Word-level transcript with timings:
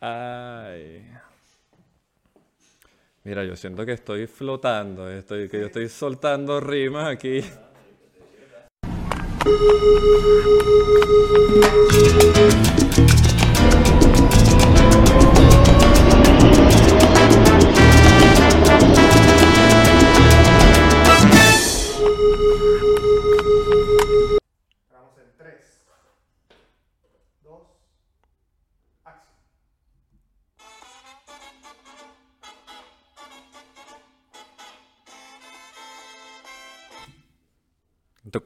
Ay. 0.00 1.06
Mira, 3.24 3.44
yo 3.44 3.56
siento 3.56 3.84
que 3.84 3.92
estoy 3.92 4.26
flotando, 4.26 5.10
estoy, 5.10 5.48
que 5.48 5.58
yo 5.58 5.66
estoy 5.66 5.88
soltando 5.88 6.60
rimas 6.60 7.08
aquí. 7.08 7.42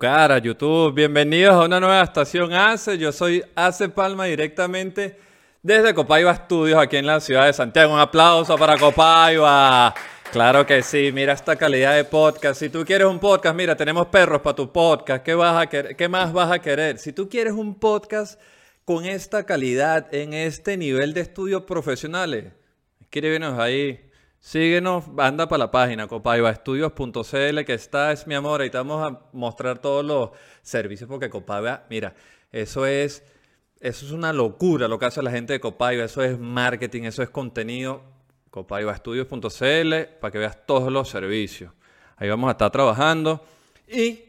Cara, 0.00 0.38
YouTube. 0.38 0.94
Bienvenidos 0.94 1.52
a 1.52 1.66
una 1.66 1.78
nueva 1.78 2.02
estación 2.02 2.54
ACE. 2.54 2.96
Yo 2.96 3.12
soy 3.12 3.44
ACE 3.54 3.90
Palma 3.90 4.24
directamente 4.24 5.18
desde 5.62 5.92
Copaiba 5.92 6.34
Studios 6.34 6.78
aquí 6.78 6.96
en 6.96 7.04
la 7.04 7.20
ciudad 7.20 7.44
de 7.44 7.52
Santiago. 7.52 7.92
Un 7.92 8.00
aplauso 8.00 8.56
para 8.56 8.78
Copaiba. 8.78 9.94
Claro 10.32 10.64
que 10.64 10.82
sí, 10.82 11.10
mira 11.12 11.34
esta 11.34 11.54
calidad 11.56 11.96
de 11.96 12.04
podcast. 12.04 12.58
Si 12.60 12.70
tú 12.70 12.82
quieres 12.86 13.08
un 13.08 13.18
podcast, 13.18 13.54
mira, 13.54 13.76
tenemos 13.76 14.06
perros 14.06 14.40
para 14.40 14.56
tu 14.56 14.72
podcast. 14.72 15.22
¿Qué, 15.22 15.34
vas 15.34 15.66
a? 15.66 15.66
¿Qué 15.68 16.08
más 16.08 16.32
vas 16.32 16.50
a 16.50 16.60
querer? 16.60 16.96
Si 16.96 17.12
tú 17.12 17.28
quieres 17.28 17.52
un 17.52 17.78
podcast 17.78 18.40
con 18.86 19.04
esta 19.04 19.44
calidad, 19.44 20.08
en 20.14 20.32
este 20.32 20.78
nivel 20.78 21.12
de 21.12 21.20
estudios 21.20 21.64
profesionales, 21.64 22.46
escríbenos 23.02 23.58
ahí. 23.58 24.09
Síguenos, 24.40 25.04
anda 25.18 25.50
para 25.50 25.64
la 25.64 25.70
página 25.70 26.06
copaibaestudios.cl 26.06 27.64
que 27.66 27.74
está, 27.74 28.10
es 28.10 28.26
mi 28.26 28.34
amor, 28.34 28.62
ahí 28.62 28.70
te 28.70 28.78
vamos 28.78 29.06
a 29.06 29.20
mostrar 29.34 29.80
todos 29.80 30.02
los 30.02 30.30
servicios 30.62 31.08
porque 31.10 31.28
Copaiba, 31.28 31.84
mira, 31.90 32.14
eso 32.50 32.86
es, 32.86 33.22
eso 33.80 34.06
es 34.06 34.12
una 34.12 34.32
locura 34.32 34.88
lo 34.88 34.98
que 34.98 35.04
hace 35.04 35.22
la 35.22 35.30
gente 35.30 35.52
de 35.52 35.60
Copaiba, 35.60 36.04
eso 36.04 36.22
es 36.22 36.38
marketing, 36.38 37.02
eso 37.02 37.22
es 37.22 37.28
contenido, 37.28 38.02
copaibaestudios.cl 38.50 39.94
para 40.20 40.30
que 40.32 40.38
veas 40.38 40.66
todos 40.66 40.90
los 40.90 41.10
servicios. 41.10 41.74
Ahí 42.16 42.30
vamos 42.30 42.48
a 42.48 42.52
estar 42.52 42.70
trabajando 42.70 43.44
y 43.86 44.24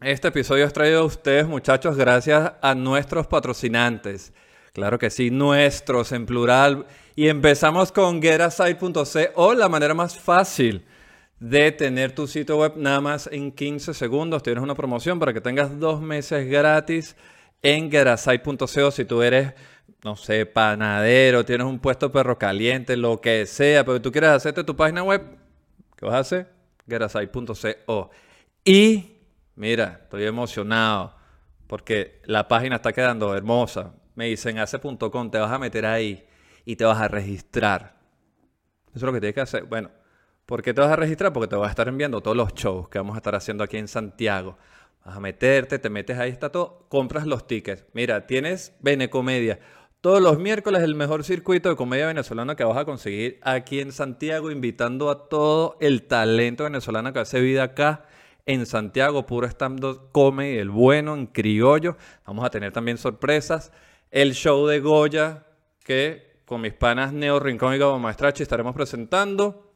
este 0.00 0.26
episodio 0.26 0.64
es 0.64 0.72
traído 0.72 1.02
a 1.02 1.04
ustedes 1.04 1.46
muchachos 1.46 1.96
gracias 1.96 2.54
a 2.60 2.74
nuestros 2.74 3.28
patrocinantes. 3.28 4.32
Claro 4.72 4.98
que 4.98 5.08
sí, 5.08 5.30
nuestros 5.30 6.10
en 6.10 6.26
plural. 6.26 6.86
Y 7.18 7.28
empezamos 7.28 7.92
con 7.92 8.20
getasite.co, 8.20 9.54
la 9.54 9.70
manera 9.70 9.94
más 9.94 10.18
fácil 10.18 10.84
de 11.40 11.72
tener 11.72 12.14
tu 12.14 12.26
sitio 12.26 12.58
web 12.58 12.74
nada 12.76 13.00
más 13.00 13.26
en 13.32 13.52
15 13.52 13.94
segundos. 13.94 14.42
Tienes 14.42 14.62
una 14.62 14.74
promoción 14.74 15.18
para 15.18 15.32
que 15.32 15.40
tengas 15.40 15.80
dos 15.80 16.02
meses 16.02 16.46
gratis 16.46 17.16
en 17.62 17.90
getasite.co 17.90 18.90
si 18.90 19.06
tú 19.06 19.22
eres, 19.22 19.54
no 20.04 20.14
sé, 20.14 20.44
panadero, 20.44 21.42
tienes 21.46 21.66
un 21.66 21.78
puesto 21.78 22.12
perro 22.12 22.38
caliente, 22.38 22.98
lo 22.98 23.18
que 23.18 23.46
sea, 23.46 23.82
pero 23.82 24.02
tú 24.02 24.12
quieres 24.12 24.28
hacerte 24.28 24.62
tu 24.62 24.76
página 24.76 25.02
web, 25.02 25.22
¿qué 25.96 26.04
vas 26.04 26.16
a 26.16 26.18
hacer? 26.18 26.52
getasite.co. 26.86 28.10
Y, 28.62 29.16
mira, 29.54 30.00
estoy 30.02 30.24
emocionado 30.24 31.16
porque 31.66 32.20
la 32.26 32.46
página 32.46 32.76
está 32.76 32.92
quedando 32.92 33.34
hermosa. 33.34 33.94
Me 34.14 34.26
dicen 34.26 34.58
hace.com, 34.58 35.30
te 35.30 35.38
vas 35.38 35.50
a 35.50 35.58
meter 35.58 35.86
ahí 35.86 36.25
y 36.66 36.76
te 36.76 36.84
vas 36.84 37.00
a 37.00 37.08
registrar. 37.08 37.96
Eso 38.88 38.96
es 38.96 39.02
lo 39.02 39.12
que 39.12 39.20
tienes 39.20 39.34
que 39.34 39.40
hacer. 39.40 39.64
Bueno, 39.64 39.90
¿por 40.44 40.62
qué 40.62 40.74
te 40.74 40.82
vas 40.82 40.90
a 40.90 40.96
registrar? 40.96 41.32
Porque 41.32 41.48
te 41.48 41.56
vas 41.56 41.68
a 41.68 41.70
estar 41.70 41.88
enviando 41.88 42.20
todos 42.20 42.36
los 42.36 42.52
shows 42.52 42.90
que 42.90 42.98
vamos 42.98 43.14
a 43.14 43.18
estar 43.18 43.34
haciendo 43.34 43.64
aquí 43.64 43.78
en 43.78 43.88
Santiago. 43.88 44.58
Vas 45.04 45.16
a 45.16 45.20
meterte, 45.20 45.78
te 45.78 45.88
metes 45.88 46.18
ahí, 46.18 46.30
está 46.30 46.50
todo, 46.50 46.86
compras 46.88 47.26
los 47.26 47.46
tickets. 47.46 47.86
Mira, 47.94 48.26
tienes 48.26 48.74
Benecomedia. 48.80 49.60
Todos 50.00 50.20
los 50.20 50.38
miércoles 50.38 50.82
el 50.82 50.96
mejor 50.96 51.24
circuito 51.24 51.68
de 51.68 51.76
comedia 51.76 52.08
venezolana 52.08 52.56
que 52.56 52.64
vas 52.64 52.76
a 52.76 52.84
conseguir 52.84 53.38
aquí 53.42 53.80
en 53.80 53.92
Santiago, 53.92 54.50
invitando 54.50 55.08
a 55.08 55.28
todo 55.28 55.76
el 55.80 56.02
talento 56.02 56.64
venezolano 56.64 57.12
que 57.12 57.20
hace 57.20 57.40
vida 57.40 57.62
acá 57.62 58.04
en 58.44 58.66
Santiago, 58.66 59.26
puro 59.26 59.46
stand-up 59.46 60.10
comedy, 60.12 60.58
el 60.58 60.70
bueno, 60.70 61.14
en 61.14 61.26
criollo. 61.26 61.96
Vamos 62.24 62.44
a 62.44 62.50
tener 62.50 62.72
también 62.72 62.98
sorpresas. 62.98 63.72
El 64.10 64.34
show 64.34 64.66
de 64.66 64.80
Goya, 64.80 65.44
que 65.84 66.35
con 66.46 66.60
mis 66.60 66.72
panas 66.72 67.12
Neo 67.12 67.38
Rincón 67.40 67.74
y 67.74 67.78
Gabo 67.78 67.98
Maestrachi 67.98 68.44
estaremos 68.44 68.74
presentando 68.74 69.74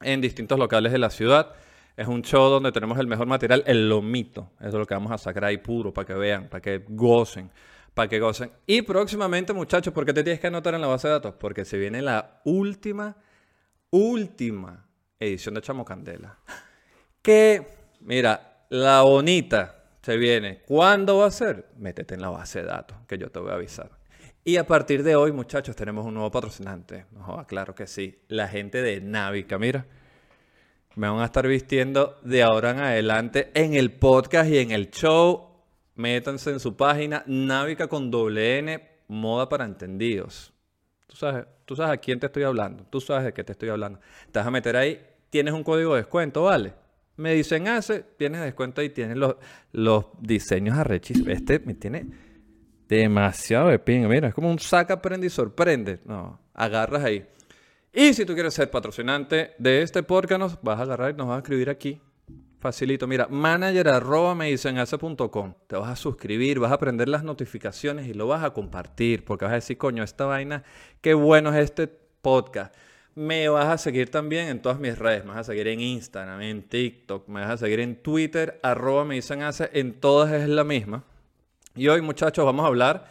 en 0.00 0.20
distintos 0.20 0.58
locales 0.58 0.92
de 0.92 0.98
la 0.98 1.10
ciudad. 1.10 1.54
Es 1.96 2.06
un 2.06 2.22
show 2.22 2.50
donde 2.50 2.72
tenemos 2.72 2.98
el 2.98 3.06
mejor 3.06 3.26
material, 3.26 3.62
el 3.66 3.88
lomito. 3.88 4.50
Eso 4.58 4.68
es 4.68 4.74
lo 4.74 4.86
que 4.86 4.94
vamos 4.94 5.12
a 5.12 5.18
sacar 5.18 5.44
ahí 5.44 5.58
puro 5.58 5.92
para 5.94 6.06
que 6.06 6.14
vean, 6.14 6.48
para 6.48 6.60
que 6.60 6.84
gocen, 6.88 7.50
para 7.94 8.08
que 8.08 8.18
gocen. 8.20 8.50
Y 8.66 8.82
próximamente, 8.82 9.52
muchachos, 9.52 9.94
¿por 9.94 10.04
qué 10.04 10.12
te 10.12 10.22
tienes 10.22 10.40
que 10.40 10.48
anotar 10.48 10.74
en 10.74 10.80
la 10.80 10.88
base 10.88 11.08
de 11.08 11.14
datos? 11.14 11.34
Porque 11.38 11.64
se 11.64 11.78
viene 11.78 12.02
la 12.02 12.40
última, 12.44 13.16
última 13.90 14.86
edición 15.18 15.54
de 15.54 15.62
Chamo 15.62 15.84
Candela. 15.84 16.36
Que, 17.22 17.66
mira, 18.00 18.64
la 18.70 19.02
bonita 19.02 19.84
se 20.02 20.16
viene. 20.16 20.62
¿Cuándo 20.66 21.18
va 21.18 21.26
a 21.26 21.30
ser? 21.30 21.68
Métete 21.76 22.14
en 22.14 22.22
la 22.22 22.30
base 22.30 22.60
de 22.60 22.66
datos, 22.66 22.96
que 23.06 23.18
yo 23.18 23.30
te 23.30 23.38
voy 23.38 23.50
a 23.50 23.54
avisar. 23.54 23.97
Y 24.44 24.56
a 24.56 24.66
partir 24.66 25.02
de 25.02 25.14
hoy, 25.14 25.32
muchachos, 25.32 25.76
tenemos 25.76 26.06
un 26.06 26.14
nuevo 26.14 26.30
patrocinante. 26.30 27.04
Claro 27.46 27.74
que 27.74 27.86
sí. 27.86 28.18
La 28.28 28.48
gente 28.48 28.80
de 28.82 29.00
Navica, 29.00 29.58
mira. 29.58 29.86
Me 30.94 31.08
van 31.08 31.20
a 31.20 31.26
estar 31.26 31.46
vistiendo 31.46 32.18
de 32.24 32.42
ahora 32.42 32.70
en 32.70 32.78
adelante 32.80 33.50
en 33.54 33.74
el 33.74 33.92
podcast 33.92 34.50
y 34.50 34.58
en 34.58 34.70
el 34.72 34.90
show. 34.90 35.48
Métanse 35.94 36.50
en 36.50 36.60
su 36.60 36.76
página, 36.76 37.22
Navica 37.26 37.88
con 37.88 38.10
doble 38.10 38.58
N, 38.58 38.88
moda 39.08 39.48
para 39.48 39.64
entendidos. 39.64 40.52
Tú 41.06 41.16
sabes, 41.16 41.46
tú 41.64 41.76
sabes 41.76 41.92
a 41.92 41.96
quién 41.98 42.18
te 42.18 42.26
estoy 42.26 42.44
hablando. 42.44 42.84
Tú 42.84 43.00
sabes 43.00 43.24
de 43.24 43.32
qué 43.32 43.44
te 43.44 43.52
estoy 43.52 43.68
hablando. 43.68 44.00
Te 44.32 44.38
vas 44.38 44.48
a 44.48 44.50
meter 44.50 44.76
ahí, 44.76 45.00
tienes 45.30 45.54
un 45.54 45.62
código 45.62 45.94
de 45.94 46.00
descuento, 46.02 46.44
¿vale? 46.44 46.72
Me 47.16 47.34
dicen 47.34 47.68
hace, 47.68 48.04
tienes 48.16 48.40
descuento 48.40 48.82
y 48.82 48.90
tienes 48.90 49.16
los, 49.16 49.36
los 49.72 50.06
diseños 50.20 50.78
arrechis. 50.78 51.26
Este 51.26 51.58
me 51.60 51.74
tiene 51.74 52.06
demasiado 52.88 53.68
de 53.68 53.78
pinga. 53.78 54.08
Mira, 54.08 54.28
es 54.28 54.34
como 54.34 54.50
un 54.50 54.58
saca, 54.58 55.00
prende 55.00 55.26
y 55.26 55.30
sorprende. 55.30 56.00
No, 56.04 56.40
agarras 56.54 57.04
ahí. 57.04 57.26
Y 57.92 58.14
si 58.14 58.24
tú 58.24 58.34
quieres 58.34 58.54
ser 58.54 58.70
patrocinante 58.70 59.54
de 59.58 59.82
este 59.82 60.02
podcast, 60.02 60.38
nos 60.38 60.62
vas 60.62 60.78
a 60.78 60.82
agarrar 60.82 61.10
y 61.10 61.16
nos 61.16 61.26
vas 61.26 61.36
a 61.36 61.38
escribir 61.38 61.70
aquí. 61.70 62.00
Facilito. 62.60 63.06
Mira, 63.06 63.28
manager 63.28 63.88
arroba 63.88 64.34
me 64.34 64.50
dicen 64.50 64.78
hace.com. 64.78 65.54
Te 65.66 65.76
vas 65.76 65.90
a 65.90 65.96
suscribir, 65.96 66.58
vas 66.58 66.72
a 66.72 66.74
aprender 66.74 67.08
las 67.08 67.22
notificaciones 67.22 68.08
y 68.08 68.14
lo 68.14 68.26
vas 68.26 68.42
a 68.42 68.50
compartir. 68.50 69.24
Porque 69.24 69.44
vas 69.44 69.52
a 69.52 69.56
decir, 69.56 69.78
coño, 69.78 70.02
esta 70.02 70.24
vaina, 70.26 70.64
qué 71.00 71.14
bueno 71.14 71.50
es 71.54 71.64
este 71.64 71.86
podcast. 71.86 72.74
Me 73.14 73.48
vas 73.48 73.66
a 73.66 73.78
seguir 73.78 74.10
también 74.10 74.48
en 74.48 74.60
todas 74.60 74.78
mis 74.78 74.98
redes. 74.98 75.24
Me 75.24 75.30
vas 75.30 75.40
a 75.40 75.44
seguir 75.44 75.68
en 75.68 75.80
Instagram, 75.80 76.40
en 76.40 76.62
TikTok, 76.62 77.28
me 77.28 77.40
vas 77.40 77.50
a 77.50 77.56
seguir 77.56 77.80
en 77.80 77.96
Twitter, 77.96 78.60
arroba 78.62 79.04
me 79.04 79.16
dicen. 79.16 79.40
En 79.72 79.94
todas 79.94 80.32
es 80.32 80.48
la 80.48 80.64
misma. 80.64 81.04
Y 81.78 81.86
hoy, 81.86 82.02
muchachos, 82.02 82.44
vamos 82.44 82.64
a 82.64 82.66
hablar 82.66 83.06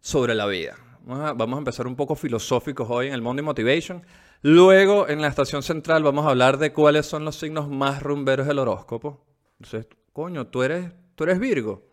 sobre 0.00 0.34
la 0.34 0.46
vida. 0.46 0.76
Vamos 1.04 1.54
a, 1.54 1.58
empezar 1.58 1.86
un 1.86 1.94
poco 1.94 2.16
filosóficos 2.16 2.88
hoy 2.90 3.06
en 3.06 3.14
el 3.14 3.22
Monday 3.22 3.44
Motivation. 3.44 4.02
Luego, 4.42 5.08
en 5.08 5.22
la 5.22 5.28
estación 5.28 5.62
central, 5.62 6.02
vamos 6.02 6.26
a 6.26 6.30
hablar 6.30 6.58
de 6.58 6.72
cuáles 6.72 7.06
son 7.06 7.24
los 7.24 7.36
signos 7.36 7.68
más 7.68 8.02
rumberos 8.02 8.48
del 8.48 8.58
horóscopo. 8.58 9.24
Entonces, 9.60 9.86
coño, 10.12 10.48
¿tú 10.48 10.64
eres, 10.64 10.90
¿tú 11.14 11.22
eres 11.22 11.38
Virgo? 11.38 11.84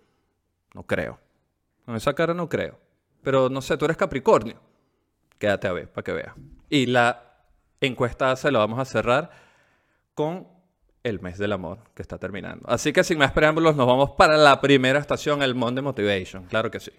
No 0.74 0.82
creo. 0.82 1.20
Con 1.86 1.96
esa 1.96 2.16
cara 2.16 2.34
no 2.34 2.50
creo. 2.50 2.80
Pero 3.22 3.48
no 3.48 3.62
sé, 3.62 3.78
¿tú 3.78 3.86
eres 3.86 3.96
Capricornio? 3.96 4.60
Quédate 5.38 5.68
a 5.68 5.74
ver, 5.74 5.92
para 5.92 6.04
que 6.04 6.12
veas. 6.12 6.34
Y 6.72 6.88
la 6.88 7.22
encuesta 7.82 8.36
se 8.36 8.52
la 8.52 8.58
vamos 8.58 8.80
a 8.80 8.86
cerrar 8.86 9.30
con 10.16 10.48
el 11.06 11.22
mes 11.22 11.38
del 11.38 11.54
amor 11.54 11.78
que 11.94 12.02
está 12.02 12.18
terminando. 12.18 12.68
Así 12.68 12.92
que 12.92 13.04
sin 13.04 13.20
más 13.20 13.32
preámbulos 13.32 13.76
nos 13.76 13.86
vamos 13.86 14.12
para 14.18 14.38
la 14.38 14.60
primera 14.60 14.98
estación, 14.98 15.44
el 15.44 15.54
Monday 15.54 15.84
Motivation. 15.84 16.46
Claro 16.46 16.72
que 16.72 16.80
sí. 16.80 16.92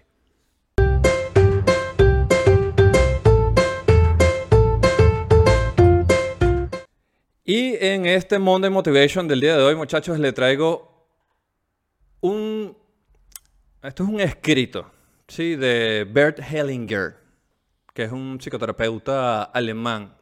Y 7.43 7.75
en 7.85 8.05
este 8.05 8.39
Monday 8.39 8.69
Motivation 8.69 9.27
del 9.27 9.41
día 9.41 9.57
de 9.57 9.63
hoy, 9.63 9.75
muchachos, 9.75 10.17
le 10.19 10.31
traigo 10.31 11.05
un... 12.21 12.77
Esto 13.83 14.03
es 14.03 14.09
un 14.09 14.21
escrito, 14.21 14.89
¿sí? 15.27 15.57
De 15.57 16.07
Bert 16.09 16.39
Hellinger, 16.39 17.17
que 17.93 18.03
es 18.03 18.11
un 18.13 18.37
psicoterapeuta 18.39 19.43
alemán 19.43 20.15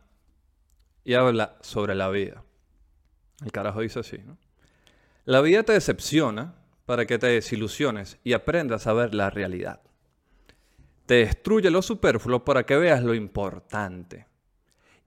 y 1.04 1.14
habla 1.14 1.58
sobre 1.62 1.94
la 1.94 2.10
vida. 2.10 2.45
El 3.44 3.52
carajo 3.52 3.82
dice 3.82 4.00
así, 4.00 4.20
¿no? 4.26 4.38
La 5.26 5.42
vida 5.42 5.64
te 5.64 5.74
decepciona 5.74 6.56
para 6.86 7.06
que 7.06 7.18
te 7.18 7.28
desilusiones 7.28 8.20
y 8.24 8.34
aprendas 8.34 8.86
a 8.86 8.94
ver 8.94 9.16
la 9.16 9.30
realidad. 9.30 9.82
Te 11.06 11.16
destruye 11.16 11.70
lo 11.72 11.82
superfluo 11.82 12.46
para 12.46 12.66
que 12.66 12.78
veas 12.78 13.04
lo 13.04 13.14
importante. 13.14 14.28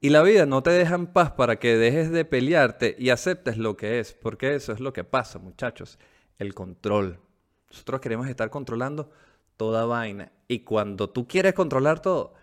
Y 0.01 0.11
la 0.11 0.23
vida 0.23 0.47
no 0.47 0.63
te 0.63 0.71
deja 0.71 0.95
en 0.95 1.09
paz 1.09 1.33
para 1.33 1.57
que 1.57 1.77
dejes 1.77 2.11
de 2.11 2.25
pelearte 2.25 2.95
y 2.99 3.11
aceptes 3.11 3.59
lo 3.59 3.77
que 3.77 3.99
es, 3.99 4.13
porque 4.13 4.55
eso 4.55 4.73
es 4.73 4.81
lo 4.81 4.93
que 4.93 5.05
pasa, 5.05 5.39
muchachos, 5.39 5.99
el 6.39 6.55
control. 6.55 7.21
Nosotros 7.71 8.01
queremos 8.01 8.29
estar 8.29 8.51
controlando 8.51 9.11
toda 9.57 9.87
vaina. 9.87 10.33
Y 10.47 10.61
cuando 10.61 11.11
tú 11.11 11.27
quieres 11.27 11.55
controlar 11.55 12.01
todo, 12.01 12.35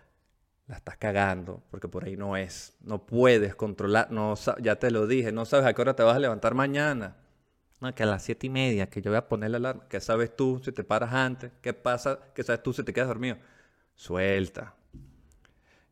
la 0.66 0.76
estás 0.76 0.96
cagando, 0.96 1.62
porque 1.70 1.88
por 1.88 2.04
ahí 2.04 2.16
no 2.16 2.36
es. 2.36 2.74
No 2.80 3.06
puedes 3.06 3.54
controlar, 3.54 4.10
no, 4.10 4.34
ya 4.60 4.76
te 4.76 4.90
lo 4.90 5.06
dije, 5.06 5.32
no 5.32 5.44
sabes 5.44 5.66
a 5.66 5.74
qué 5.74 5.82
hora 5.82 5.94
te 5.94 6.02
vas 6.02 6.16
a 6.16 6.20
levantar 6.20 6.54
mañana. 6.54 7.16
No, 7.80 7.94
que 7.94 8.02
a 8.02 8.06
las 8.06 8.22
siete 8.22 8.46
y 8.46 8.50
media, 8.50 8.88
que 8.88 9.02
yo 9.02 9.10
voy 9.10 9.18
a 9.18 9.28
poner 9.28 9.50
la 9.50 9.58
alarma. 9.58 9.84
¿Qué 9.88 10.00
sabes 10.00 10.34
tú 10.34 10.60
si 10.64 10.72
te 10.72 10.82
paras 10.82 11.12
antes? 11.12 11.52
¿Qué 11.60 11.74
pasa? 11.74 12.18
¿Qué 12.34 12.42
sabes 12.42 12.62
tú 12.62 12.72
si 12.72 12.82
te 12.82 12.92
quedas 12.92 13.08
dormido? 13.08 13.36
Suelta. 13.94 14.74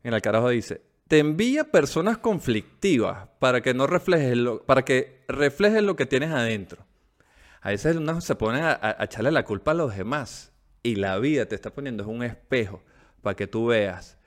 En 0.03 0.15
el 0.15 0.23
carajo 0.23 0.49
dice, 0.49 0.83
te 1.09 1.19
envía 1.19 1.65
personas 1.65 2.19
conflictivas 2.19 3.29
para 3.39 3.61
que 3.61 3.75
no 3.75 3.87
reflejes 3.87 4.37
lo, 4.37 4.63
para 4.63 4.85
que 4.85 5.25
reflejes 5.29 5.83
lo 5.83 5.97
que 5.97 6.07
tienes 6.07 6.31
adentro. 6.31 6.85
A 7.61 7.71
veces 7.71 7.97
uno 7.97 8.21
se 8.21 8.35
pone 8.35 8.61
a, 8.61 8.97
echarle 9.01 9.31
la 9.31 9.45
culpa 9.45 9.71
a 9.71 9.75
los 9.75 9.97
demás 9.97 10.53
y 10.83 10.97
la 10.97 11.19
vida 11.19 11.47
te 11.47 11.55
está 11.55 11.71
poniendo 11.71 12.03
es 12.03 12.09
un 12.09 12.23
espejo 12.23 12.83
para 13.23 13.37
que 13.37 13.47
tú 13.47 13.67
veas. 13.67 14.19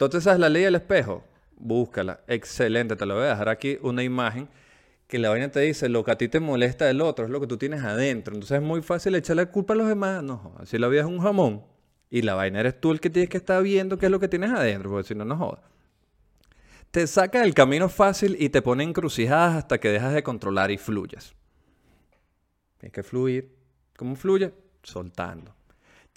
Entonces, 0.00 0.22
¿sabes 0.22 0.38
la 0.38 0.48
ley 0.48 0.62
del 0.62 0.76
espejo? 0.76 1.24
Búscala. 1.56 2.20
Excelente. 2.28 2.94
Te 2.94 3.04
lo 3.04 3.16
voy 3.16 3.24
a 3.24 3.30
dejar 3.30 3.48
aquí 3.48 3.78
una 3.82 4.04
imagen 4.04 4.48
que 5.08 5.18
la 5.18 5.28
vaina 5.30 5.50
te 5.50 5.58
dice 5.58 5.88
lo 5.88 6.04
que 6.04 6.12
a 6.12 6.16
ti 6.16 6.28
te 6.28 6.38
molesta 6.38 6.84
del 6.84 7.00
otro 7.00 7.24
es 7.24 7.32
lo 7.32 7.40
que 7.40 7.48
tú 7.48 7.56
tienes 7.56 7.82
adentro. 7.82 8.34
Entonces 8.34 8.58
es 8.58 8.62
muy 8.62 8.80
fácil 8.80 9.16
echarle 9.16 9.46
culpa 9.46 9.74
a 9.74 9.76
los 9.76 9.88
demás. 9.88 10.22
No, 10.22 10.54
si 10.66 10.78
la 10.78 10.86
vida 10.86 11.00
es 11.00 11.06
un 11.08 11.18
jamón 11.18 11.64
y 12.10 12.22
la 12.22 12.36
vaina 12.36 12.60
eres 12.60 12.80
tú 12.80 12.92
el 12.92 13.00
que 13.00 13.10
tienes 13.10 13.28
que 13.28 13.38
estar 13.38 13.60
viendo 13.60 13.98
qué 13.98 14.06
es 14.06 14.12
lo 14.12 14.20
que 14.20 14.28
tienes 14.28 14.52
adentro, 14.52 14.88
porque 14.88 15.08
si 15.08 15.16
no, 15.16 15.24
no 15.24 15.36
jodas. 15.36 15.64
Te 16.92 17.04
saca 17.08 17.40
del 17.40 17.52
camino 17.52 17.88
fácil 17.88 18.36
y 18.38 18.50
te 18.50 18.62
pone 18.62 18.84
encrucijadas 18.84 19.56
hasta 19.56 19.78
que 19.78 19.88
dejas 19.88 20.14
de 20.14 20.22
controlar 20.22 20.70
y 20.70 20.78
fluyes. 20.78 21.34
Tienes 22.78 22.92
que 22.92 23.02
fluir. 23.02 23.52
¿Cómo 23.96 24.14
fluye? 24.14 24.54
Soltando. 24.84 25.57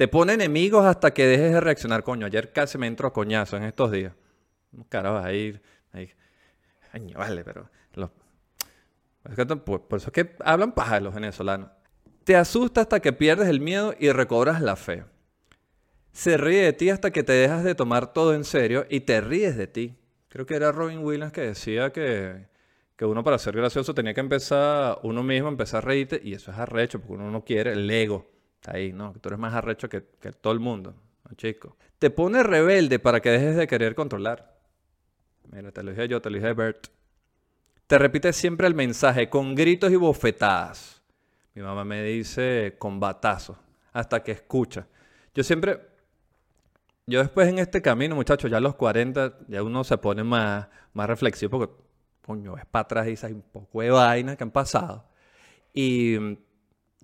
Te 0.01 0.07
pone 0.07 0.33
enemigos 0.33 0.83
hasta 0.83 1.13
que 1.13 1.27
dejes 1.27 1.53
de 1.53 1.61
reaccionar. 1.61 2.01
Coño, 2.01 2.25
ayer 2.25 2.51
casi 2.51 2.79
me 2.79 2.87
entro 2.87 3.07
a 3.07 3.13
coñazo 3.13 3.55
en 3.55 3.61
estos 3.61 3.91
días. 3.91 4.13
Carajo, 4.89 5.19
ahí, 5.19 5.61
ahí. 5.93 6.09
Ay, 6.91 7.13
vale, 7.13 7.43
pero 7.43 7.69
por, 9.63 9.85
eso 9.99 10.07
es 10.07 10.11
que 10.11 10.35
hablan 10.43 10.71
paja 10.71 10.99
los 10.99 11.13
venezolanos. 11.13 11.69
Te 12.23 12.35
asusta 12.35 12.81
hasta 12.81 12.99
que 12.99 13.13
pierdes 13.13 13.47
el 13.47 13.61
miedo 13.61 13.93
y 13.99 14.11
recobras 14.11 14.59
la 14.59 14.75
fe. 14.75 15.03
Se 16.11 16.35
ríe 16.35 16.63
de 16.63 16.73
ti 16.73 16.89
hasta 16.89 17.11
que 17.11 17.21
te 17.21 17.33
dejas 17.33 17.63
de 17.63 17.75
tomar 17.75 18.11
todo 18.11 18.33
en 18.33 18.43
serio 18.43 18.87
y 18.89 19.01
te 19.01 19.21
ríes 19.21 19.55
de 19.55 19.67
ti. 19.67 19.99
Creo 20.29 20.47
que 20.47 20.55
era 20.55 20.71
Robin 20.71 21.05
Williams 21.05 21.31
que 21.31 21.41
decía 21.41 21.91
que, 21.91 22.47
que 22.95 23.05
uno 23.05 23.23
para 23.23 23.37
ser 23.37 23.55
gracioso 23.55 23.93
tenía 23.93 24.15
que 24.15 24.21
empezar 24.21 24.97
uno 25.03 25.21
mismo, 25.21 25.47
empezar 25.47 25.83
a 25.83 25.85
reírte 25.85 26.19
y 26.23 26.33
eso 26.33 26.49
es 26.49 26.57
arrecho 26.57 26.99
porque 26.99 27.13
uno 27.13 27.29
no 27.29 27.45
quiere 27.45 27.73
el 27.73 27.87
ego. 27.87 28.30
Ahí, 28.67 28.93
¿no? 28.93 29.13
Tú 29.13 29.29
eres 29.29 29.39
más 29.39 29.53
arrecho 29.53 29.89
que, 29.89 30.03
que 30.19 30.31
todo 30.31 30.53
el 30.53 30.59
mundo, 30.59 30.93
¿no, 31.27 31.35
chico? 31.35 31.75
Te 31.97 32.09
pone 32.09 32.43
rebelde 32.43 32.99
para 32.99 33.19
que 33.19 33.29
dejes 33.29 33.55
de 33.55 33.67
querer 33.67 33.95
controlar. 33.95 34.59
Mira, 35.51 35.71
te 35.71 35.83
lo 35.83 35.91
dije 35.91 36.07
yo, 36.07 36.21
te 36.21 36.29
lo 36.29 36.37
dije 36.37 36.53
Bert. 36.53 36.87
Te 37.87 37.97
repite 37.97 38.31
siempre 38.33 38.67
el 38.67 38.75
mensaje 38.75 39.29
con 39.29 39.55
gritos 39.55 39.91
y 39.91 39.95
bofetadas. 39.95 41.01
Mi 41.53 41.61
mamá 41.61 41.83
me 41.83 42.03
dice 42.03 42.75
con 42.79 42.99
batazos 42.99 43.57
hasta 43.91 44.23
que 44.23 44.31
escucha. 44.31 44.87
Yo 45.33 45.43
siempre, 45.43 45.81
yo 47.05 47.19
después 47.19 47.49
en 47.49 47.59
este 47.59 47.81
camino, 47.81 48.15
muchachos, 48.15 48.49
ya 48.49 48.57
a 48.57 48.61
los 48.61 48.75
40, 48.75 49.39
ya 49.47 49.63
uno 49.63 49.83
se 49.83 49.97
pone 49.97 50.23
más, 50.23 50.67
más 50.93 51.07
reflexivo 51.07 51.59
porque, 51.59 51.73
coño, 52.25 52.57
es 52.57 52.65
para 52.65 52.83
atrás 52.83 53.07
y 53.07 53.25
hay 53.25 53.33
un 53.33 53.41
poco 53.41 53.81
de 53.81 53.89
vaina 53.89 54.35
que 54.35 54.43
han 54.43 54.51
pasado. 54.51 55.05
Y 55.73 56.17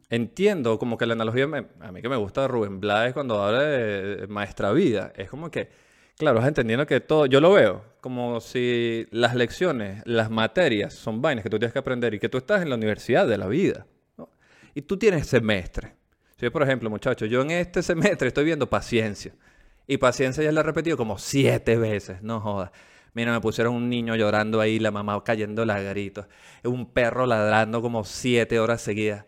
entiendo 0.09 0.79
como 0.79 0.97
que 0.97 1.05
la 1.05 1.13
analogía, 1.13 1.45
a 1.79 1.91
mí 1.91 2.01
que 2.01 2.09
me 2.09 2.15
gusta 2.15 2.47
Rubén 2.47 2.79
Blades 2.79 3.13
cuando 3.13 3.43
habla 3.43 3.63
de 3.63 4.27
maestra 4.27 4.71
vida, 4.71 5.11
es 5.15 5.29
como 5.29 5.51
que 5.51 5.69
Claro, 6.17 6.39
vas 6.39 6.47
entendiendo 6.47 6.87
que 6.87 6.99
todo, 6.99 7.27
yo 7.27 7.39
lo 7.39 7.53
veo 7.53 7.83
como 8.01 8.41
si 8.41 9.05
las 9.11 9.35
lecciones, 9.35 10.01
las 10.05 10.31
materias 10.31 10.93
son 10.93 11.21
vainas 11.21 11.43
que 11.43 11.49
tú 11.49 11.59
tienes 11.59 11.73
que 11.73 11.79
aprender 11.79 12.15
y 12.15 12.19
que 12.19 12.27
tú 12.27 12.39
estás 12.39 12.63
en 12.63 12.69
la 12.69 12.75
universidad 12.75 13.27
de 13.27 13.37
la 13.37 13.47
vida. 13.47 13.85
Y 14.73 14.81
tú 14.81 14.97
tienes 14.97 15.27
semestre. 15.27 15.95
Si 16.39 16.49
por 16.49 16.63
ejemplo, 16.63 16.89
muchachos, 16.89 17.29
yo 17.29 17.41
en 17.41 17.51
este 17.51 17.83
semestre 17.83 18.29
estoy 18.29 18.45
viendo 18.45 18.67
paciencia. 18.67 19.33
Y 19.85 19.97
paciencia 19.97 20.43
ya 20.43 20.51
la 20.51 20.61
he 20.61 20.63
repetido 20.63 20.97
como 20.97 21.19
siete 21.19 21.77
veces, 21.77 22.23
no 22.23 22.39
jodas. 22.39 22.71
Mira, 23.13 23.31
me 23.31 23.39
pusieron 23.39 23.75
un 23.75 23.87
niño 23.87 24.15
llorando 24.15 24.59
ahí, 24.59 24.79
la 24.79 24.89
mamá 24.89 25.23
cayendo 25.23 25.65
lagritos, 25.65 26.25
un 26.63 26.91
perro 26.91 27.27
ladrando 27.27 27.81
como 27.81 28.03
siete 28.03 28.59
horas 28.59 28.81
seguidas. 28.81 29.25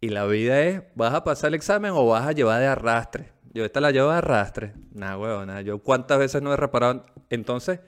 Y 0.00 0.10
la 0.10 0.26
vida 0.26 0.62
es, 0.62 0.82
¿vas 0.94 1.12
a 1.14 1.24
pasar 1.24 1.48
el 1.48 1.54
examen 1.54 1.92
o 1.94 2.06
vas 2.06 2.26
a 2.26 2.32
llevar 2.32 2.60
de 2.60 2.66
arrastre? 2.66 3.32
Yo 3.52 3.64
esta 3.64 3.80
la 3.80 3.90
llevo 3.90 4.10
de 4.10 4.18
arrastre. 4.18 4.74
Nada, 4.92 5.18
huevona. 5.18 5.60
Yo 5.62 5.80
cuántas 5.80 6.18
veces 6.18 6.40
no 6.42 6.52
he 6.52 6.56
reparado. 6.56 7.04
Entonces, 7.30 7.80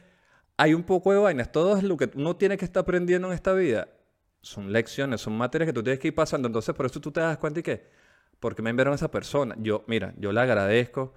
hay 0.56 0.74
un 0.74 0.82
poco 0.82 1.12
de 1.12 1.18
vainas. 1.18 1.52
Todo 1.52 1.76
es 1.76 1.84
lo 1.84 1.96
que 1.96 2.10
uno 2.14 2.36
tiene 2.36 2.56
que 2.56 2.64
estar 2.64 2.82
aprendiendo 2.82 3.28
en 3.28 3.34
esta 3.34 3.52
vida. 3.52 3.88
Son 4.42 4.72
lecciones, 4.72 5.20
son 5.20 5.36
materias 5.36 5.68
que 5.68 5.72
tú 5.72 5.82
tienes 5.82 6.00
que 6.00 6.08
ir 6.08 6.14
pasando. 6.14 6.48
Entonces, 6.48 6.74
por 6.74 6.86
eso 6.86 7.00
tú 7.00 7.12
te 7.12 7.20
das 7.20 7.38
cuenta 7.38 7.60
y 7.60 7.62
que, 7.62 7.88
¿por 8.40 8.56
qué 8.56 8.62
me 8.62 8.70
enviaron 8.70 8.92
a 8.92 8.96
esa 8.96 9.10
persona? 9.10 9.54
Yo, 9.58 9.84
mira, 9.86 10.12
yo 10.16 10.32
le 10.32 10.40
agradezco 10.40 11.14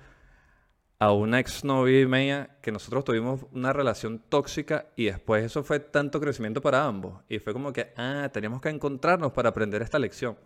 a 1.00 1.12
una 1.12 1.40
exnovia 1.40 2.08
mía 2.08 2.58
que 2.62 2.72
nosotros 2.72 3.04
tuvimos 3.04 3.46
una 3.52 3.74
relación 3.74 4.20
tóxica 4.20 4.88
y 4.96 5.06
después 5.06 5.44
eso 5.44 5.64
fue 5.64 5.80
tanto 5.80 6.20
crecimiento 6.20 6.62
para 6.62 6.86
ambos. 6.86 7.24
Y 7.28 7.40
fue 7.40 7.54
como 7.54 7.74
que, 7.74 7.94
ah, 7.98 8.30
teníamos 8.32 8.62
que 8.62 8.70
encontrarnos 8.70 9.32
para 9.32 9.50
aprender 9.50 9.82
esta 9.82 9.98
lección. 9.98 10.38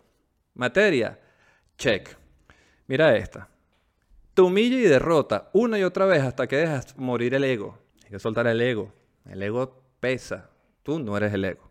Materia, 0.58 1.16
check. 1.76 2.16
Mira 2.88 3.16
esta. 3.16 3.48
Te 4.34 4.42
humilla 4.42 4.76
y 4.76 4.82
derrota 4.82 5.50
una 5.52 5.78
y 5.78 5.84
otra 5.84 6.04
vez 6.04 6.24
hasta 6.24 6.48
que 6.48 6.56
dejas 6.56 6.98
morir 6.98 7.32
el 7.34 7.44
ego. 7.44 7.78
Hay 8.02 8.10
que 8.10 8.18
soltar 8.18 8.48
el 8.48 8.60
ego. 8.60 8.92
El 9.24 9.40
ego 9.40 9.80
pesa. 10.00 10.50
Tú 10.82 10.98
no 10.98 11.16
eres 11.16 11.32
el 11.32 11.44
ego. 11.44 11.70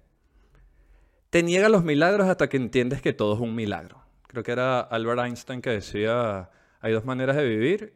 Te 1.30 1.44
niega 1.44 1.68
los 1.68 1.84
milagros 1.84 2.30
hasta 2.30 2.48
que 2.48 2.56
entiendes 2.56 3.02
que 3.02 3.12
todo 3.12 3.34
es 3.34 3.42
un 3.42 3.56
milagro. 3.56 4.02
Creo 4.26 4.42
que 4.42 4.54
era 4.54 4.80
Albert 4.80 5.20
Einstein 5.20 5.62
que 5.62 5.72
decía, 5.72 6.50
hay 6.80 6.94
dos 6.94 7.04
maneras 7.04 7.36
de 7.36 7.46
vivir. 7.46 7.94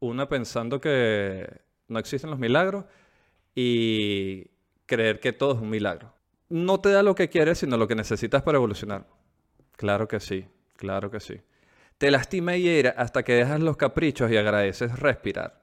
Una 0.00 0.28
pensando 0.28 0.80
que 0.80 1.60
no 1.86 2.00
existen 2.00 2.30
los 2.30 2.40
milagros 2.40 2.84
y 3.54 4.50
creer 4.86 5.20
que 5.20 5.32
todo 5.32 5.54
es 5.54 5.60
un 5.60 5.70
milagro. 5.70 6.12
No 6.48 6.80
te 6.80 6.90
da 6.90 7.04
lo 7.04 7.14
que 7.14 7.28
quieres, 7.28 7.58
sino 7.58 7.76
lo 7.76 7.86
que 7.86 7.94
necesitas 7.94 8.42
para 8.42 8.56
evolucionar. 8.56 9.06
Claro 9.76 10.08
que 10.08 10.20
sí, 10.20 10.46
claro 10.76 11.10
que 11.10 11.20
sí. 11.20 11.40
Te 11.98 12.10
lastima 12.10 12.56
y 12.56 12.62
hiera 12.62 12.94
hasta 12.96 13.22
que 13.22 13.34
dejas 13.34 13.60
los 13.60 13.76
caprichos 13.76 14.30
y 14.30 14.36
agradeces 14.36 14.98
respirar. 14.98 15.62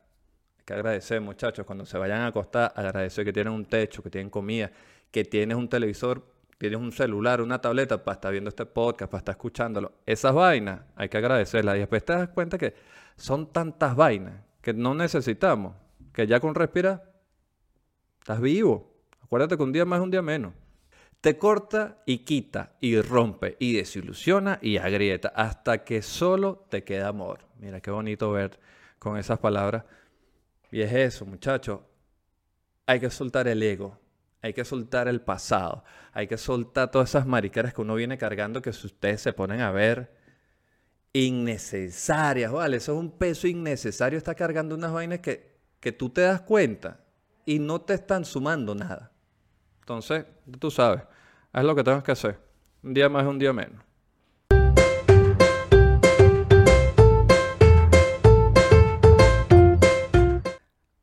Hay 0.57 0.63
que 0.65 0.73
agradecer, 0.73 1.21
muchachos, 1.21 1.65
cuando 1.65 1.85
se 1.85 1.97
vayan 1.97 2.21
a 2.21 2.27
acostar, 2.27 2.73
agradecer 2.75 3.25
que 3.25 3.33
tienen 3.33 3.53
un 3.53 3.65
techo, 3.65 4.01
que 4.01 4.09
tienen 4.09 4.29
comida, 4.29 4.71
que 5.11 5.25
tienes 5.25 5.57
un 5.57 5.67
televisor, 5.67 6.25
tienes 6.57 6.79
un 6.79 6.91
celular, 6.91 7.41
una 7.41 7.59
tableta 7.59 8.03
para 8.03 8.15
estar 8.15 8.31
viendo 8.31 8.49
este 8.49 8.65
podcast, 8.65 9.11
para 9.11 9.19
estar 9.19 9.33
escuchándolo. 9.33 9.91
Esas 10.05 10.33
vainas 10.33 10.81
hay 10.95 11.09
que 11.09 11.17
agradecerlas. 11.17 11.75
Y 11.75 11.79
después 11.79 12.03
te 12.05 12.13
das 12.13 12.29
cuenta 12.29 12.57
que 12.57 12.73
son 13.15 13.51
tantas 13.51 13.95
vainas 13.95 14.35
que 14.61 14.73
no 14.73 14.93
necesitamos, 14.95 15.75
que 16.13 16.25
ya 16.25 16.39
con 16.39 16.55
respirar 16.55 17.11
estás 18.19 18.39
vivo. 18.39 18.93
Acuérdate 19.21 19.57
que 19.57 19.63
un 19.63 19.73
día 19.73 19.85
más 19.85 19.99
es 19.99 20.03
un 20.03 20.11
día 20.11 20.21
menos. 20.21 20.53
Te 21.23 21.37
corta 21.37 22.03
y 22.05 22.25
quita 22.25 22.73
y 22.81 22.99
rompe 22.99 23.55
y 23.57 23.77
desilusiona 23.77 24.59
y 24.61 24.75
agrieta 24.75 25.31
hasta 25.33 25.85
que 25.85 26.01
solo 26.01 26.65
te 26.67 26.83
queda 26.83 27.07
amor. 27.07 27.45
Mira 27.59 27.79
qué 27.79 27.91
bonito 27.91 28.29
ver 28.29 28.59
con 28.99 29.15
esas 29.17 29.39
palabras. 29.39 29.85
Y 30.69 30.81
es 30.81 30.91
eso, 30.91 31.25
muchachos. 31.25 31.79
Hay 32.87 32.99
que 32.99 33.09
soltar 33.09 33.47
el 33.47 33.63
ego. 33.63 33.97
Hay 34.41 34.51
que 34.51 34.65
soltar 34.65 35.07
el 35.07 35.21
pasado. 35.21 35.85
Hay 36.11 36.27
que 36.27 36.37
soltar 36.37 36.91
todas 36.91 37.11
esas 37.11 37.25
mariqueras 37.25 37.73
que 37.73 37.79
uno 37.79 37.95
viene 37.95 38.17
cargando 38.17 38.61
que 38.61 38.73
si 38.73 38.87
ustedes 38.87 39.21
se 39.21 39.31
ponen 39.31 39.61
a 39.61 39.71
ver 39.71 40.13
innecesarias, 41.13 42.51
¿vale? 42.51 42.75
Eso 42.75 42.91
es 42.91 42.99
un 42.99 43.11
peso 43.11 43.47
innecesario. 43.47 44.17
Está 44.17 44.35
cargando 44.35 44.75
unas 44.75 44.91
vainas 44.91 45.19
que, 45.19 45.55
que 45.79 45.93
tú 45.93 46.09
te 46.09 46.19
das 46.19 46.41
cuenta 46.41 46.99
y 47.45 47.59
no 47.59 47.79
te 47.79 47.93
están 47.93 48.25
sumando 48.25 48.75
nada. 48.75 49.13
Entonces, 49.79 50.25
tú 50.59 50.69
sabes, 50.69 51.03
haz 51.53 51.63
lo 51.63 51.75
que 51.75 51.83
tengas 51.83 52.03
que 52.03 52.11
hacer. 52.11 52.39
Un 52.81 52.93
día 52.93 53.07
más, 53.07 53.25
un 53.25 53.39
día 53.39 53.53
menos. 53.53 53.81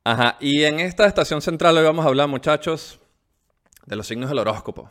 Ajá, 0.02 0.36
y 0.40 0.64
en 0.64 0.80
esta 0.80 1.06
estación 1.06 1.40
central 1.40 1.76
hoy 1.76 1.84
vamos 1.84 2.04
a 2.04 2.08
hablar, 2.08 2.28
muchachos, 2.28 3.00
de 3.86 3.94
los 3.96 4.08
signos 4.08 4.28
del 4.28 4.40
horóscopo. 4.40 4.90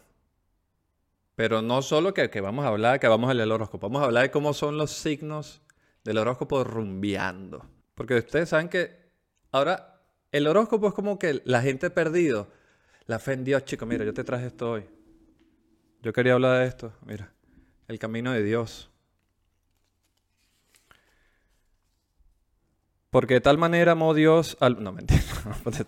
Pero 1.36 1.62
no 1.62 1.82
solo 1.82 2.14
que, 2.14 2.30
que 2.30 2.42
vamos 2.42 2.64
a 2.66 2.70
hablar, 2.70 3.00
que 3.00 3.08
vamos 3.08 3.30
a 3.30 3.34
leer 3.34 3.46
el 3.46 3.52
horóscopo, 3.52 3.90
vamos 3.90 4.02
a 4.02 4.06
hablar 4.06 4.24
de 4.24 4.32
cómo 4.32 4.54
son 4.54 4.78
los 4.78 4.92
signos 4.92 5.62
del 6.06 6.18
horóscopo 6.18 6.64
rumbeando. 6.64 7.66
Porque 7.96 8.16
ustedes 8.16 8.50
saben 8.50 8.70
que 8.70 9.12
ahora 9.52 10.02
el 10.32 10.48
horóscopo 10.48 10.88
es 10.88 10.94
como 10.94 11.20
que 11.20 11.42
la 11.44 11.62
gente 11.62 11.90
perdido 11.90 12.48
la 13.06 13.20
fe 13.20 13.34
en 13.34 13.44
Dios, 13.44 13.66
chicos. 13.66 13.88
Mira, 13.88 14.06
yo 14.06 14.14
te 14.14 14.24
traje 14.24 14.48
esto 14.48 14.72
hoy. 14.72 14.99
Yo 16.02 16.14
quería 16.14 16.34
hablar 16.34 16.60
de 16.60 16.68
esto. 16.68 16.94
Mira, 17.06 17.32
el 17.88 18.00
camino 18.00 18.32
de 18.32 18.44
Dios. 18.44 18.90
Porque 23.10 23.36
de 23.36 23.42
tal 23.42 23.58
manera 23.58 23.94
amó 23.94 24.14
Dios 24.14 24.56
al... 24.60 24.82
No, 24.84 24.92
mentira, 24.92 25.22
no, 25.46 25.56
pues. 25.64 25.84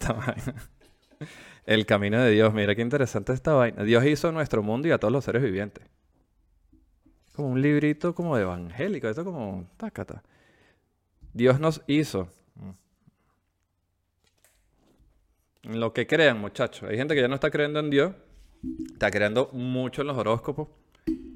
El 1.66 1.86
camino 1.86 2.22
de 2.22 2.32
Dios. 2.32 2.54
Mira 2.54 2.76
qué 2.76 2.82
interesante 2.82 3.32
esta 3.32 3.54
vaina. 3.54 3.84
Dios 3.84 4.04
hizo 4.06 4.32
nuestro 4.32 4.64
mundo 4.64 4.88
y 4.88 4.92
a 4.92 4.98
todos 4.98 5.12
los 5.12 5.24
seres 5.24 5.44
vivientes. 5.44 5.86
Como 7.34 7.50
un 7.50 7.62
librito 7.62 8.14
como 8.16 8.38
evangélico. 8.38 9.08
Esto 9.08 9.24
como... 9.24 9.70
Tácata. 9.78 10.24
Dios 11.34 11.60
nos 11.60 11.84
hizo. 11.88 12.28
En 15.64 15.80
lo 15.80 15.94
que 15.94 16.08
crean, 16.08 16.40
muchachos. 16.40 16.90
Hay 16.90 16.98
gente 16.98 17.14
que 17.14 17.22
ya 17.22 17.28
no 17.28 17.36
está 17.36 17.52
creyendo 17.52 17.80
en 17.80 17.92
Dios. 17.92 18.14
Está 18.94 19.10
creyendo 19.10 19.50
mucho 19.54 20.02
en 20.02 20.08
los 20.08 20.18
horóscopos. 20.18 20.68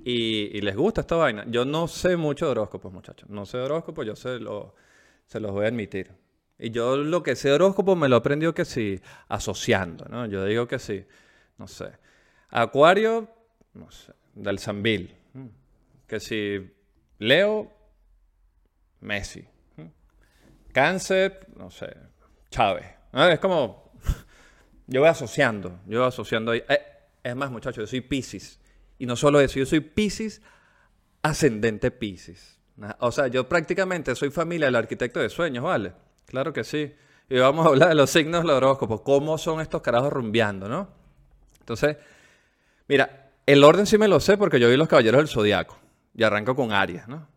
Y, 0.04 0.62
les 0.62 0.76
gusta 0.76 1.02
esta 1.02 1.16
vaina. 1.16 1.46
Yo 1.48 1.66
no 1.66 1.88
sé 1.88 2.16
mucho 2.16 2.46
de 2.46 2.52
horóscopos, 2.52 2.94
muchachos. 2.94 3.30
No 3.30 3.46
sé 3.46 3.58
horóscopos, 3.58 4.06
yo 4.06 4.16
se 4.16 4.40
los 4.40 5.52
voy 5.52 5.66
a 5.66 5.68
admitir. 5.68 6.12
Y 6.58 6.72
yo 6.72 6.96
lo 6.96 7.22
que 7.22 7.36
sé 7.36 7.50
de 7.50 7.56
horóscopo 7.56 7.96
me 7.96 8.08
lo 8.08 8.16
he 8.16 8.20
aprendido 8.20 8.54
que 8.54 8.66
sí, 8.66 9.02
asociando, 9.28 10.06
¿no? 10.06 10.26
Yo 10.26 10.46
digo 10.46 10.68
que 10.68 10.80
sí, 10.80 11.06
no 11.58 11.68
sé. 11.68 11.92
Acuario, 12.50 13.28
no 13.74 13.92
sé, 13.92 14.14
del 14.34 14.60
Sambil. 14.60 15.16
Que 16.08 16.20
si 16.20 16.72
Leo, 17.20 17.72
Messi. 19.02 19.46
Cáncer, 20.72 21.48
no 21.58 21.70
sé, 21.70 21.96
Chávez. 22.50 22.86
Es 23.14 23.40
como, 23.40 23.92
yo 24.88 25.02
voy 25.02 25.10
asociando, 25.10 25.80
yo 25.88 26.00
voy 26.00 26.08
asociando 26.08 26.52
ahí. 26.52 26.64
Eh, 26.70 26.82
es 27.26 27.36
más, 27.36 27.50
muchachos, 27.50 27.78
yo 27.78 27.88
soy 27.88 28.02
Pisces. 28.02 28.60
Y 29.00 29.08
no 29.08 29.16
solo 29.16 29.40
eso, 29.40 29.58
yo 29.58 29.66
soy 29.66 29.80
Pisces, 29.80 30.44
ascendente 31.24 31.90
Pisces. 31.90 32.60
O 33.00 33.12
sea, 33.12 33.28
yo 33.28 33.50
prácticamente 33.50 34.16
soy 34.16 34.30
familia 34.30 34.68
del 34.68 34.76
arquitecto 34.76 35.20
de 35.20 35.30
sueños, 35.30 35.64
¿vale? 35.64 35.94
Claro 36.28 36.54
que 36.54 36.64
sí. 36.64 36.94
Y 37.28 37.40
vamos 37.40 37.66
a 37.66 37.70
hablar 37.70 37.90
de 37.90 37.96
los 37.96 38.12
signos 38.12 38.44
del 38.44 38.52
horóscopo, 38.52 39.04
cómo 39.04 39.40
son 39.40 39.60
estos 39.60 39.82
carajos 39.82 40.14
rumbeando, 40.14 40.70
¿no? 40.70 40.88
Entonces, 41.62 41.98
mira, 42.88 43.32
el 43.48 43.64
orden 43.64 43.88
sí 43.88 43.98
me 43.98 44.08
lo 44.08 44.20
sé 44.20 44.38
porque 44.38 44.60
yo 44.60 44.70
vi 44.70 44.78
los 44.78 44.88
caballeros 44.88 45.20
del 45.20 45.28
zodiaco 45.28 45.80
y 46.14 46.24
arranco 46.24 46.56
con 46.56 46.72
Aries, 46.72 47.08
¿no? 47.08 47.28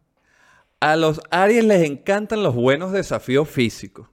A 0.81 0.97
los 0.97 1.23
Aries 1.31 1.65
les 1.65 1.89
encantan 1.89 2.43
los 2.43 2.55
buenos 2.55 2.93
desafíos 2.93 3.49
físicos. 3.49 4.09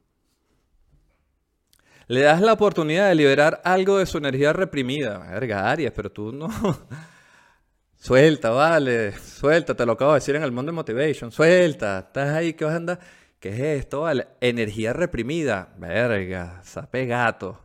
Le 2.08 2.22
das 2.22 2.42
la 2.42 2.54
oportunidad 2.54 3.10
de 3.10 3.16
liberar 3.16 3.62
algo 3.64 3.98
de 3.98 4.06
su 4.06 4.18
energía 4.18 4.54
reprimida. 4.54 5.20
Verga, 5.20 5.70
Aries, 5.72 5.92
pero 5.92 6.12
tú 6.12 6.32
no. 6.32 6.50
Suelta, 7.98 8.52
vale, 8.52 9.14
suelta, 9.14 9.74
te 9.74 9.84
lo 9.84 9.94
acabo 9.94 10.12
de 10.12 10.18
decir 10.18 10.36
en 10.36 10.44
el 10.44 10.52
mundo 10.52 10.72
de 10.72 10.76
Motivation, 10.76 11.32
suelta, 11.32 12.00
estás 12.00 12.36
ahí, 12.36 12.54
¿qué 12.54 12.64
vas 12.64 12.76
a 12.76 12.78
andar? 12.78 13.00
¿Qué 13.40 13.50
es 13.50 13.60
esto? 13.82 14.06
Energía 14.42 14.94
reprimida, 14.94 15.74
verga, 15.78 16.62
sape 16.64 17.08
gato. 17.08 17.60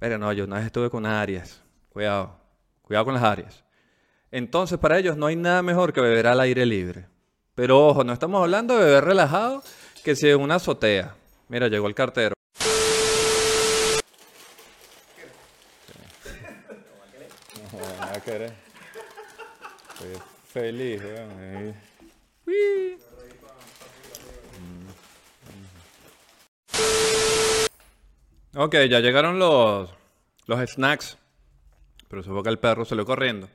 Verga, 0.00 0.18
no, 0.18 0.32
yo 0.32 0.42
una 0.42 0.56
vez 0.56 0.66
estuve 0.66 0.90
con 0.90 1.06
Aries, 1.06 1.62
cuidado, 1.88 2.36
cuidado 2.82 3.04
con 3.04 3.14
las 3.14 3.22
Aries. 3.22 3.64
Entonces, 4.32 4.76
para 4.78 4.98
ellos 4.98 5.16
no 5.16 5.26
hay 5.26 5.36
nada 5.36 5.62
mejor 5.62 5.92
que 5.92 6.00
beber 6.00 6.26
al 6.26 6.40
aire 6.40 6.66
libre. 6.66 7.06
Pero 7.54 7.86
ojo, 7.86 8.02
no 8.02 8.12
estamos 8.12 8.42
hablando 8.42 8.76
de 8.76 8.86
beber 8.86 9.04
relajado, 9.04 9.62
que 10.02 10.16
si 10.16 10.28
en 10.28 10.40
una 10.40 10.56
azotea. 10.56 11.14
Mira, 11.48 11.68
llegó 11.68 11.86
el 11.86 11.94
cartero. 11.94 12.37
¿Qué? 18.28 18.52
Estoy 19.94 20.22
feliz, 20.44 21.02
weón. 21.02 21.74
Ok, 28.54 28.74
ya 28.90 29.00
llegaron 29.00 29.38
los, 29.38 29.88
los 30.46 30.70
snacks. 30.70 31.16
Pero 32.08 32.22
supongo 32.22 32.42
que 32.42 32.50
el 32.50 32.58
perro 32.58 32.84
lo 32.90 33.06
corriendo. 33.06 33.48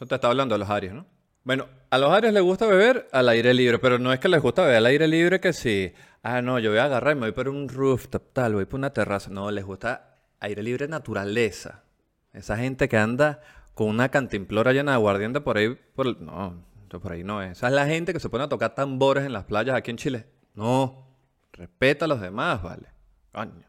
Yo 0.00 0.06
te 0.06 0.16
estaba 0.16 0.32
hablando 0.32 0.56
de 0.56 0.58
los 0.58 0.70
Aries, 0.70 0.92
¿no? 0.92 1.06
Bueno, 1.44 1.68
a 1.90 1.98
los 1.98 2.10
Aries 2.10 2.32
les 2.32 2.42
gusta 2.42 2.66
beber 2.66 3.08
al 3.12 3.28
aire 3.28 3.54
libre, 3.54 3.78
pero 3.78 4.00
no 4.00 4.12
es 4.12 4.18
que 4.18 4.28
les 4.28 4.42
gusta 4.42 4.62
beber 4.62 4.78
al 4.78 4.86
aire 4.86 5.06
libre 5.06 5.38
que 5.38 5.52
si, 5.52 5.94
ah, 6.24 6.42
no, 6.42 6.58
yo 6.58 6.70
voy 6.70 6.80
a 6.80 6.86
agarrar 6.86 7.12
y 7.12 7.20
me 7.20 7.26
voy 7.26 7.32
por 7.32 7.48
un 7.48 7.68
rooftop, 7.68 8.32
tal, 8.32 8.54
voy 8.54 8.64
por 8.64 8.78
una 8.78 8.90
terraza. 8.92 9.30
No, 9.30 9.52
les 9.52 9.64
gusta 9.64 10.16
aire 10.40 10.64
libre 10.64 10.88
naturaleza. 10.88 11.84
Esa 12.32 12.56
gente 12.56 12.88
que 12.88 12.96
anda 12.96 13.40
con 13.76 13.88
una 13.88 14.08
cantimplora 14.08 14.72
llena 14.72 14.92
de 14.92 14.94
aguardiente 14.94 15.42
por 15.42 15.58
ahí. 15.58 15.78
Por 15.94 16.18
no, 16.18 16.64
por 16.88 17.12
ahí 17.12 17.22
no 17.22 17.42
es. 17.42 17.58
Esa 17.58 17.66
es 17.66 17.74
la 17.74 17.84
gente 17.84 18.14
que 18.14 18.20
se 18.20 18.30
pone 18.30 18.44
a 18.44 18.48
tocar 18.48 18.74
tambores 18.74 19.26
en 19.26 19.34
las 19.34 19.44
playas 19.44 19.76
aquí 19.76 19.90
en 19.90 19.98
Chile. 19.98 20.24
No, 20.54 21.06
respeta 21.52 22.06
a 22.06 22.08
los 22.08 22.18
demás, 22.22 22.62
vale. 22.62 22.88
Coño. 23.32 23.66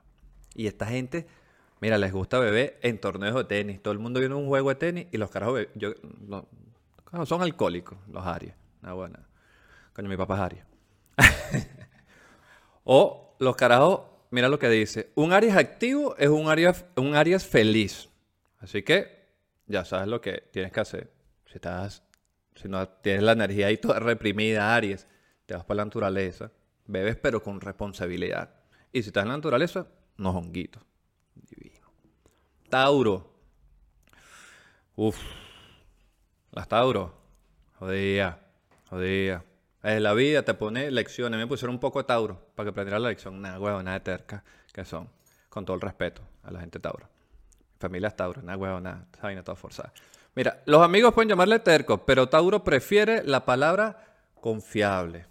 Y 0.56 0.68
esta 0.68 0.86
gente, 0.86 1.28
mira, 1.82 1.98
les 1.98 2.14
gusta 2.14 2.40
beber 2.40 2.80
en 2.84 3.02
torneos 3.02 3.36
de 3.36 3.44
tenis. 3.44 3.84
Todo 3.84 3.92
el 3.92 4.00
mundo 4.00 4.22
viene 4.22 4.34
a 4.34 4.38
un 4.38 4.48
juego 4.48 4.70
de 4.70 4.76
tenis 4.76 5.08
y 5.12 5.18
los 5.18 5.30
carajos, 5.30 5.68
yo, 5.76 5.92
son 7.26 7.42
alcohólicos, 7.42 7.98
los 8.10 8.26
Aries. 8.26 8.54
Una 8.84 8.94
buena. 8.94 9.28
Coño, 9.92 10.08
mi 10.08 10.16
papá 10.16 10.36
es 10.36 10.40
Aries. 10.40 10.64
o 12.86 13.36
los 13.40 13.58
carajos, 13.58 14.04
mira 14.32 14.48
lo 14.48 14.58
que 14.58 14.70
dice. 14.70 15.12
Un 15.16 15.34
Aries 15.34 15.58
activo 15.58 16.16
es 16.16 16.30
un 16.30 16.48
Aries, 16.48 16.86
un 16.96 17.14
Aries 17.14 17.46
feliz. 17.46 18.08
Así 18.60 18.84
que 18.84 19.17
ya 19.68 19.86
sabes 19.86 20.08
lo 20.08 20.22
que 20.22 20.50
tienes 20.52 20.72
que 20.72 20.80
hacer. 20.80 21.12
Si 21.46 21.56
estás, 21.56 22.04
si 22.56 22.68
no 22.68 22.88
tienes 22.88 23.24
la 23.24 23.34
energía 23.34 23.68
ahí 23.68 23.78
toda 23.78 24.00
reprimida, 24.00 24.76
Aries, 24.76 25.08
te 25.46 25.54
vas 25.54 25.64
para 25.64 25.78
la 25.78 25.86
naturaleza, 25.86 26.52
bebes 26.86 27.16
pero 27.18 27.44
con 27.44 27.62
responsabilidad. 27.62 28.54
Y 28.92 29.04
si 29.04 29.10
estás 29.10 29.24
en 29.24 29.30
la 29.30 29.36
naturaleza, 29.38 29.88
no 30.18 30.32
honguitos. 30.32 30.84
Divino. 31.36 31.88
Tauro. 32.70 33.34
Uf. 34.96 35.18
Las 36.52 36.68
Tauro. 36.68 37.14
Jodía. 37.80 38.40
Jodía. 38.90 39.46
En 39.84 40.04
la 40.04 40.14
vida 40.14 40.44
te 40.44 40.54
pone 40.54 40.90
lecciones. 40.90 41.40
Me 41.40 41.48
pusieron 41.48 41.76
un 41.76 41.80
poco 41.80 42.00
de 42.00 42.06
Tauro 42.06 42.48
para 42.56 42.66
que 42.66 42.72
aprendiera 42.72 43.00
la 43.00 43.10
lección. 43.10 43.42
Nada, 43.42 43.60
huevo, 43.60 43.84
de 43.84 44.00
terca 44.00 44.44
que 44.74 44.84
son. 44.84 45.10
Con 45.50 45.66
todo 45.66 45.76
el 45.76 45.82
respeto 45.82 46.22
a 46.44 46.52
la 46.52 46.60
gente 46.60 46.80
Tauro. 46.80 47.08
Familia 47.80 48.10
Tauro, 48.10 48.42
nada 48.42 48.58
huevo, 48.58 48.80
nada, 48.80 49.06
esa 49.14 49.24
vaina 49.24 49.44
toda 49.44 49.56
forzada. 49.56 49.94
Mira, 50.36 50.62
los 50.66 50.84
amigos 50.84 51.14
pueden 51.14 51.30
llamarle 51.30 51.60
terco, 51.60 52.06
pero 52.06 52.30
Tauro 52.30 52.64
prefiere 52.64 53.24
la 53.24 53.46
palabra 53.46 54.06
confiable. 54.40 55.26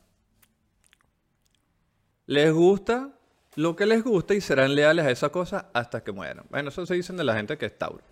Les 2.26 2.52
gusta 2.52 3.10
lo 3.54 3.74
que 3.74 3.86
les 3.86 4.02
gusta 4.02 4.34
y 4.34 4.40
serán 4.40 4.74
leales 4.74 5.06
a 5.06 5.10
esa 5.10 5.30
cosa 5.30 5.70
hasta 5.72 6.02
que 6.02 6.12
mueran. 6.12 6.44
Bueno, 6.50 6.68
eso 6.68 6.84
se 6.86 6.94
dicen 6.94 7.16
de 7.16 7.24
la 7.24 7.34
gente 7.34 7.56
que 7.56 7.66
es 7.66 7.78
Tauro. 7.78 8.02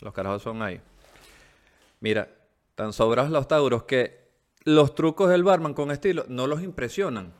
Los 0.00 0.12
carajos 0.12 0.42
son 0.42 0.62
ahí. 0.62 0.80
Mira, 2.00 2.28
tan 2.74 2.92
sobrados 2.92 3.30
los 3.30 3.48
Tauros 3.48 3.84
que 3.84 4.28
los 4.64 4.94
trucos 4.94 5.30
del 5.30 5.44
barman 5.44 5.74
con 5.74 5.90
estilo 5.90 6.24
no 6.28 6.46
los 6.46 6.62
impresionan 6.62 7.32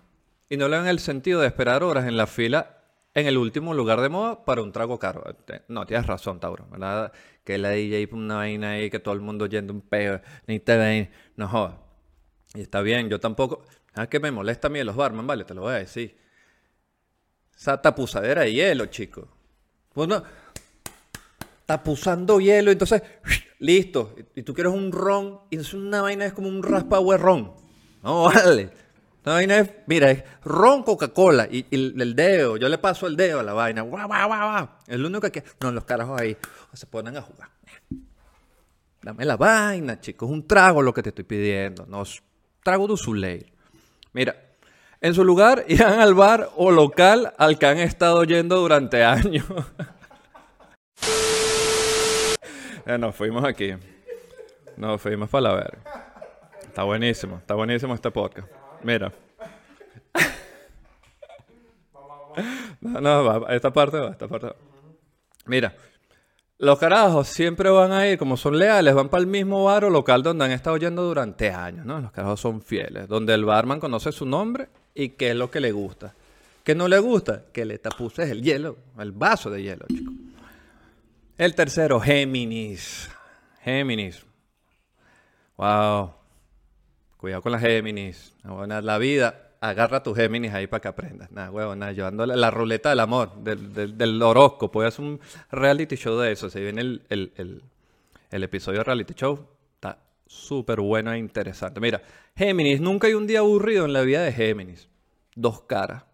y 0.49 0.57
no 0.57 0.69
le 0.69 0.77
dan 0.77 0.87
el 0.87 0.99
sentido 0.99 1.41
de 1.41 1.47
esperar 1.47 1.83
horas 1.83 2.07
en 2.07 2.17
la 2.17 2.27
fila 2.27 2.80
en 3.15 3.27
el 3.27 3.39
último 3.39 3.75
lugar 3.75 4.01
de 4.01 4.09
moda 4.09 4.45
para 4.45 4.63
un 4.63 4.73
trago 4.73 4.99
caro. 4.99 5.25
No, 5.69 5.87
tienes 5.87 6.07
razón, 6.07 6.41
Tauro. 6.41 6.67
Que 7.45 7.59
la 7.59 7.71
DJ 7.71 8.09
una 8.13 8.37
vaina 8.37 8.73
ahí, 8.73 8.91
que 8.91 9.01
todo 9.01 9.15
el 9.15 9.21
mundo 9.21 9.47
yendo 9.47 9.73
un 9.73 9.81
peo, 9.81 10.21
ni 10.47 10.61
te 10.61 10.77
ven, 10.77 11.11
no 11.37 11.49
jodas. 11.49 11.75
Y 12.55 12.63
está 12.63 12.81
bien, 12.83 13.09
yo 13.09 13.19
tampoco. 13.21 13.65
¿Sabes 13.95 14.09
qué 14.09 14.21
me 14.21 14.31
molesta 14.31 14.69
a 14.69 14.71
mí 14.71 14.79
de 14.79 14.85
los 14.85 14.97
barman? 14.97 15.27
Vale, 15.27 15.45
te 15.45 15.55
lo 15.55 15.63
voy 15.63 15.73
a 15.73 15.79
decir. 15.79 16.17
Esa 17.57 17.81
tapuzadera 17.81 18.43
de 18.43 18.53
hielo, 18.53 18.87
chico. 18.87 19.29
Pues 19.93 20.09
no. 20.09 20.23
Tapuzando 21.67 22.41
hielo, 22.41 22.71
entonces, 22.71 23.03
listo. 23.59 24.15
Y 24.35 24.43
tú 24.43 24.55
quieres 24.55 24.73
un 24.73 24.93
ron, 24.93 25.41
y 25.51 25.57
es 25.57 25.75
una 25.75 26.03
vaina, 26.03 26.27
es 26.27 26.33
como 26.33 26.49
un 26.49 26.63
raspa 26.63 26.99
ron. 27.17 27.53
No, 28.03 28.25
vale. 28.25 28.71
La 29.25 29.35
vaina 29.35 29.59
es, 29.59 29.71
mira, 29.87 30.11
es 30.11 30.25
ron 30.43 30.83
Coca-Cola 30.83 31.47
y, 31.51 31.67
el 31.71 32.17
dedo, 32.17 32.57
yo 32.57 32.69
le 32.69 32.79
paso 32.79 33.07
el 33.07 33.17
dedo 33.17 33.41
a 33.41 33.43
la 33.43 33.53
vaina. 33.53 33.83
Guau, 33.83 34.07
guau, 34.07 34.29
guau, 34.29 34.69
El 34.87 35.05
único 35.05 35.31
que. 35.31 35.45
No, 35.61 35.71
los 35.73 35.85
carajos 35.85 36.21
ahí 36.21 36.37
se 36.73 36.87
ponen 36.87 37.17
a 37.17 37.23
jugar. 37.23 37.51
Dame 39.03 39.25
la 39.25 39.37
vaina, 39.37 40.01
chicos. 40.01 40.31
Un 40.31 40.47
trago 40.47 40.83
lo 40.83 40.95
que 40.95 41.03
te 41.03 41.11
estoy 41.11 41.25
pidiendo. 41.25 41.87
No, 41.87 42.05
trago 42.63 42.87
de 42.87 42.97
su 42.97 43.15
ley. 43.15 43.53
Mira, 44.13 44.37
en 45.01 45.15
su 45.15 45.25
lugar 45.25 45.65
irán 45.69 46.01
al 46.01 46.15
bar 46.15 46.51
o 46.57 46.71
local 46.71 47.35
al 47.37 47.59
que 47.59 47.67
han 47.67 47.79
estado 47.79 48.25
yendo 48.25 48.57
durante 48.57 49.05
años. 49.05 49.47
nos 52.99 53.15
fuimos 53.15 53.45
aquí. 53.45 53.75
Nos 54.77 55.01
fuimos 55.01 55.29
para 55.29 55.43
la 55.43 55.55
verga. 55.55 55.81
Está 56.63 56.85
buenísimo, 56.85 57.37
está 57.37 57.55
buenísimo 57.55 57.95
este 57.95 58.11
podcast. 58.11 58.60
Mira. 58.83 59.13
No, 62.81 63.01
no, 63.01 63.25
va, 63.25 63.55
esta 63.55 63.73
parte 63.73 63.99
va, 63.99 64.11
esta 64.11 64.29
parte 64.29 64.47
va. 64.47 64.57
Mira, 65.47 65.75
los 66.59 66.79
carajos 66.79 67.29
siempre 67.29 67.71
van 67.71 67.93
a 67.93 68.07
ir, 68.09 68.19
como 68.19 68.37
son 68.37 68.59
leales, 68.59 68.95
van 68.95 69.09
para 69.09 69.21
el 69.21 69.27
mismo 69.27 69.65
bar 69.65 69.85
o 69.85 69.91
local 69.91 70.23
donde 70.23 70.45
han 70.45 70.53
estado 70.53 70.77
yendo 70.77 71.03
durante 71.03 71.51
años, 71.51 71.85
¿no? 71.85 72.01
Los 72.01 72.13
carajos 72.13 72.41
son 72.41 72.63
fieles, 72.63 73.09
donde 73.09 73.35
el 73.35 73.45
barman 73.45 73.81
conoce 73.81 74.13
su 74.13 74.27
nombre 74.27 74.69
y 74.95 75.11
qué 75.11 75.31
es 75.31 75.37
lo 75.37 75.51
que 75.51 75.61
le 75.61 75.73
gusta. 75.73 76.15
¿Qué 76.63 76.75
no 76.75 76.87
le 76.89 76.99
gusta? 76.99 77.45
Que 77.53 77.65
le 77.65 77.79
tapuses 77.79 78.31
el 78.31 78.43
hielo, 78.43 78.77
el 78.99 79.13
vaso 79.13 79.51
de 79.51 79.63
hielo, 79.63 79.87
chico. 79.89 80.13
El 81.39 81.55
tercero, 81.55 81.99
Géminis. 81.99 83.11
Géminis. 83.63 84.23
Wow. 85.57 86.20
Cuidado 87.21 87.43
con 87.43 87.53
las 87.53 87.61
Géminis. 87.61 88.33
La 88.45 88.97
vida, 88.97 89.51
agarra 89.61 90.03
tus 90.03 90.17
Géminis 90.17 90.55
ahí 90.55 90.67
para 90.67 90.81
que 90.81 90.89
aprendas. 90.89 91.31
Nada, 91.31 91.51
huevo, 91.51 91.77
nada, 91.77 91.93
llevándole 91.93 92.35
la 92.35 92.51
ruleta 92.51 92.89
del 92.89 93.01
amor, 93.01 93.35
del, 93.45 93.75
del, 93.75 93.99
del 93.99 94.23
horóscopo. 94.23 94.83
Es 94.83 94.99
un 94.99 95.21
reality 95.51 95.97
show 95.97 96.19
de 96.19 96.33
eso. 96.33 96.49
Se 96.49 96.63
viene 96.63 96.81
el, 96.81 97.03
el, 97.11 97.63
el, 98.31 98.43
episodio 98.43 98.79
de 98.79 98.85
reality 98.85 99.13
show. 99.13 99.39
Está 99.75 99.99
súper 100.27 100.81
bueno 100.81 101.13
e 101.13 101.19
interesante. 101.19 101.79
Mira, 101.79 102.01
Géminis, 102.35 102.81
nunca 102.81 103.07
hay 103.07 103.13
un 103.13 103.27
día 103.27 103.41
aburrido 103.41 103.85
en 103.85 103.93
la 103.93 104.01
vida 104.01 104.23
de 104.23 104.33
Géminis. 104.33 104.89
Dos 105.35 105.61
caras. 105.65 106.05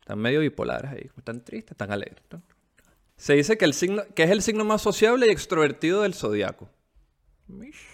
Están 0.00 0.18
medio 0.18 0.40
bipolares 0.40 0.92
ahí. 0.92 1.10
Están 1.14 1.44
tristes, 1.44 1.72
están 1.72 1.92
alegres. 1.92 2.22
Se 3.16 3.34
dice 3.34 3.58
que, 3.58 3.66
el 3.66 3.74
signo, 3.74 4.04
que 4.14 4.22
es 4.22 4.30
el 4.30 4.40
signo 4.40 4.64
más 4.64 4.80
sociable 4.80 5.26
y 5.26 5.30
extrovertido 5.30 6.00
del 6.02 6.14
zodiaco. 6.14 6.70
Mish. 7.48 7.89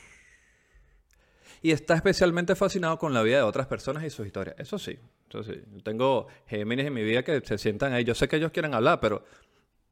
Y 1.66 1.72
está 1.72 1.94
especialmente 1.94 2.54
fascinado 2.54 2.96
con 2.96 3.12
la 3.12 3.24
vida 3.24 3.38
de 3.38 3.42
otras 3.42 3.66
personas 3.66 4.04
y 4.04 4.10
sus 4.10 4.24
historias. 4.24 4.54
Eso 4.56 4.78
sí, 4.78 5.00
eso 5.28 5.42
sí. 5.42 5.60
Yo 5.72 5.82
tengo 5.82 6.28
Géminis 6.46 6.86
en 6.86 6.94
mi 6.94 7.02
vida 7.02 7.24
que 7.24 7.40
se 7.40 7.58
sientan 7.58 7.92
ahí. 7.92 8.04
Yo 8.04 8.14
sé 8.14 8.28
que 8.28 8.36
ellos 8.36 8.52
quieren 8.52 8.72
hablar, 8.72 9.00
pero, 9.00 9.24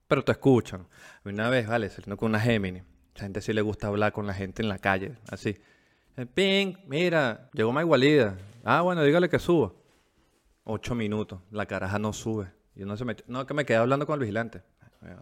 pero 0.06 0.22
te 0.22 0.30
escuchan. 0.30 0.86
Una 1.24 1.50
vez, 1.50 1.66
vale, 1.66 1.90
saliendo 1.90 2.16
con 2.16 2.28
una 2.28 2.38
Géminis. 2.38 2.84
A 3.16 3.18
gente 3.18 3.40
sí 3.40 3.52
le 3.52 3.60
gusta 3.60 3.88
hablar 3.88 4.12
con 4.12 4.24
la 4.24 4.34
gente 4.34 4.62
en 4.62 4.68
la 4.68 4.78
calle, 4.78 5.16
así. 5.26 5.58
Eh, 6.16 6.26
Ping, 6.26 6.76
mira, 6.86 7.50
llegó 7.52 7.72
más 7.72 7.82
igualida. 7.82 8.38
Ah, 8.62 8.82
bueno, 8.82 9.02
dígale 9.02 9.28
que 9.28 9.40
suba. 9.40 9.72
Ocho 10.62 10.94
minutos. 10.94 11.40
La 11.50 11.66
caraja 11.66 11.98
no 11.98 12.12
sube. 12.12 12.52
Y 12.76 12.84
uno 12.84 12.96
se 12.96 13.04
metió. 13.04 13.24
No, 13.26 13.44
que 13.46 13.54
me 13.54 13.64
quedé 13.64 13.78
hablando 13.78 14.06
con 14.06 14.14
el 14.14 14.20
vigilante. 14.20 14.62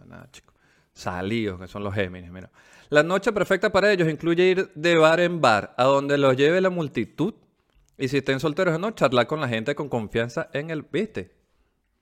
Nada, 0.05 0.29
chico. 0.31 0.52
Salidos, 0.93 1.59
que 1.59 1.67
son 1.67 1.83
los 1.83 1.93
Géminis, 1.93 2.31
mira. 2.31 2.49
La 2.89 3.01
noche 3.01 3.31
perfecta 3.31 3.71
para 3.71 3.91
ellos 3.91 4.07
incluye 4.07 4.43
ir 4.43 4.71
de 4.75 4.95
bar 4.95 5.19
en 5.19 5.41
bar, 5.41 5.73
a 5.77 5.85
donde 5.85 6.17
los 6.17 6.37
lleve 6.37 6.61
la 6.61 6.69
multitud. 6.69 7.33
Y 7.97 8.07
si 8.07 8.17
estén 8.17 8.39
solteros 8.39 8.75
o 8.75 8.79
no, 8.79 8.91
charlar 8.91 9.27
con 9.27 9.41
la 9.41 9.47
gente 9.47 9.75
con 9.75 9.89
confianza 9.89 10.49
en 10.53 10.69
el, 10.69 10.83
¿viste? 10.83 11.35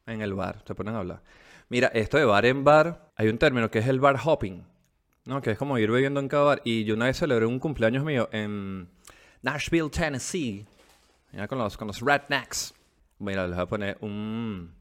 En 0.05 0.21
el 0.21 0.33
bar, 0.33 0.63
se 0.65 0.75
ponen 0.75 0.95
a 0.95 1.00
hablar. 1.00 1.24
Mira, 1.69 1.88
esto 1.93 2.17
de 2.17 2.25
bar 2.25 2.45
en 2.45 2.63
bar, 2.63 3.12
hay 3.15 3.29
un 3.29 3.38
término 3.38 3.71
que 3.71 3.79
es 3.79 3.88
el 3.88 4.01
bar 4.01 4.17
hopping, 4.21 4.65
¿no? 5.25 5.41
Que 5.41 5.51
es 5.51 5.57
como 5.57 5.77
ir 5.77 5.89
bebiendo 5.89 6.19
en 6.19 6.27
cada 6.27 6.43
bar. 6.43 6.62
Y 6.65 6.83
yo 6.83 6.95
una 6.95 7.05
vez 7.05 7.17
celebré 7.17 7.45
un 7.45 7.60
cumpleaños 7.60 8.03
mío 8.03 8.27
en 8.33 8.89
Nashville, 9.41 9.89
Tennessee, 9.89 10.65
ya 11.31 11.48
con 11.48 11.57
los, 11.57 11.77
con 11.77 11.88
los 11.88 12.01
Rednecks. 12.01 12.74
Mira, 13.19 13.48
les 13.48 13.55
voy 13.55 13.63
a 13.63 13.67
poner 13.67 13.98
un, 14.01 14.74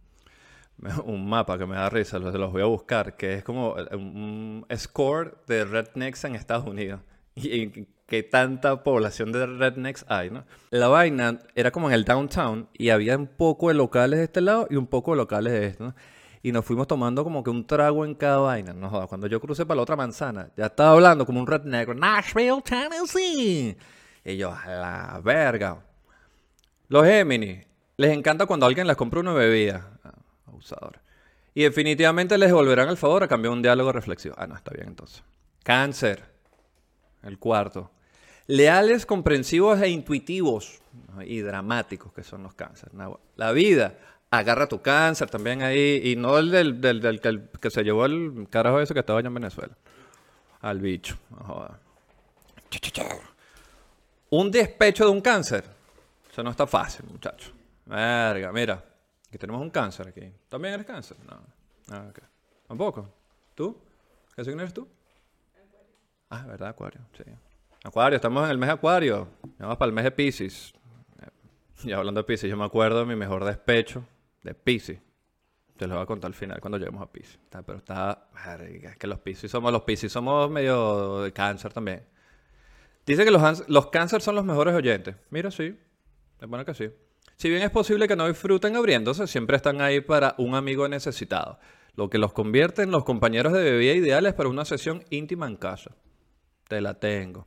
un 1.04 1.28
mapa 1.28 1.58
que 1.58 1.66
me 1.66 1.76
da 1.76 1.88
risa, 1.90 2.18
los, 2.18 2.34
los 2.34 2.52
voy 2.52 2.62
a 2.62 2.66
buscar, 2.66 3.16
que 3.16 3.34
es 3.34 3.44
como 3.44 3.74
un, 3.92 4.64
un 4.68 4.76
score 4.76 5.38
de 5.46 5.64
rednecks 5.64 6.24
en 6.24 6.34
Estados 6.34 6.66
Unidos. 6.66 7.00
Y, 7.34 7.48
y 7.62 7.88
qué 8.06 8.22
tanta 8.24 8.82
población 8.82 9.30
de 9.32 9.46
rednecks 9.46 10.04
hay, 10.08 10.30
¿no? 10.30 10.44
La 10.70 10.88
vaina 10.88 11.38
era 11.54 11.70
como 11.70 11.88
en 11.88 11.94
el 11.94 12.04
downtown 12.04 12.68
y 12.72 12.90
había 12.90 13.16
un 13.16 13.28
poco 13.28 13.68
de 13.68 13.74
locales 13.74 14.18
de 14.18 14.24
este 14.24 14.40
lado 14.40 14.66
y 14.68 14.76
un 14.76 14.88
poco 14.88 15.12
de 15.12 15.18
locales 15.18 15.52
de 15.52 15.66
este, 15.66 15.84
¿no? 15.84 15.94
Y 16.42 16.52
nos 16.52 16.64
fuimos 16.64 16.88
tomando 16.88 17.22
como 17.22 17.44
que 17.44 17.50
un 17.50 17.66
trago 17.66 18.04
en 18.04 18.14
cada 18.14 18.38
vaina. 18.38 18.72
No 18.72 18.88
jodas, 18.88 19.08
cuando 19.08 19.26
yo 19.26 19.40
crucé 19.40 19.66
para 19.66 19.76
la 19.76 19.82
otra 19.82 19.94
manzana, 19.94 20.50
ya 20.56 20.66
estaba 20.66 20.92
hablando 20.92 21.26
como 21.26 21.38
un 21.38 21.46
redneck, 21.46 21.94
Nashville, 21.94 22.62
Tennessee. 22.64 23.76
Y 24.24 24.36
yo, 24.36 24.52
a 24.52 24.66
la 24.66 25.20
verga. 25.22 25.84
Los 26.88 27.04
Géminis, 27.04 27.66
les 27.96 28.16
encanta 28.16 28.46
cuando 28.46 28.66
alguien 28.66 28.86
les 28.86 28.96
compra 28.96 29.20
una 29.20 29.34
bebida. 29.34 29.99
Y 31.54 31.62
definitivamente 31.62 32.38
les 32.38 32.48
devolverán 32.48 32.88
el 32.88 32.96
favor 32.96 33.22
a 33.24 33.28
cambio 33.28 33.50
de 33.50 33.56
un 33.56 33.62
diálogo 33.62 33.92
reflexivo. 33.92 34.34
Ah, 34.38 34.46
no, 34.46 34.54
está 34.54 34.72
bien 34.72 34.88
entonces. 34.88 35.22
Cáncer, 35.64 36.22
el 37.22 37.38
cuarto. 37.38 37.90
Leales, 38.46 39.04
comprensivos 39.06 39.80
e 39.80 39.88
intuitivos. 39.88 40.80
Y 41.24 41.40
dramáticos 41.40 42.12
que 42.12 42.22
son 42.22 42.42
los 42.42 42.54
cánceres. 42.54 42.94
La 43.36 43.52
vida, 43.52 43.94
agarra 44.30 44.68
tu 44.68 44.80
cáncer 44.80 45.28
también 45.30 45.62
ahí. 45.62 46.00
Y 46.04 46.16
no 46.16 46.38
el 46.38 46.50
del, 46.50 46.80
del- 46.80 47.48
que, 47.60 47.70
se 47.70 47.82
llevó 47.82 48.06
el 48.06 48.46
carajo 48.50 48.80
ese 48.80 48.94
que 48.94 49.00
estaba 49.00 49.18
allá 49.18 49.28
en 49.28 49.34
Venezuela. 49.34 49.76
Al 50.60 50.80
bicho. 50.80 51.16
Un 54.30 54.50
despecho 54.50 55.04
de 55.04 55.10
un 55.10 55.20
cáncer. 55.20 55.64
Eso 56.30 56.42
no 56.42 56.50
está 56.50 56.66
fácil, 56.66 57.06
muchacho. 57.10 57.50
Verga, 57.86 58.52
mira. 58.52 58.84
Aquí 59.30 59.38
tenemos 59.38 59.62
un 59.62 59.70
cáncer 59.70 60.08
aquí. 60.08 60.32
¿También 60.48 60.74
eres 60.74 60.84
cáncer? 60.84 61.16
No. 61.24 61.40
Ah, 61.88 62.08
ok. 62.10 62.18
¿Tampoco? 62.66 63.08
¿Tú? 63.54 63.80
¿Qué 64.34 64.44
signo 64.44 64.60
eres 64.60 64.74
tú? 64.74 64.88
Ah, 66.28 66.44
¿verdad? 66.48 66.70
Acuario. 66.70 67.00
Sí. 67.16 67.22
Acuario, 67.84 68.16
estamos 68.16 68.42
en 68.46 68.50
el 68.50 68.58
mes 68.58 68.66
de 68.66 68.72
Acuario. 68.72 69.28
Vamos 69.60 69.76
para 69.76 69.88
el 69.88 69.92
mes 69.94 70.02
de 70.02 70.10
Pisces. 70.10 70.72
Y 71.84 71.92
hablando 71.92 72.22
de 72.22 72.24
Pisces, 72.24 72.50
yo 72.50 72.56
me 72.56 72.64
acuerdo 72.64 72.98
de 72.98 73.06
mi 73.06 73.14
mejor 73.14 73.44
despecho 73.44 74.04
de 74.42 74.52
Pisces. 74.52 74.98
Te 75.76 75.86
lo 75.86 75.94
voy 75.94 76.02
a 76.02 76.06
contar 76.06 76.28
al 76.28 76.34
final 76.34 76.60
cuando 76.60 76.78
lleguemos 76.78 77.00
a 77.00 77.12
Pisces. 77.12 77.38
Pero 77.50 77.78
está. 77.78 78.30
Es 78.82 78.96
que 78.96 79.06
los 79.06 79.20
Pisces 79.20 79.48
somos 79.48 79.70
los 79.70 79.82
Pisces, 79.82 80.10
somos 80.10 80.50
medio 80.50 81.22
de 81.22 81.32
cáncer 81.32 81.72
también. 81.72 82.04
Dice 83.06 83.24
que 83.24 83.30
los, 83.30 83.68
los 83.68 83.90
cáncer 83.90 84.22
son 84.22 84.34
los 84.34 84.44
mejores 84.44 84.74
oyentes. 84.74 85.14
Mira, 85.30 85.52
sí. 85.52 85.78
Es 86.40 86.48
bueno 86.48 86.64
que 86.64 86.74
sí. 86.74 86.90
Si 87.40 87.48
bien 87.48 87.62
es 87.62 87.70
posible 87.70 88.06
que 88.06 88.16
no 88.16 88.28
disfruten 88.28 88.76
abriéndose, 88.76 89.26
siempre 89.26 89.56
están 89.56 89.80
ahí 89.80 90.02
para 90.02 90.34
un 90.36 90.54
amigo 90.54 90.86
necesitado. 90.88 91.58
Lo 91.94 92.10
que 92.10 92.18
los 92.18 92.34
convierte 92.34 92.82
en 92.82 92.90
los 92.90 93.02
compañeros 93.02 93.54
de 93.54 93.62
bebida 93.62 93.94
ideales 93.94 94.34
para 94.34 94.50
una 94.50 94.66
sesión 94.66 95.02
íntima 95.08 95.46
en 95.46 95.56
casa. 95.56 95.96
Te 96.68 96.82
la 96.82 97.00
tengo. 97.00 97.46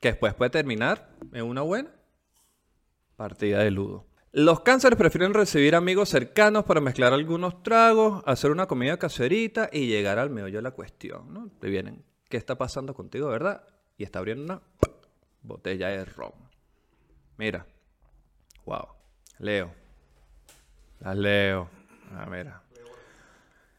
Que 0.00 0.08
después 0.08 0.34
puede 0.34 0.50
terminar 0.50 1.10
en 1.32 1.44
una 1.44 1.62
buena 1.62 1.88
partida 3.14 3.60
de 3.60 3.70
ludo. 3.70 4.08
Los 4.32 4.62
cánceres 4.62 4.98
prefieren 4.98 5.32
recibir 5.32 5.76
amigos 5.76 6.08
cercanos 6.08 6.64
para 6.64 6.80
mezclar 6.80 7.12
algunos 7.12 7.62
tragos, 7.62 8.24
hacer 8.26 8.50
una 8.50 8.66
comida 8.66 8.96
caserita 8.96 9.70
y 9.72 9.86
llegar 9.86 10.18
al 10.18 10.30
meollo 10.30 10.58
de 10.58 10.62
la 10.62 10.72
cuestión. 10.72 11.52
Te 11.60 11.68
vienen, 11.68 12.04
¿qué 12.28 12.38
está 12.38 12.58
pasando 12.58 12.92
contigo, 12.92 13.28
verdad? 13.28 13.62
Y 13.98 14.02
está 14.02 14.18
abriendo 14.18 14.42
una 14.42 14.62
botella 15.42 15.90
de 15.90 16.04
ron. 16.06 16.32
Mira. 17.36 17.68
Wow. 18.64 18.97
Leo. 19.38 19.70
Las 21.00 21.16
leo. 21.16 21.68
Ah, 22.12 22.26
mira. 22.30 22.62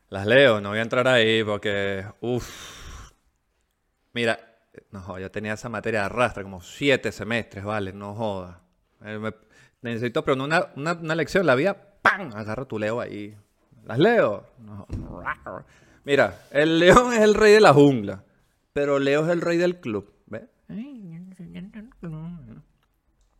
Las 0.09 0.25
leo. 0.25 0.61
No 0.61 0.69
voy 0.69 0.79
a 0.79 0.83
entrar 0.83 1.07
ahí 1.07 1.43
porque... 1.43 2.05
Uff. 2.21 3.11
Mira. 4.13 4.39
No 4.91 5.01
joda, 5.01 5.19
yo 5.19 5.31
tenía 5.31 5.53
esa 5.53 5.67
materia 5.69 6.01
de 6.01 6.05
arrastra 6.07 6.43
como 6.43 6.61
siete 6.61 7.11
semestres, 7.11 7.63
vale. 7.63 7.91
No 7.91 8.13
joda. 8.15 8.61
Eh, 9.03 9.17
me- 9.19 9.33
necesito 9.81 10.23
pero 10.23 10.41
una, 10.43 10.69
una, 10.75 11.15
lección. 11.15 11.45
La 11.45 11.55
vida, 11.55 11.75
¡pam! 12.01 12.31
Agarro 12.35 12.65
tu 12.65 12.79
leo 12.79 13.01
ahí. 13.01 13.35
Las 13.85 13.99
leo. 13.99 14.45
No. 14.59 14.87
Mira, 16.05 16.39
el 16.51 16.79
león 16.79 17.13
es 17.13 17.21
el 17.21 17.33
rey 17.33 17.53
de 17.53 17.61
la 17.61 17.73
jungla. 17.73 18.23
Pero 18.73 18.99
Leo 18.99 19.25
es 19.25 19.31
el 19.31 19.41
rey 19.41 19.57
del 19.57 19.79
club. 19.79 20.13
¿Ves? 20.27 20.43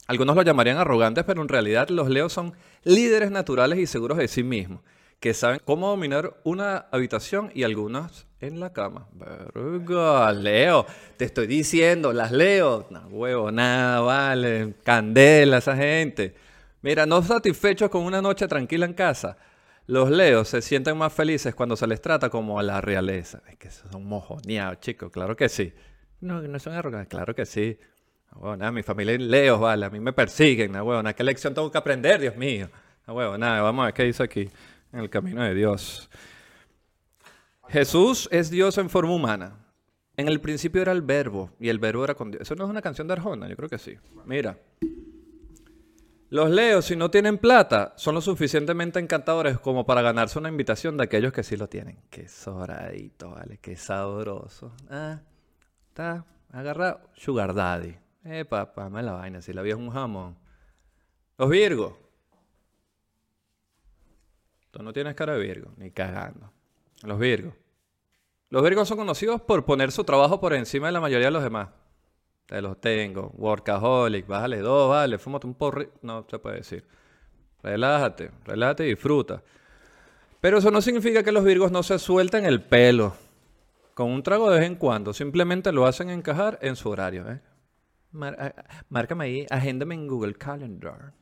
Algunos 0.10 0.36
lo 0.36 0.41
llamarían 0.41 0.78
arrogantes, 0.78 1.24
pero 1.24 1.43
en 1.43 1.48
realidad 1.48 1.89
los 1.89 2.10
leos 2.10 2.34
son 2.34 2.54
líderes 2.84 3.30
naturales 3.30 3.78
y 3.78 3.86
seguros 3.86 4.17
de 4.17 4.28
sí 4.28 4.41
mismos, 4.41 4.82
que 5.19 5.36
saben 5.36 5.62
cómo 5.63 5.88
dominar 5.88 6.36
una 6.43 6.88
habitación 6.91 7.52
y 7.54 7.62
algunas 7.62 8.26
en 8.41 8.60
la 8.60 8.74
cama. 8.74 9.08
Verga, 9.13 10.34
Leo, 10.34 10.88
te 11.15 11.26
estoy 11.26 11.45
diciendo, 11.45 12.12
las 12.12 12.32
leo. 12.32 12.88
No, 12.89 13.02
huevo, 13.10 13.52
nada, 13.52 14.00
vale. 14.02 14.74
Candela 14.84 15.60
esa 15.60 15.76
gente. 15.76 16.34
Mira, 16.82 17.06
no 17.06 17.22
satisfechos 17.22 17.91
con 17.91 18.02
una 18.02 18.19
noche 18.19 18.48
tranquila 18.48 18.88
en 18.88 18.93
casa, 18.93 19.38
los 19.86 20.10
leos 20.10 20.48
se 20.48 20.63
sienten 20.63 20.98
más 20.98 21.13
felices 21.13 21.54
cuando 21.54 21.76
se 21.76 21.86
les 21.86 22.02
trata 22.02 22.32
como 22.32 22.58
a 22.58 22.63
la 22.63 22.82
realeza. 22.82 23.43
Es 23.48 23.58
que 23.58 23.69
son 23.69 24.06
mojoneados, 24.06 24.80
chicos, 24.80 25.12
claro 25.12 25.36
que 25.36 25.50
sí. 25.50 25.72
No, 26.19 26.41
no 26.41 26.58
son 26.58 26.74
arrogantes, 26.74 27.10
claro 27.10 27.36
que 27.36 27.45
sí. 27.45 27.78
No, 28.36 28.56
nada, 28.56 28.72
mi 28.72 28.84
familia 28.84 29.13
es 29.13 29.22
leos, 29.22 29.60
vale, 29.60 29.86
a 29.86 29.89
mí 29.89 30.00
me 30.00 30.13
persiguen, 30.13 30.72
no, 30.72 31.04
¿qué 31.15 31.24
lección 31.24 31.54
tengo 31.54 31.72
que 31.72 31.78
aprender, 31.78 32.22
Dios 32.22 32.36
mío? 32.36 32.70
No, 33.06 33.13
huevo, 33.13 33.38
nada, 33.38 33.62
vamos 33.62 33.84
a 33.84 33.86
ver 33.88 33.94
qué 33.94 34.04
dice 34.04 34.24
aquí, 34.24 34.50
en 34.94 35.00
el 35.00 35.10
camino 35.10 35.44
de 35.44 35.54
Dios. 35.54 36.10
Jesús 37.68 38.28
es 38.32 38.50
Dios 38.50 38.78
en 38.78 38.89
forma 38.89 39.13
humana. 39.13 39.56
En 40.15 40.28
el 40.28 40.42
principio 40.42 40.82
era 40.82 40.92
el 40.92 41.02
verbo, 41.02 41.52
y 41.60 41.70
el 41.70 41.80
verbo 41.80 42.04
era 42.04 42.13
con 42.13 42.32
Dios. 42.32 42.42
Eso 42.42 42.56
no 42.56 42.65
es 42.65 42.70
una 42.70 42.82
canción 42.82 43.08
de 43.08 43.13
Arjona, 43.13 43.48
yo 43.48 43.56
creo 43.56 43.70
que 43.70 43.78
sí. 43.78 43.96
Mira. 44.26 44.58
Los 46.32 46.52
leos, 46.52 46.86
si 46.86 46.96
no 46.96 47.10
tienen 47.10 47.39
plata, 47.39 47.94
son 47.96 48.15
lo 48.15 48.22
suficientemente 48.22 49.00
encantadores 49.00 49.58
como 49.60 49.86
para 49.86 50.02
ganarse 50.02 50.38
una 50.38 50.50
invitación 50.50 50.96
de 50.98 51.06
aquellos 51.06 51.34
que 51.34 51.42
sí 51.42 51.58
lo 51.58 51.68
tienen. 51.68 51.98
Qué 52.10 52.28
sobradito, 52.28 53.32
vale, 53.32 53.58
qué 53.60 53.76
sabroso. 53.76 54.74
Ah, 54.89 55.22
está 55.88 56.26
agarrado. 56.52 57.02
Sugar 57.15 57.54
Daddy. 57.56 57.96
Eh, 58.25 58.45
papá, 58.45 58.89
me 58.89 59.01
la 59.01 59.13
vaina, 59.13 59.41
si 59.41 59.53
la 59.53 59.62
vida 59.62 59.75
es 59.75 59.79
un 59.79 59.91
jamón. 59.91 60.38
Los 61.38 61.49
Virgos. 61.49 61.93
Tú 64.71 64.84
no 64.84 64.93
tienes 64.93 65.15
cara 65.15 65.34
de 65.34 65.39
Virgo, 65.39 65.71
ni 65.77 65.91
cagando. 65.91 66.51
Los 67.03 67.17
Virgos. 67.17 67.53
Los 68.49 68.63
Virgos 68.63 68.88
son 68.88 68.97
conocidos 68.97 69.41
por 69.41 69.65
poner 69.65 69.91
su 69.91 70.03
trabajo 70.03 70.39
por 70.39 70.53
encima 70.53 70.88
de 70.88 70.93
la 70.93 71.01
mayoría 71.01 71.27
de 71.27 71.32
los 71.32 71.43
demás. 71.43 71.69
Te 72.45 72.62
los 72.62 72.79
tengo. 72.82 73.32
Workaholic, 73.38 74.25
bájale 74.27 74.60
dos, 74.60 74.89
vale, 74.89 75.17
fúmate 75.17 75.47
un 75.47 75.53
porri. 75.53 75.88
No 76.01 76.25
se 76.29 76.39
puede 76.39 76.58
decir. 76.58 76.86
Relájate, 77.62 78.32
relájate 78.45 78.86
y 78.86 78.89
disfruta. 78.89 79.43
Pero 80.41 80.58
eso 80.58 80.71
no 80.71 80.82
significa 80.82 81.23
que 81.23 81.32
los 81.32 81.43
virgos 81.43 81.71
no 81.71 81.84
se 81.84 81.99
suelten 81.99 82.45
el 82.45 82.62
pelo. 82.62 83.13
Con 83.93 84.10
un 84.10 84.23
trago 84.23 84.49
de 84.49 84.60
vez 84.60 84.67
en 84.67 84.75
cuando. 84.75 85.13
Simplemente 85.13 85.71
lo 85.71 85.86
hacen 85.86 86.10
encajar 86.10 86.58
en 86.62 86.75
su 86.75 86.89
horario. 86.89 87.29
¿eh? 87.29 87.39
Márcame 88.12 89.26
ahí, 89.26 89.45
agéndame 89.50 89.95
en 89.95 90.08
Google 90.08 90.36
Calendar. 90.36 91.13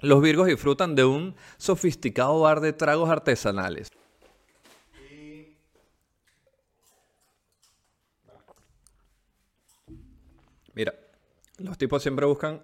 Los 0.00 0.20
virgos 0.20 0.46
disfrutan 0.46 0.94
de 0.94 1.04
un 1.04 1.34
sofisticado 1.56 2.40
bar 2.40 2.60
de 2.60 2.72
tragos 2.72 3.08
artesanales. 3.08 3.88
Mira, 10.74 10.92
los 11.56 11.78
tipos 11.78 12.02
siempre 12.02 12.26
buscan 12.26 12.62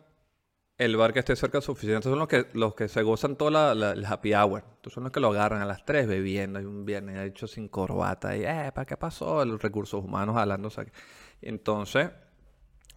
el 0.76 0.96
bar 0.96 1.14
que 1.14 1.20
esté 1.20 1.34
cerca 1.36 1.58
de 1.58 1.62
su 1.62 1.72
oficina. 1.72 1.94
Estos 1.94 2.10
son 2.10 2.18
los 2.18 2.28
que, 2.28 2.46
los 2.52 2.74
que 2.74 2.88
se 2.88 3.02
gozan 3.02 3.36
toda 3.36 3.74
la, 3.74 3.92
el 3.92 4.04
happy 4.04 4.34
hour. 4.34 4.64
Estos 4.74 4.92
son 4.92 5.04
los 5.04 5.12
que 5.12 5.20
lo 5.20 5.28
agarran 5.28 5.62
a 5.62 5.64
las 5.64 5.84
3 5.86 6.06
bebiendo. 6.06 6.58
Hay 6.58 6.66
un 6.66 6.84
viernes, 6.84 7.18
hecho 7.26 7.46
sin 7.46 7.68
corbata. 7.68 8.36
Y, 8.36 8.44
eh, 8.44 8.70
¿para 8.74 8.84
qué 8.84 8.98
pasó? 8.98 9.42
Los 9.46 9.62
recursos 9.62 10.04
humanos 10.04 10.36
hablándose. 10.36 10.92
Entonces, 11.40 12.10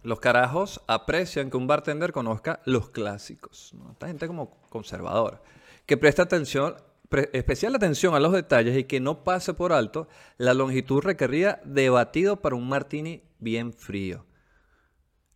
los 0.06 0.20
carajos 0.20 0.80
aprecian 0.86 1.50
que 1.50 1.56
un 1.56 1.66
bartender 1.66 2.12
conozca 2.12 2.60
los 2.64 2.90
clásicos. 2.90 3.74
Esta 3.90 4.06
gente 4.06 4.28
como 4.28 4.60
conservadora. 4.70 5.42
Que 5.84 5.96
presta 5.96 6.22
atención, 6.22 6.76
especial 7.32 7.74
atención 7.74 8.14
a 8.14 8.20
los 8.20 8.32
detalles 8.32 8.78
y 8.78 8.84
que 8.84 9.00
no 9.00 9.24
pase 9.24 9.52
por 9.52 9.72
alto 9.72 10.06
la 10.38 10.54
longitud 10.54 11.02
requerida 11.02 11.60
de 11.64 11.90
batido 11.90 12.40
para 12.40 12.54
un 12.54 12.68
martini 12.68 13.24
bien 13.40 13.72
frío. 13.72 14.24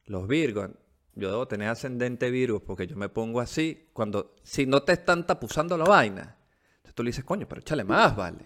Los 0.07 0.29
Virgos, 0.29 0.71
yo 1.17 1.31
debo 1.33 1.49
tener 1.49 1.69
ascendente 1.69 2.31
Virgo 2.31 2.61
porque 2.61 2.87
yo 2.87 2.97
me 2.97 3.09
pongo 3.09 3.41
así 3.41 3.89
cuando, 3.93 4.37
si 4.45 4.67
no 4.67 4.85
te 4.85 4.93
están 4.93 5.27
tapuzando 5.27 5.77
la 5.77 5.85
vaina. 5.85 6.37
Entonces 6.77 6.95
tú 6.95 7.03
le 7.03 7.09
dices, 7.09 7.25
coño, 7.25 7.49
pero 7.49 7.61
échale 7.61 7.83
más, 7.83 8.15
vale. 8.15 8.45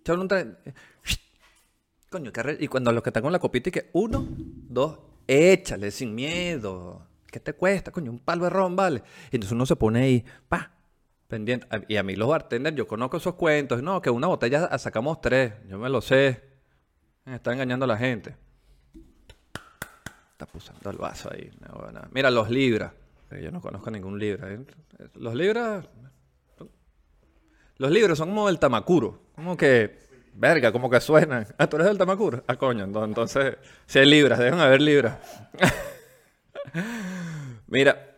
Échale 0.00 0.20
un 0.20 0.28
Coño, 2.10 2.32
y 2.58 2.66
cuando 2.66 2.90
los 2.90 3.02
que 3.02 3.10
están 3.10 3.22
con 3.22 3.32
la 3.32 3.38
copita 3.38 3.68
y 3.68 3.72
que 3.72 3.90
uno, 3.92 4.26
dos, 4.28 4.98
échale 5.26 5.90
sin 5.90 6.14
miedo. 6.14 7.06
¿Qué 7.26 7.40
te 7.40 7.52
cuesta, 7.54 7.90
coño? 7.90 8.10
Un 8.10 8.18
palo 8.18 8.44
de 8.44 8.50
vale. 8.70 9.02
Y 9.30 9.36
entonces 9.36 9.52
uno 9.52 9.64
se 9.66 9.76
pone 9.76 10.02
ahí, 10.02 10.24
pa, 10.48 10.72
pendiente. 11.28 11.66
Y 11.88 11.96
a 11.96 12.02
mí 12.02 12.14
los 12.14 12.28
bartenders, 12.28 12.76
yo 12.76 12.86
conozco 12.86 13.16
esos 13.16 13.34
cuentos. 13.34 13.82
No, 13.82 14.02
que 14.02 14.10
una 14.10 14.26
botella 14.26 14.76
sacamos 14.78 15.20
tres. 15.20 15.54
Yo 15.68 15.78
me 15.78 15.88
lo 15.88 16.00
sé. 16.00 16.42
Me 17.24 17.36
está 17.36 17.52
engañando 17.52 17.84
a 17.84 17.88
la 17.88 17.96
gente 17.96 18.36
está 20.58 20.90
el 20.90 20.98
vaso 20.98 21.30
ahí. 21.32 21.50
Mira, 22.12 22.30
los 22.30 22.50
libras. 22.50 22.92
Yo 23.30 23.50
no 23.50 23.60
conozco 23.60 23.90
ningún 23.90 24.18
libra. 24.18 24.52
¿eh? 24.52 24.64
Los 25.14 25.34
libras. 25.34 25.88
Los 27.78 27.90
libros 27.90 28.18
son 28.18 28.28
como 28.28 28.48
el 28.48 28.58
tamacuro. 28.58 29.22
Como 29.34 29.56
que. 29.56 29.98
Verga, 30.34 30.72
como 30.72 30.88
que 30.88 31.00
suenan. 31.00 31.46
Ah, 31.58 31.66
tú 31.66 31.76
eres 31.76 31.88
del 31.88 31.98
tamacuro. 31.98 32.42
Ah, 32.46 32.56
coño. 32.56 32.84
Entonces, 32.84 33.56
si 33.86 33.98
hay 33.98 34.06
libras, 34.06 34.38
deben 34.38 34.60
haber 34.60 34.80
libras. 34.80 35.18
Mira, 37.66 38.16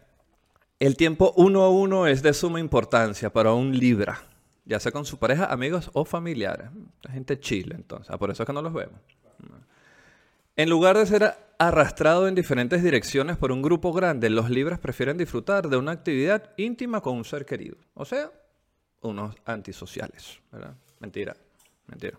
el 0.78 0.96
tiempo 0.96 1.32
uno 1.36 1.62
a 1.62 1.70
uno 1.70 2.06
es 2.06 2.22
de 2.22 2.32
suma 2.32 2.60
importancia 2.60 3.30
para 3.30 3.52
un 3.52 3.76
libra. 3.76 4.22
Ya 4.64 4.80
sea 4.80 4.92
con 4.92 5.04
su 5.04 5.18
pareja, 5.18 5.46
amigos 5.46 5.90
o 5.92 6.04
familiares. 6.04 6.68
gente 7.10 7.38
chile, 7.38 7.74
entonces. 7.76 8.10
Ah, 8.10 8.18
por 8.18 8.30
eso 8.30 8.42
es 8.42 8.46
que 8.46 8.52
no 8.52 8.62
los 8.62 8.72
vemos. 8.72 8.98
En 10.56 10.70
lugar 10.70 10.96
de 10.96 11.06
ser 11.06 11.34
arrastrado 11.58 12.28
en 12.28 12.34
diferentes 12.34 12.82
direcciones 12.82 13.36
por 13.36 13.50
un 13.50 13.60
grupo 13.60 13.92
grande, 13.92 14.30
los 14.30 14.50
libres 14.50 14.78
prefieren 14.78 15.18
disfrutar 15.18 15.68
de 15.68 15.76
una 15.76 15.92
actividad 15.92 16.52
íntima 16.56 17.00
con 17.00 17.16
un 17.16 17.24
ser 17.24 17.44
querido. 17.44 17.76
O 17.94 18.04
sea, 18.04 18.30
unos 19.02 19.34
antisociales. 19.44 20.38
Mentira, 21.00 21.36
mentira. 21.86 22.18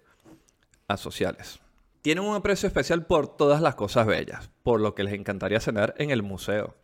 Asociales. 0.88 1.60
Tienen 2.02 2.24
un 2.24 2.36
aprecio 2.36 2.68
especial 2.68 3.06
por 3.06 3.36
todas 3.36 3.62
las 3.62 3.76
cosas 3.76 4.06
bellas, 4.06 4.50
por 4.64 4.80
lo 4.80 4.94
que 4.94 5.04
les 5.04 5.14
encantaría 5.14 5.60
cenar 5.60 5.96
en 5.98 6.12
el 6.12 6.22
museo. 6.22 6.76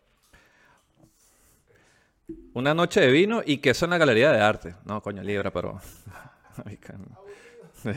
Una 2.53 2.73
noche 2.73 3.01
de 3.01 3.11
vino 3.11 3.41
y 3.45 3.57
queso 3.57 3.85
en 3.85 3.91
la 3.91 3.97
galería 3.97 4.31
de 4.31 4.41
arte. 4.41 4.75
No, 4.85 5.01
coño, 5.01 5.23
libra, 5.23 5.51
pero... 5.51 5.79
Sí, 7.83 7.89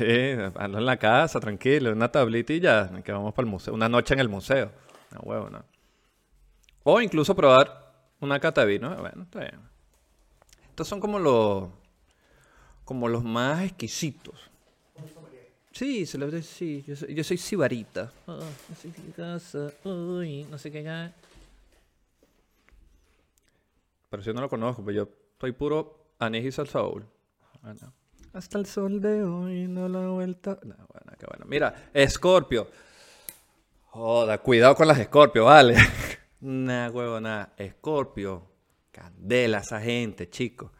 ando 0.55 0.79
en 0.79 0.87
la 0.87 0.97
casa, 0.97 1.39
tranquilo, 1.41 1.93
una 1.93 2.11
ya, 2.11 3.03
que 3.03 3.13
vamos 3.13 3.35
para 3.35 3.45
el 3.45 3.51
museo. 3.51 3.75
Una 3.75 3.87
noche 3.87 4.15
en 4.15 4.21
el 4.21 4.31
museo. 4.31 4.73
No 5.11 5.21
huevo, 5.21 5.51
no. 5.51 5.63
O 6.85 7.03
incluso 7.03 7.37
probar 7.37 7.93
una 8.21 8.41
cata 8.41 8.63
de 8.63 8.67
vino. 8.67 8.97
Bueno, 8.97 9.25
está 9.25 9.41
bien. 9.41 9.61
Estos 10.71 10.89
son 10.89 11.01
como 11.01 11.19
los, 11.19 11.69
como 12.85 13.09
los 13.09 13.23
más 13.25 13.63
exquisitos. 13.63 14.51
Sí, 15.75 16.07
se 16.07 16.19
lo 16.19 16.31
sí. 16.41 16.85
Yo 16.87 16.95
soy, 16.95 17.15
yo 17.15 17.25
soy 17.25 17.37
sibarita. 17.37 18.13
Oh, 18.27 18.37
no 18.37 18.77
sé 18.81 18.91
qué 18.93 19.11
casa. 19.11 19.73
Uy, 19.83 20.45
no 20.49 20.57
sé 20.57 20.71
qué 20.71 20.85
ya. 20.85 21.13
Pero 24.09 24.23
yo 24.23 24.33
no 24.33 24.41
lo 24.41 24.49
conozco, 24.49 24.85
pero 24.85 25.05
yo 25.05 25.09
soy 25.41 25.51
puro 25.51 26.13
anís 26.21 26.45
y 26.45 26.53
salsa 26.53 26.81
Bueno. 26.81 27.93
Hasta 28.33 28.59
el 28.59 28.67
sol 28.67 29.01
de 29.01 29.25
hoy 29.25 29.67
no 29.67 29.89
la 29.89 30.07
vuelta. 30.07 30.61
No, 30.63 30.77
bueno, 30.77 31.13
qué 31.19 31.27
bueno. 31.27 31.45
Mira, 31.49 31.91
Escorpio. 31.93 32.69
Joda, 33.87 34.39
cuidado 34.39 34.77
con 34.77 34.87
las 34.87 34.99
Escorpio, 35.01 35.47
vale. 35.47 35.77
nah, 36.41 36.89
huevo, 36.89 37.21
nada. 37.21 37.53
Escorpio. 37.57 38.45
Candela 38.93 39.59
esa 39.59 39.81
gente, 39.81 40.31
chicos. 40.31 40.71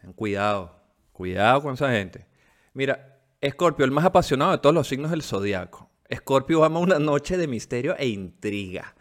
Ten 0.00 0.14
cuidado. 0.14 0.74
Cuidado 1.12 1.60
con 1.60 1.74
esa 1.74 1.90
gente. 1.90 2.26
Mira, 2.72 3.13
Escorpio, 3.44 3.84
el 3.84 3.90
más 3.90 4.06
apasionado 4.06 4.52
de 4.52 4.58
todos 4.58 4.74
los 4.74 4.88
signos 4.88 5.10
del 5.10 5.22
zodiaco. 5.22 5.90
Escorpio 6.08 6.64
ama 6.64 6.80
una 6.80 6.98
noche 6.98 7.36
de 7.36 7.46
misterio 7.46 7.94
e 7.98 8.08
intriga. 8.08 8.94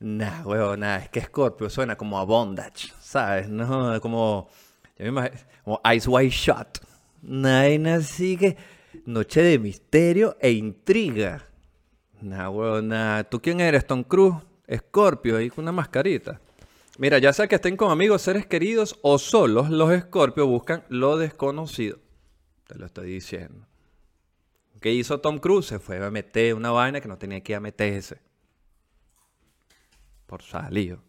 Nah, 0.00 0.42
huevo, 0.42 0.74
nada. 0.74 1.00
Es 1.00 1.10
que 1.10 1.18
Escorpio 1.18 1.68
suena 1.68 1.94
como 1.94 2.18
a 2.18 2.24
bondage, 2.24 2.94
¿sabes? 2.98 3.46
No, 3.50 4.00
como, 4.00 4.48
como 5.64 5.80
Ice 5.94 6.08
White 6.08 6.34
Shot. 6.34 6.80
Nada 7.20 7.96
así 7.96 8.38
que 8.38 8.56
noche 9.04 9.42
de 9.42 9.58
misterio 9.58 10.38
e 10.40 10.50
intriga. 10.52 11.44
Nah, 12.22 12.48
weón, 12.48 12.88
nada. 12.88 13.24
¿Tú 13.24 13.38
quién 13.38 13.60
eres, 13.60 13.86
Tom 13.86 14.02
Cruise? 14.02 14.36
Escorpio, 14.66 15.36
ahí 15.36 15.50
con 15.50 15.64
una 15.64 15.72
mascarita. 15.72 16.40
Mira, 16.96 17.18
ya 17.18 17.34
sea 17.34 17.46
que 17.46 17.56
estén 17.56 17.76
con 17.76 17.90
amigos, 17.90 18.22
seres 18.22 18.46
queridos 18.46 18.98
o 19.02 19.18
solos, 19.18 19.68
los 19.68 19.92
escorpios 19.92 20.46
buscan 20.46 20.84
lo 20.88 21.18
desconocido. 21.18 21.98
Te 22.68 22.78
lo 22.78 22.84
estoy 22.84 23.10
diciendo. 23.10 23.66
¿Qué 24.80 24.92
hizo 24.92 25.20
Tom 25.20 25.38
Cruise? 25.38 25.66
Se 25.66 25.78
fue 25.78 26.04
a 26.04 26.10
meter 26.10 26.54
una 26.54 26.70
vaina 26.70 27.00
que 27.00 27.08
no 27.08 27.16
tenía 27.16 27.40
que 27.40 27.52
ir 27.52 27.56
a 27.56 27.60
meterse. 27.60 28.18
Por 30.26 30.42
salido. 30.42 31.02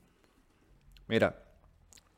Mira, 1.08 1.44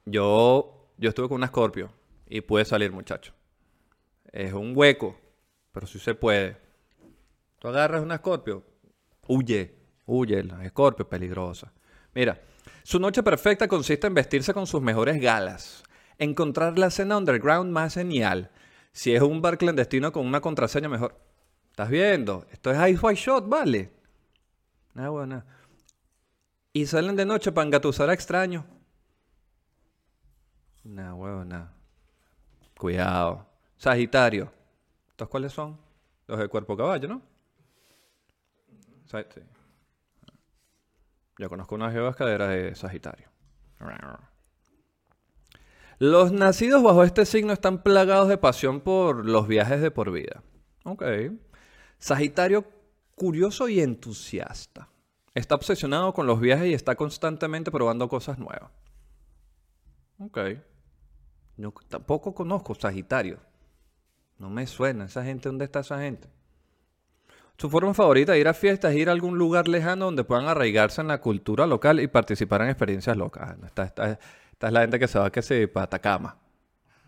yo, 0.05 0.93
yo 0.95 1.09
estuve 1.09 1.27
con 1.27 1.37
un 1.37 1.43
escorpio 1.43 1.91
y 2.27 2.41
pude 2.41 2.65
salir, 2.65 2.91
muchacho. 2.91 3.33
Es 4.31 4.53
un 4.53 4.77
hueco, 4.77 5.19
pero 5.71 5.87
sí 5.87 5.97
se 5.97 6.13
puede. 6.13 6.57
Tú 7.57 7.67
agarras 7.67 8.03
un 8.03 8.11
escorpio, 8.11 8.63
huye, 9.27 9.73
huye, 10.05 10.43
la 10.43 10.63
escorpio 10.63 11.09
peligrosa. 11.09 11.73
Mira, 12.13 12.39
su 12.83 12.99
noche 12.99 13.23
perfecta 13.23 13.67
consiste 13.67 14.05
en 14.05 14.13
vestirse 14.13 14.53
con 14.53 14.67
sus 14.67 14.83
mejores 14.83 15.19
galas, 15.19 15.83
encontrar 16.19 16.77
la 16.77 16.91
cena 16.91 17.17
underground 17.17 17.71
más 17.71 17.95
genial. 17.95 18.50
Si 18.91 19.13
es 19.13 19.21
un 19.21 19.41
bar 19.41 19.57
clandestino 19.57 20.11
con 20.11 20.25
una 20.25 20.41
contraseña 20.41 20.89
mejor. 20.89 21.15
¿Estás 21.69 21.89
viendo? 21.89 22.45
Esto 22.51 22.71
es 22.71 22.91
Ice 22.91 23.05
White 23.05 23.21
Shot, 23.21 23.47
¿vale? 23.47 23.91
Nada 24.93 25.09
bueno. 25.09 25.43
Y 26.73 26.85
salen 26.85 27.15
de 27.15 27.25
noche 27.25 27.51
para 27.51 27.65
engatusar 27.65 28.09
a 28.09 28.13
extraños. 28.13 28.65
Nah, 30.83 31.13
huevo. 31.13 31.45
Cuidado. 32.77 33.45
Sagitario. 33.77 34.51
¿Estos 35.09 35.29
cuáles 35.29 35.53
son? 35.53 35.77
Los 36.27 36.39
de 36.39 36.47
cuerpo 36.47 36.75
caballo, 36.75 37.07
¿no? 37.07 37.21
Sí. 39.05 39.41
Yo 41.37 41.49
conozco 41.49 41.75
una 41.75 41.91
geoescadera 41.91 42.47
de 42.47 42.75
Sagitario. 42.75 43.29
Los 46.01 46.31
nacidos 46.31 46.81
bajo 46.81 47.03
este 47.03 47.27
signo 47.27 47.53
están 47.53 47.83
plagados 47.83 48.27
de 48.27 48.35
pasión 48.39 48.81
por 48.81 49.23
los 49.23 49.47
viajes 49.47 49.81
de 49.81 49.91
por 49.91 50.11
vida. 50.11 50.41
Ok. 50.83 51.03
Sagitario, 51.99 52.65
curioso 53.13 53.69
y 53.69 53.81
entusiasta. 53.81 54.89
Está 55.35 55.53
obsesionado 55.53 56.11
con 56.11 56.25
los 56.25 56.39
viajes 56.39 56.69
y 56.69 56.73
está 56.73 56.95
constantemente 56.95 57.69
probando 57.69 58.09
cosas 58.09 58.39
nuevas. 58.39 58.71
Ok. 60.17 60.39
No, 61.57 61.71
tampoco 61.87 62.33
conozco 62.33 62.73
Sagitario. 62.73 63.37
No 64.39 64.49
me 64.49 64.65
suena. 64.65 65.05
¿Esa 65.05 65.23
gente 65.23 65.49
dónde 65.49 65.65
está 65.65 65.81
esa 65.81 65.99
gente? 65.99 66.27
Su 67.59 67.69
forma 67.69 67.93
favorita 67.93 68.31
de 68.31 68.39
ir 68.39 68.47
a 68.47 68.55
fiestas 68.55 68.93
es 68.93 68.97
ir 68.97 69.09
a 69.09 69.11
algún 69.11 69.37
lugar 69.37 69.67
lejano 69.67 70.05
donde 70.05 70.23
puedan 70.23 70.47
arraigarse 70.47 71.01
en 71.01 71.09
la 71.09 71.21
cultura 71.21 71.67
local 71.67 71.99
y 71.99 72.07
participar 72.07 72.63
en 72.63 72.69
experiencias 72.69 73.15
locas. 73.15 73.55
Esta, 73.63 73.83
esta- 73.83 74.19
esta 74.61 74.67
es 74.67 74.73
la 74.73 74.81
gente 74.81 74.99
que 74.99 75.07
se 75.07 75.17
va 75.17 75.31
que 75.31 75.41
se 75.41 75.67
para 75.67 75.85
Atacama, 75.85 76.37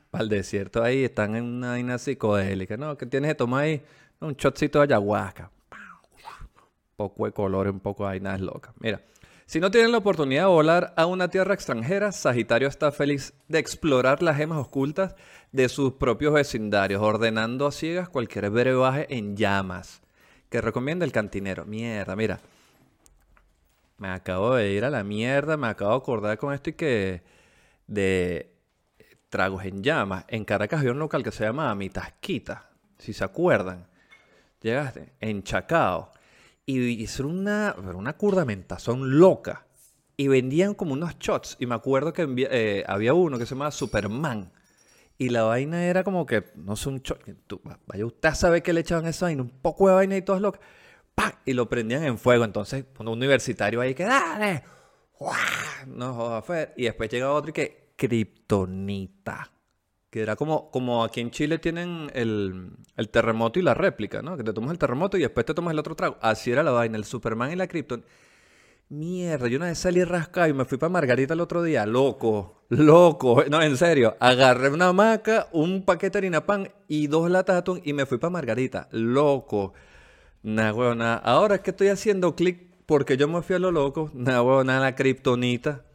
para 0.09 0.23
el 0.23 0.29
desierto 0.29 0.81
ahí, 0.81 1.03
están 1.03 1.35
en 1.35 1.43
una 1.43 1.69
vaina 1.69 1.99
psicodélica. 1.99 2.77
No, 2.77 2.97
¿qué 2.97 3.05
tienes 3.05 3.29
que 3.29 3.35
tomar 3.35 3.65
ahí? 3.65 3.83
Un 4.21 4.33
shotcito 4.33 4.79
de 4.79 4.85
ayahuasca. 4.85 5.51
poco 6.95 7.27
de 7.27 7.31
color, 7.31 7.67
un 7.67 7.79
poco 7.79 8.05
de 8.05 8.09
vainas 8.09 8.41
locas. 8.41 8.73
Mira, 8.79 9.01
si 9.45 9.59
no 9.59 9.69
tienen 9.69 9.91
la 9.91 9.99
oportunidad 9.99 10.45
de 10.45 10.47
volar 10.47 10.95
a 10.97 11.05
una 11.05 11.27
tierra 11.27 11.53
extranjera, 11.53 12.11
Sagitario 12.11 12.67
está 12.67 12.91
feliz 12.91 13.35
de 13.47 13.59
explorar 13.59 14.23
las 14.23 14.35
gemas 14.35 14.57
ocultas 14.57 15.13
de 15.51 15.69
sus 15.69 15.93
propios 15.93 16.33
vecindarios, 16.33 17.03
ordenando 17.03 17.67
a 17.67 17.71
ciegas 17.71 18.09
cualquier 18.09 18.49
brebaje 18.49 19.05
en 19.15 19.37
llamas 19.37 20.01
que 20.49 20.59
recomienda 20.59 21.05
el 21.05 21.11
cantinero. 21.11 21.65
Mierda, 21.65 22.15
mira. 22.15 22.39
Me 23.99 24.07
acabo 24.09 24.55
de 24.55 24.71
ir 24.71 24.85
a 24.85 24.89
la 24.89 25.03
mierda, 25.03 25.55
me 25.55 25.67
acabo 25.67 25.91
de 25.91 25.97
acordar 25.97 26.37
con 26.39 26.51
esto 26.51 26.71
y 26.71 26.73
que 26.73 27.32
de 27.93 28.53
tragos 29.29 29.65
en 29.65 29.83
llamas. 29.83 30.25
En 30.27 30.45
Caracas 30.45 30.79
había 30.79 30.91
un 30.91 30.99
local 30.99 31.23
que 31.23 31.31
se 31.31 31.43
llama 31.43 31.73
Mi 31.75 31.89
Tasquita, 31.89 32.69
si 32.97 33.13
se 33.13 33.23
acuerdan. 33.23 33.87
Llegaste 34.61 35.13
en 35.19 35.43
Chacao 35.43 36.11
y 36.65 36.79
hicieron 37.03 37.39
una, 37.39 37.75
una 37.95 38.13
curdamentazón 38.13 39.17
loca. 39.17 39.65
Y 40.15 40.27
vendían 40.27 40.75
como 40.75 40.93
unos 40.93 41.17
shots. 41.17 41.57
Y 41.59 41.65
me 41.65 41.75
acuerdo 41.75 42.13
que 42.13 42.27
eh, 42.51 42.83
había 42.87 43.15
uno 43.15 43.39
que 43.39 43.45
se 43.45 43.55
llamaba 43.55 43.71
Superman. 43.71 44.51
Y 45.17 45.29
la 45.29 45.43
vaina 45.43 45.83
era 45.83 46.03
como 46.03 46.25
que, 46.25 46.51
no 46.55 46.75
sé, 46.75 46.89
un 46.89 47.01
shot. 47.01 47.19
vaya 47.87 48.05
usted 48.05 48.29
a 48.29 48.35
saber 48.35 48.61
que 48.61 48.73
le 48.73 48.81
echaban 48.81 49.07
esa 49.07 49.25
vaina, 49.25 49.41
un 49.41 49.49
poco 49.49 49.87
de 49.87 49.95
vaina 49.95 50.15
y 50.15 50.21
todas 50.21 50.41
locas. 50.41 50.61
¡Pam! 51.15 51.31
Y 51.45 51.53
lo 51.53 51.67
prendían 51.67 52.03
en 52.03 52.17
fuego. 52.17 52.45
Entonces, 52.45 52.85
un 52.99 53.07
universitario 53.07 53.81
ahí 53.81 53.95
que, 53.95 54.03
¡dale! 54.03 54.63
¡Guau! 55.17 55.35
No 55.87 56.13
jodas, 56.13 56.45
fue. 56.45 56.73
Y 56.77 56.83
después 56.83 57.09
llega 57.09 57.31
otro 57.31 57.49
y 57.49 57.53
que, 57.53 57.82
Kryptonita. 57.95 59.51
Que 60.09 60.21
era 60.21 60.35
como, 60.35 60.69
como 60.69 61.03
aquí 61.03 61.21
en 61.21 61.31
Chile 61.31 61.57
tienen 61.57 62.11
el, 62.13 62.71
el 62.97 63.09
terremoto 63.09 63.59
y 63.59 63.63
la 63.63 63.73
réplica, 63.73 64.21
¿no? 64.21 64.37
Que 64.37 64.43
te 64.43 64.53
tomas 64.53 64.71
el 64.71 64.77
terremoto 64.77 65.17
y 65.17 65.21
después 65.21 65.45
te 65.45 65.53
tomas 65.53 65.73
el 65.73 65.79
otro 65.79 65.95
trago. 65.95 66.17
Así 66.21 66.51
era 66.51 66.61
la 66.61 66.71
vaina, 66.71 66.97
el 66.97 67.03
Superman 67.03 67.51
y 67.51 67.55
la 67.55 67.67
Krypton. 67.67 68.05
Mierda, 68.89 69.47
yo 69.47 69.57
una 69.57 69.67
vez 69.67 69.79
salí 69.79 70.03
rascado 70.03 70.47
y 70.49 70.53
me 70.53 70.65
fui 70.65 70.77
para 70.77 70.89
Margarita 70.91 71.33
el 71.33 71.39
otro 71.39 71.63
día, 71.63 71.83
loco, 71.87 72.63
loco, 72.69 73.43
no, 73.49 73.59
en 73.61 73.75
serio, 73.75 74.15
agarré 74.19 74.69
una 74.69 74.89
hamaca, 74.89 75.47
un 75.51 75.83
paquete 75.83 76.11
de 76.11 76.17
harina 76.27 76.45
pan 76.45 76.69
y 76.87 77.07
dos 77.07 77.31
latas 77.31 77.55
de 77.55 77.59
atún 77.59 77.81
y 77.83 77.93
me 77.93 78.05
fui 78.05 78.19
para 78.19 78.29
Margarita, 78.29 78.89
loco. 78.91 79.73
Nah, 80.43 80.73
weón, 80.73 80.99
nah. 80.99 81.15
Ahora 81.15 81.55
es 81.55 81.61
que 81.61 81.71
estoy 81.71 81.87
haciendo 81.87 82.35
clic 82.35 82.69
porque 82.85 83.17
yo 83.17 83.27
me 83.27 83.41
fui 83.41 83.55
a 83.55 83.59
lo 83.59 83.71
loco, 83.71 84.11
nah, 84.13 84.41
weón, 84.43 84.67
nah, 84.67 84.79
la 84.79 84.93
kriptonita. 84.93 85.85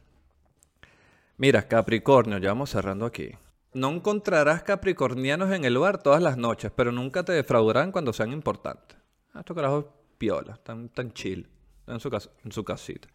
Mira, 1.38 1.62
Capricornio, 1.68 2.38
ya 2.38 2.48
vamos 2.51 2.70
cerrando 2.70 3.07
aquí. 3.07 3.31
No 3.74 3.90
encontrarás 3.90 4.62
capricornianos 4.62 5.53
en 5.53 5.64
el 5.64 5.74
lugar 5.74 6.03
todas 6.03 6.22
las 6.22 6.37
noches, 6.37 6.72
pero 6.74 6.90
nunca 6.90 7.22
te 7.22 7.33
defraudarán 7.33 7.92
cuando 7.92 8.12
sean 8.12 8.33
importantes. 8.33 8.98
Ah, 9.35 9.40
Estos 9.40 9.55
carajos 9.55 9.85
piola, 10.16 10.55
están 10.55 10.88
tan 10.88 11.12
chill, 11.12 11.48
en 11.87 12.01
su, 12.01 12.11
cas- 12.11 12.31
en 12.44 12.51
su 12.51 12.64
casita. 12.64 13.09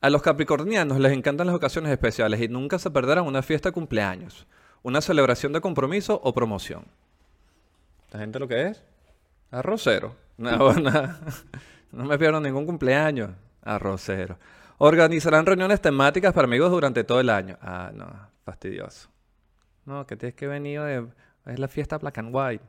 A 0.00 0.10
los 0.10 0.22
capricornianos 0.22 0.98
les 1.00 1.12
encantan 1.12 1.46
las 1.48 1.56
ocasiones 1.56 1.90
especiales 1.92 2.40
y 2.40 2.48
nunca 2.48 2.78
se 2.78 2.90
perderán 2.90 3.26
una 3.26 3.42
fiesta 3.42 3.70
de 3.70 3.72
cumpleaños, 3.74 4.46
una 4.82 5.00
celebración 5.00 5.52
de 5.52 5.60
compromiso 5.60 6.20
o 6.22 6.32
promoción. 6.32 6.84
¿Esta 8.06 8.18
gente 8.20 8.38
lo 8.38 8.48
que 8.48 8.68
es? 8.68 8.82
Arrocero. 9.50 10.14
No, 10.38 10.72
no, 10.74 10.90
no 11.92 12.04
me 12.04 12.18
pierdo 12.18 12.40
ningún 12.40 12.64
cumpleaños. 12.64 13.30
Arrocero. 13.62 14.38
Organizarán 14.82 15.44
reuniones 15.44 15.82
temáticas 15.82 16.32
para 16.32 16.46
amigos 16.46 16.70
durante 16.70 17.04
todo 17.04 17.20
el 17.20 17.28
año. 17.28 17.58
Ah, 17.60 17.90
no, 17.92 18.06
fastidioso. 18.46 19.10
No, 19.84 20.06
que 20.06 20.16
tienes 20.16 20.34
que 20.34 20.46
venir 20.46 20.80
de... 20.80 21.06
Es 21.44 21.58
la 21.58 21.68
fiesta 21.68 21.98
Black 21.98 22.16
and 22.16 22.34
White. 22.34 22.64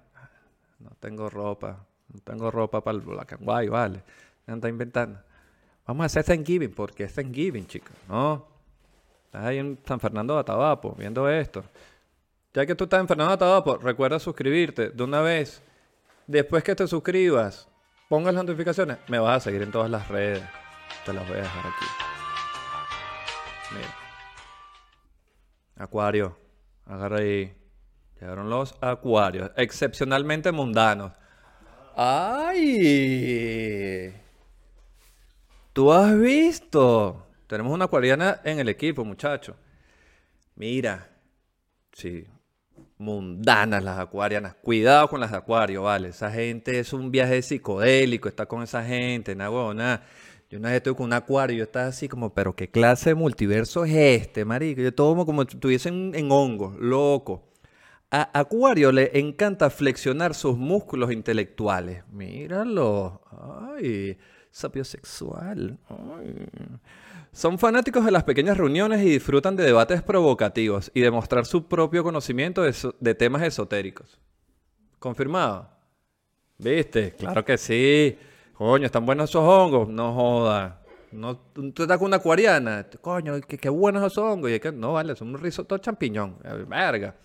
No 0.79 0.89
tengo 0.99 1.29
ropa. 1.29 1.85
No 2.13 2.19
tengo 2.21 2.51
ropa 2.51 2.83
para 2.83 2.97
el 2.97 3.01
Black 3.01 3.31
and 3.31 3.43
White, 3.47 3.69
vale. 3.69 4.03
Anda 4.45 4.67
inventando. 4.67 5.19
Vamos 5.87 6.03
a 6.03 6.05
hacer 6.07 6.25
Thanksgiving, 6.25 6.73
porque 6.73 7.05
es 7.05 7.15
Thanksgiving, 7.15 7.65
chicos. 7.65 7.95
No. 8.09 8.45
Estás 9.27 9.45
ahí 9.45 9.59
en 9.59 9.79
San 9.85 10.01
Fernando 10.01 10.33
de 10.33 10.41
Atabapo 10.41 10.93
viendo 10.99 11.29
esto. 11.29 11.63
Ya 12.53 12.65
que 12.65 12.75
tú 12.75 12.83
estás 12.83 12.99
en 12.99 13.07
Fernando 13.07 13.29
de 13.29 13.35
Atabapo, 13.35 13.77
recuerda 13.77 14.19
suscribirte 14.19 14.89
de 14.89 15.01
una 15.01 15.21
vez. 15.21 15.63
Después 16.27 16.61
que 16.61 16.75
te 16.75 16.85
suscribas, 16.87 17.69
pongas 18.09 18.33
las 18.33 18.43
notificaciones, 18.43 18.97
me 19.07 19.17
vas 19.17 19.37
a 19.37 19.39
seguir 19.39 19.61
en 19.61 19.71
todas 19.71 19.89
las 19.89 20.09
redes. 20.09 20.43
Te 21.05 21.13
las 21.13 21.27
voy 21.27 21.37
a 21.37 21.41
dejar 21.41 21.67
aquí. 21.67 21.85
Mira. 23.73 23.95
Acuario. 25.77 26.37
Agarra 26.85 27.17
ahí. 27.17 27.55
Llegaron 28.19 28.49
los 28.49 28.75
acuarios. 28.81 29.51
Excepcionalmente 29.55 30.51
mundanos. 30.51 31.11
¡Ay! 31.95 33.33
¿Tú 35.73 35.91
has 35.91 36.17
visto? 36.19 37.27
Tenemos 37.47 37.73
una 37.73 37.85
acuariana 37.85 38.41
en 38.43 38.59
el 38.59 38.69
equipo, 38.69 39.03
muchacho. 39.03 39.55
Mira. 40.55 41.09
Sí. 41.93 42.27
Mundanas 42.97 43.83
las 43.83 43.97
acuarianas. 43.97 44.53
Cuidado 44.55 45.09
con 45.09 45.19
las 45.19 45.31
de 45.31 45.37
acuario, 45.37 45.83
vale. 45.83 46.09
Esa 46.09 46.29
gente 46.29 46.79
es 46.79 46.93
un 46.93 47.09
viaje 47.09 47.41
psicodélico. 47.41 48.29
Está 48.29 48.45
con 48.45 48.61
esa 48.61 48.83
gente, 48.83 49.33
huevón, 49.33 49.77
nada. 49.77 50.03
Yo 50.51 50.57
una 50.57 50.67
vez 50.67 50.77
estuve 50.79 50.97
con 50.97 51.05
un 51.05 51.13
acuario 51.13 51.55
yo 51.55 51.63
estaba 51.63 51.87
así 51.87 52.09
como, 52.09 52.33
pero 52.33 52.53
¿qué 52.53 52.69
clase 52.69 53.11
de 53.11 53.15
multiverso 53.15 53.85
es 53.85 53.95
este, 53.95 54.43
marico? 54.43 54.81
Yo 54.81 54.93
todo 54.93 55.25
como, 55.25 55.43
si 55.43 55.55
estuviesen 55.55 56.11
en 56.13 56.29
hongos, 56.29 56.75
loco. 56.77 57.47
A 58.11 58.37
Acuario 58.37 58.91
le 58.91 59.17
encanta 59.17 59.69
flexionar 59.69 60.35
sus 60.35 60.57
músculos 60.57 61.13
intelectuales. 61.13 62.03
Míralo. 62.11 63.21
Ay, 63.77 64.17
sapiosexual. 64.51 65.79
Ay. 65.87 66.35
Son 67.31 67.57
fanáticos 67.57 68.03
de 68.03 68.11
las 68.11 68.25
pequeñas 68.25 68.57
reuniones 68.57 69.01
y 69.03 69.09
disfrutan 69.09 69.55
de 69.55 69.63
debates 69.63 70.01
provocativos 70.01 70.91
y 70.93 70.99
de 70.99 71.11
mostrar 71.11 71.45
su 71.45 71.69
propio 71.69 72.03
conocimiento 72.03 72.63
de 72.63 73.15
temas 73.15 73.43
esotéricos. 73.43 74.19
¿Confirmado? 74.99 75.69
¿Viste? 76.57 77.13
Claro 77.13 77.45
que 77.45 77.57
sí. 77.57 78.17
Coño, 78.61 78.85
están 78.85 79.07
buenos 79.07 79.27
esos 79.27 79.43
hongos. 79.43 79.89
No 79.89 80.13
joda. 80.13 80.83
No, 81.11 81.35
tú 81.35 81.81
estás 81.81 81.97
con 81.97 82.05
una 82.05 82.17
acuariana. 82.17 82.85
Coño, 83.01 83.41
qué, 83.41 83.69
buenos 83.69 84.05
esos 84.05 84.23
hongos. 84.23 84.51
Y 84.51 84.53
es 84.53 84.61
que, 84.61 84.71
no, 84.71 84.93
vale, 84.93 85.15
son 85.15 85.29
un 85.29 85.39
risotto 85.39 85.79
champiñón. 85.79 86.37
Eh, 86.43 86.63
Verga. 86.67 87.15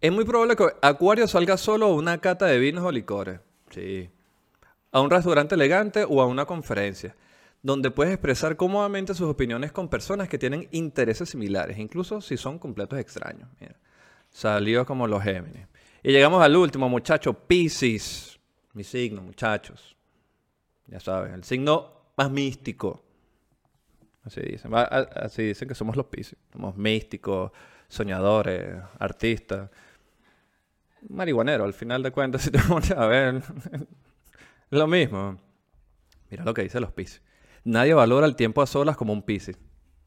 Es 0.00 0.12
muy 0.12 0.24
probable 0.24 0.54
que 0.54 0.64
Acuario 0.80 1.26
salga 1.26 1.56
solo 1.56 1.86
a 1.86 1.94
una 1.94 2.18
cata 2.18 2.46
de 2.46 2.60
vinos 2.60 2.84
o 2.84 2.92
licores. 2.92 3.40
Sí. 3.70 4.08
A 4.92 5.00
un 5.00 5.10
restaurante 5.10 5.56
elegante 5.56 6.06
o 6.08 6.22
a 6.22 6.26
una 6.26 6.44
conferencia, 6.44 7.16
donde 7.60 7.90
puedes 7.90 8.14
expresar 8.14 8.54
cómodamente 8.54 9.12
sus 9.12 9.28
opiniones 9.28 9.72
con 9.72 9.88
personas 9.88 10.28
que 10.28 10.38
tienen 10.38 10.68
intereses 10.70 11.30
similares, 11.30 11.78
incluso 11.78 12.20
si 12.20 12.36
son 12.36 12.60
completos 12.60 13.00
extraños. 13.00 13.48
Mira. 13.58 13.74
Salió 14.30 14.86
como 14.86 15.08
los 15.08 15.20
Géminis. 15.24 15.66
Y 16.04 16.12
llegamos 16.12 16.40
al 16.44 16.54
último, 16.54 16.88
muchacho, 16.88 17.34
Pisces. 17.34 18.38
Mi 18.72 18.84
signo, 18.84 19.20
muchachos. 19.20 19.95
Ya 20.88 21.00
saben, 21.00 21.34
el 21.34 21.44
signo 21.44 22.12
más 22.16 22.30
místico. 22.30 23.02
Así 24.24 24.40
dicen. 24.40 24.72
Así 24.74 25.42
dicen 25.42 25.68
que 25.68 25.74
somos 25.74 25.96
los 25.96 26.06
Pisces. 26.06 26.38
Somos 26.52 26.76
místicos, 26.76 27.52
soñadores, 27.88 28.76
artistas. 28.98 29.70
Marihuanero, 31.08 31.64
al 31.64 31.74
final 31.74 32.02
de 32.02 32.10
cuentas, 32.10 32.42
si 32.44 32.50
te 32.50 32.58
pones 32.58 32.90
a 32.90 33.06
ver. 33.06 33.42
lo 34.70 34.86
mismo. 34.86 35.38
Mira 36.30 36.44
lo 36.44 36.54
que 36.54 36.62
dice 36.62 36.80
los 36.80 36.92
Pisces. 36.92 37.22
Nadie 37.64 37.94
valora 37.94 38.26
el 38.26 38.36
tiempo 38.36 38.62
a 38.62 38.66
solas 38.66 38.96
como 38.96 39.12
un 39.12 39.22
Pisces. 39.22 39.56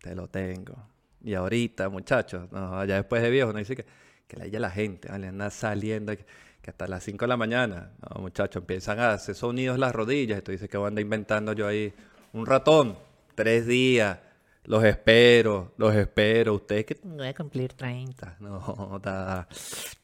Te 0.02 0.16
lo 0.16 0.28
tengo. 0.28 0.76
Y 1.22 1.34
ahorita, 1.34 1.90
muchachos, 1.90 2.50
no, 2.52 2.84
ya 2.86 2.96
después 2.96 3.22
de 3.22 3.30
viejo, 3.30 3.52
no 3.52 3.60
dice 3.60 3.76
que, 3.76 3.86
que 4.28 4.38
la 4.38 4.60
la 4.60 4.70
gente, 4.70 5.10
¿vale? 5.10 5.28
anda 5.28 5.50
saliendo, 5.50 6.14
que 6.62 6.72
hasta 6.72 6.88
las 6.88 7.04
5 7.04 7.26
de 7.26 7.30
la 7.30 7.38
mañana. 7.38 7.92
No, 8.02 8.22
muchachos, 8.22 8.62
empiezan 8.62 9.00
a 9.00 9.14
hacer 9.14 9.36
sonidos 9.36 9.80
las 9.80 9.94
rodillas. 9.94 10.40
Y 10.40 10.42
tú 10.42 10.52
dices 10.52 10.70
que 10.70 10.78
voy 10.78 10.86
a 10.86 10.88
andar 10.90 11.02
inventando 11.02 11.54
yo 11.54 11.68
ahí 11.68 11.94
un 12.34 12.46
ratón, 12.46 12.98
tres 13.36 13.66
días, 13.66 14.20
Los 14.66 14.84
espero, 14.84 15.74
los 15.78 15.96
espero. 15.96 16.54
Ustedes 16.56 16.86
que 16.86 17.00
voy 17.04 17.28
a 17.28 17.34
cumplir 17.34 17.74
30. 17.74 18.38
No, 18.40 19.00
da, 19.02 19.48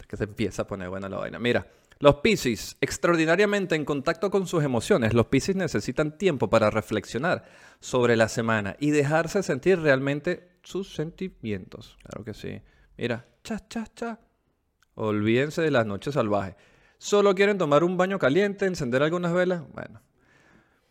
que 0.08 0.18
se 0.18 0.24
empieza 0.24 0.64
a 0.64 0.68
poner 0.68 0.90
buena 0.90 1.10
la 1.10 1.18
vaina. 1.18 1.38
Mira, 1.38 1.68
los 2.00 2.16
Piscis, 2.16 2.78
extraordinariamente 2.82 3.76
en 3.76 3.86
contacto 3.86 4.30
con 4.32 4.48
sus 4.48 4.64
emociones, 4.64 5.14
los 5.14 5.28
Piscis 5.28 5.56
necesitan 5.56 6.18
tiempo 6.18 6.50
para 6.50 6.70
reflexionar 6.70 7.46
sobre 7.80 8.16
la 8.16 8.28
semana 8.28 8.76
y 8.80 8.92
dejarse 8.92 9.44
sentir 9.44 9.80
realmente 9.80 10.50
sus 10.64 10.94
sentimientos. 10.96 11.98
Claro 12.04 12.26
que 12.26 12.34
sí. 12.34 12.62
Mira, 12.98 13.26
cha, 13.44 13.60
cha, 13.68 13.86
cha. 13.94 14.20
Olvídense 14.96 15.62
de 15.62 15.72
las 15.72 15.86
noches 15.86 16.14
salvajes. 16.14 16.56
Solo 16.98 17.36
quieren 17.36 17.58
tomar 17.58 17.84
un 17.84 17.98
baño 17.98 18.18
caliente, 18.18 18.66
encender 18.66 19.04
algunas 19.04 19.34
velas. 19.34 19.64
Bueno. 19.74 20.02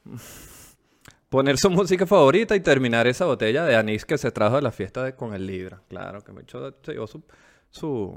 Poner 1.28 1.58
su 1.58 1.68
música 1.68 2.06
favorita 2.06 2.54
y 2.54 2.60
terminar 2.60 3.08
esa 3.08 3.24
botella 3.24 3.64
de 3.64 3.74
anís 3.74 4.04
que 4.04 4.16
se 4.18 4.30
trajo 4.30 4.56
de 4.56 4.62
la 4.62 4.70
fiesta 4.70 5.16
con 5.16 5.34
el 5.34 5.46
Libra. 5.46 5.82
Claro, 5.88 6.22
que 6.22 6.32
me 6.32 6.42
echó 6.42 6.72
su, 7.08 7.24
su, 7.70 8.16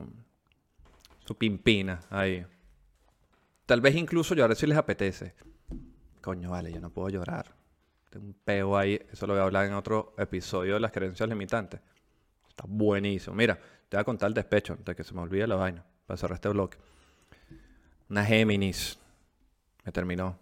su 1.26 1.36
pimpina 1.36 2.02
ahí. 2.12 2.46
Tal 3.66 3.82
vez 3.82 3.96
incluso 3.96 4.36
llorar 4.36 4.56
si 4.56 4.68
les 4.68 4.78
apetece. 4.78 5.34
Coño, 6.22 6.52
vale, 6.52 6.72
yo 6.72 6.80
no 6.80 6.92
puedo 6.92 7.10
llorar. 7.10 7.56
Tengo 8.12 8.28
un 8.28 8.34
peo 8.34 8.78
ahí. 8.78 9.02
Eso 9.12 9.26
lo 9.26 9.34
voy 9.34 9.42
a 9.42 9.46
hablar 9.46 9.66
en 9.66 9.74
otro 9.74 10.14
episodio 10.18 10.76
de 10.76 10.80
las 10.80 10.92
creencias 10.92 11.28
limitantes. 11.28 11.82
Está 12.58 12.64
buenísimo. 12.68 13.36
Mira, 13.36 13.56
te 13.88 13.98
voy 13.98 14.02
a 14.02 14.04
contar 14.04 14.30
el 14.30 14.34
despecho 14.34 14.74
antes 14.74 14.88
de 14.88 14.96
que 14.96 15.04
se 15.04 15.14
me 15.14 15.22
olvide 15.22 15.46
la 15.46 15.56
vaina. 15.56 15.86
Para 16.08 16.18
cerrar 16.18 16.38
este 16.38 16.50
bloque. 16.50 16.80
Una 18.10 18.26
Géminis. 18.26 18.98
Me 19.86 19.92
terminó. 19.92 20.36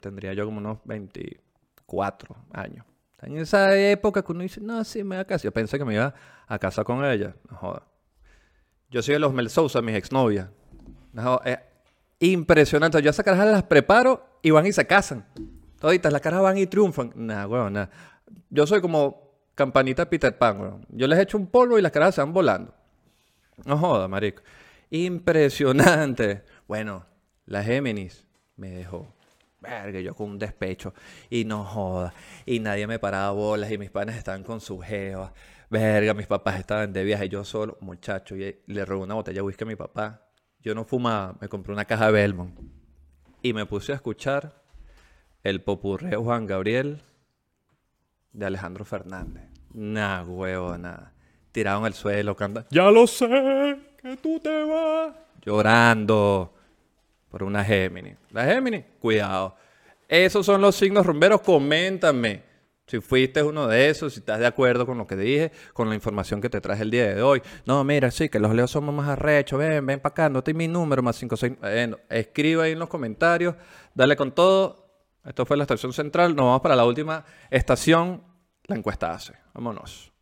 Tendría 0.00 0.32
yo 0.32 0.44
como 0.44 0.58
unos 0.58 0.78
24 0.84 2.36
años. 2.52 2.86
En 3.20 3.36
esa 3.36 3.76
época 3.76 4.22
que 4.22 4.30
uno 4.30 4.42
dice, 4.42 4.60
no, 4.60 4.84
sí, 4.84 5.02
me 5.02 5.16
voy 5.16 5.22
a 5.22 5.24
casa. 5.24 5.42
Yo 5.42 5.52
pensé 5.52 5.76
que 5.76 5.84
me 5.84 5.94
iba 5.94 6.14
a 6.46 6.58
casa 6.60 6.84
con 6.84 7.04
ella. 7.04 7.34
No 7.50 7.56
joda. 7.56 7.82
Yo 8.90 9.02
soy 9.02 9.14
de 9.14 9.18
los 9.18 9.32
Mel 9.32 9.50
Sousa, 9.50 9.82
mis 9.82 9.96
exnovias. 9.96 10.48
No, 11.12 11.40
es 11.44 11.58
impresionante. 12.20 13.02
Yo 13.02 13.08
a 13.08 13.10
esas 13.10 13.24
caras 13.24 13.44
las 13.44 13.64
preparo 13.64 14.38
y 14.40 14.52
van 14.52 14.66
y 14.66 14.72
se 14.72 14.86
casan. 14.86 15.26
Toditas, 15.80 16.12
las 16.12 16.20
caras 16.20 16.42
van 16.42 16.58
y 16.58 16.66
triunfan. 16.66 17.12
Nada, 17.16 17.48
weón, 17.48 17.72
nada. 17.72 17.90
Yo 18.50 18.66
soy 18.68 18.80
como 18.80 19.29
campanita 19.54 20.08
Peter 20.08 20.36
Pan. 20.36 20.86
Yo 20.88 21.06
les 21.06 21.18
echo 21.18 21.38
un 21.38 21.46
polvo 21.46 21.78
y 21.78 21.82
las 21.82 21.92
caras 21.92 22.14
se 22.14 22.20
van 22.20 22.32
volando. 22.32 22.74
No 23.64 23.76
joda, 23.76 24.08
marico. 24.08 24.42
Impresionante. 24.90 26.42
Bueno, 26.66 27.06
la 27.46 27.62
Géminis 27.62 28.26
me 28.56 28.70
dejó. 28.70 29.12
Verga, 29.60 30.00
yo 30.00 30.14
con 30.14 30.30
un 30.30 30.38
despecho. 30.38 30.94
Y 31.28 31.44
no 31.44 31.64
joda. 31.64 32.14
Y 32.46 32.60
nadie 32.60 32.86
me 32.86 32.98
paraba 32.98 33.30
bolas. 33.32 33.70
Y 33.70 33.78
mis 33.78 33.90
padres 33.90 34.16
estaban 34.16 34.42
con 34.42 34.60
su 34.60 34.78
jeva. 34.80 35.32
Verga, 35.68 36.14
mis 36.14 36.26
papás 36.26 36.58
estaban 36.58 36.92
de 36.92 37.04
viaje. 37.04 37.28
Yo 37.28 37.44
solo, 37.44 37.76
muchacho. 37.80 38.36
Y 38.36 38.60
le 38.66 38.84
robé 38.84 39.02
una 39.04 39.14
botella 39.14 39.36
de 39.36 39.42
whisky 39.42 39.64
a 39.64 39.66
mi 39.66 39.76
papá. 39.76 40.26
Yo 40.60 40.74
no 40.74 40.84
fumaba. 40.84 41.36
Me 41.40 41.48
compré 41.48 41.72
una 41.72 41.84
caja 41.84 42.06
de 42.06 42.12
Belmont. 42.12 42.58
Y 43.42 43.52
me 43.52 43.66
puse 43.66 43.92
a 43.92 43.96
escuchar 43.96 44.62
el 45.42 45.62
popurreo 45.62 46.22
Juan 46.22 46.46
Gabriel 46.46 47.02
de 48.32 48.46
Alejandro 48.46 48.84
Fernández. 48.84 49.44
Nah, 49.72 50.22
huevo, 50.22 50.76
nada. 50.76 51.12
Tirado 51.52 51.80
en 51.80 51.86
el 51.86 51.94
suelo, 51.94 52.36
cantando. 52.36 52.68
Ya 52.70 52.90
lo 52.90 53.06
sé 53.06 53.78
que 54.00 54.16
tú 54.16 54.40
te 54.40 54.64
vas. 54.64 55.14
Llorando 55.42 56.54
por 57.30 57.42
una 57.42 57.64
Géminis. 57.64 58.16
La 58.30 58.44
Géminis, 58.44 58.84
cuidado. 59.00 59.56
Esos 60.08 60.44
son 60.44 60.60
los 60.60 60.74
signos 60.74 61.06
rumberos. 61.06 61.40
Coméntame 61.40 62.50
si 62.90 63.00
fuiste 63.00 63.40
uno 63.44 63.68
de 63.68 63.88
esos, 63.88 64.14
si 64.14 64.18
estás 64.18 64.40
de 64.40 64.46
acuerdo 64.46 64.84
con 64.84 64.98
lo 64.98 65.06
que 65.06 65.14
dije, 65.14 65.52
con 65.72 65.88
la 65.88 65.94
información 65.94 66.40
que 66.40 66.50
te 66.50 66.60
traje 66.60 66.82
el 66.82 66.90
día 66.90 67.14
de 67.14 67.22
hoy. 67.22 67.40
No, 67.64 67.84
mira, 67.84 68.10
sí, 68.10 68.28
que 68.28 68.40
los 68.40 68.52
leos 68.52 68.72
somos 68.72 68.92
más 68.92 69.08
arrechos. 69.08 69.60
Ven, 69.60 69.86
ven 69.86 70.00
para 70.00 70.10
acá, 70.10 70.28
no 70.28 70.42
te 70.42 70.52
mi 70.54 70.66
número, 70.66 71.00
más 71.00 71.14
56. 71.14 71.60
Bueno, 71.60 71.98
escribe 72.08 72.64
ahí 72.64 72.72
en 72.72 72.80
los 72.80 72.88
comentarios. 72.88 73.54
Dale 73.94 74.16
con 74.16 74.32
todo. 74.32 74.79
Esto 75.24 75.44
fue 75.44 75.56
la 75.56 75.64
estación 75.64 75.92
central. 75.92 76.34
Nos 76.34 76.46
vamos 76.46 76.60
para 76.62 76.76
la 76.76 76.84
última 76.84 77.24
estación. 77.50 78.22
La 78.66 78.76
encuesta 78.76 79.12
hace. 79.12 79.34
Vámonos. 79.52 80.12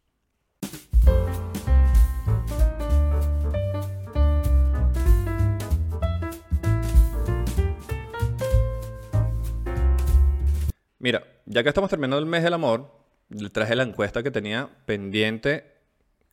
Mira, 11.00 11.24
ya 11.46 11.62
que 11.62 11.68
estamos 11.68 11.90
terminando 11.90 12.18
el 12.18 12.26
mes 12.26 12.42
del 12.42 12.54
amor, 12.54 12.90
le 13.28 13.50
traje 13.50 13.76
la 13.76 13.84
encuesta 13.84 14.22
que 14.22 14.32
tenía 14.32 14.68
pendiente. 14.84 15.77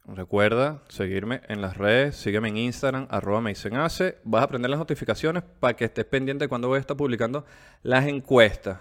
Recuerda 0.08 0.84
seguirme 0.88 1.42
en 1.48 1.62
las 1.62 1.78
redes, 1.78 2.16
sígueme 2.16 2.50
en 2.50 2.58
Instagram, 2.58 3.08
arroba 3.10 3.42
me 3.42 3.54
Vas 3.54 4.02
a 4.02 4.44
aprender 4.44 4.70
las 4.70 4.78
notificaciones 4.78 5.44
para 5.60 5.76
que 5.76 5.86
estés 5.86 6.06
pendiente 6.06 6.48
cuando 6.48 6.68
voy 6.68 6.78
a 6.78 6.82
estar 6.82 6.96
publicando 6.96 7.44
las 7.82 8.06
encuestas. 8.06 8.80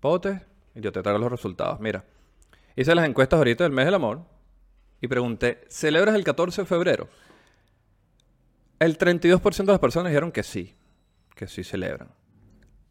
Pote 0.00 0.42
y 0.74 0.80
yo 0.80 0.90
te 0.90 1.02
traigo 1.02 1.20
los 1.20 1.30
resultados. 1.30 1.78
Mira, 1.78 2.04
hice 2.74 2.94
las 2.96 3.06
encuestas 3.06 3.38
ahorita 3.38 3.62
del 3.62 3.72
mes 3.72 3.84
del 3.84 3.94
amor 3.94 4.22
y 5.00 5.06
pregunté, 5.06 5.64
¿celebras 5.68 6.16
el 6.16 6.24
14 6.24 6.62
de 6.62 6.66
febrero? 6.66 7.08
El 8.80 8.98
32% 8.98 9.56
de 9.56 9.72
las 9.72 9.78
personas 9.78 10.10
dijeron 10.10 10.32
que 10.32 10.42
sí, 10.42 10.74
que 11.36 11.46
sí 11.46 11.62
celebran. 11.62 12.10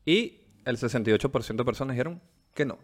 Y 0.05 0.39
el 0.63 0.77
68% 0.77 1.55
de 1.57 1.65
personas 1.65 1.93
dijeron 1.93 2.21
que 2.53 2.63
no, 2.63 2.79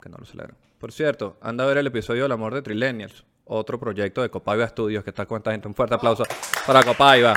que 0.00 0.08
no 0.08 0.18
lo 0.18 0.24
celebran. 0.24 0.56
Por 0.82 0.90
cierto, 0.90 1.36
anda 1.40 1.62
a 1.62 1.68
ver 1.68 1.78
el 1.78 1.86
episodio 1.86 2.24
del 2.24 2.32
amor 2.32 2.52
de 2.52 2.60
Trilenials, 2.60 3.24
otro 3.44 3.78
proyecto 3.78 4.20
de 4.20 4.30
Copaiba 4.30 4.66
Studios 4.66 5.04
que 5.04 5.10
está 5.10 5.26
con 5.26 5.36
esta 5.38 5.52
gente. 5.52 5.68
Un 5.68 5.76
fuerte 5.76 5.94
aplauso 5.94 6.24
para 6.66 6.82
Copaiba. 6.82 7.36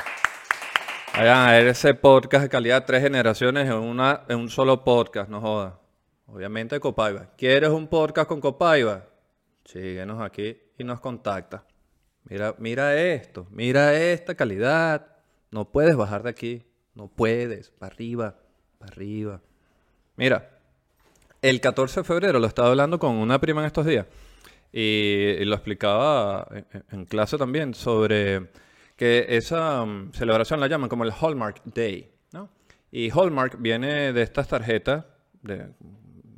Vayan 1.15 1.37
a 1.37 1.51
ver 1.51 1.67
ese 1.67 1.93
podcast 1.93 2.41
de 2.41 2.49
calidad, 2.49 2.85
tres 2.87 3.03
generaciones 3.03 3.67
en, 3.67 3.75
una, 3.75 4.23
en 4.29 4.39
un 4.39 4.49
solo 4.49 4.83
podcast, 4.83 5.29
no 5.29 5.41
joda. 5.41 5.79
Obviamente 6.25 6.79
Copaiba. 6.79 7.35
¿Quieres 7.37 7.69
un 7.69 7.87
podcast 7.87 8.27
con 8.27 8.41
Copaiba? 8.41 9.05
Síguenos 9.63 10.23
aquí 10.23 10.57
y 10.79 10.83
nos 10.83 10.99
contacta. 10.99 11.65
Mira, 12.23 12.55
mira 12.57 12.99
esto, 12.99 13.45
mira 13.51 13.93
esta 13.93 14.33
calidad. 14.33 15.05
No 15.51 15.71
puedes 15.71 15.95
bajar 15.95 16.23
de 16.23 16.31
aquí, 16.31 16.65
no 16.95 17.09
puedes, 17.09 17.69
para 17.69 17.93
arriba 17.93 18.39
arriba. 18.79 19.39
Mira, 20.15 20.54
el 21.49 21.61
14 21.61 21.99
de 21.99 22.03
febrero 22.03 22.39
lo 22.39 22.47
estaba 22.47 22.69
hablando 22.69 22.97
con 22.97 23.15
una 23.15 23.39
prima 23.39 23.61
en 23.61 23.67
estos 23.67 23.85
días 23.85 24.07
y, 24.73 25.45
lo 25.45 25.53
explicaba 25.53 26.47
en, 26.91 27.05
clase 27.05 27.37
también 27.37 27.75
sobre 27.75 28.47
que 28.95 29.27
esa 29.29 29.85
mm, 29.85 30.11
celebración 30.13 30.59
la 30.59 30.67
llaman 30.67 30.89
como 30.89 31.03
el 31.03 31.11
Hallmark 31.11 31.61
Day, 31.65 32.09
¿no? 32.31 32.49
Y 32.91 33.11
Hallmark 33.11 33.57
viene 33.59 34.11
de 34.11 34.23
estas 34.23 34.47
tarjetas 34.47 35.05
de 35.43 35.67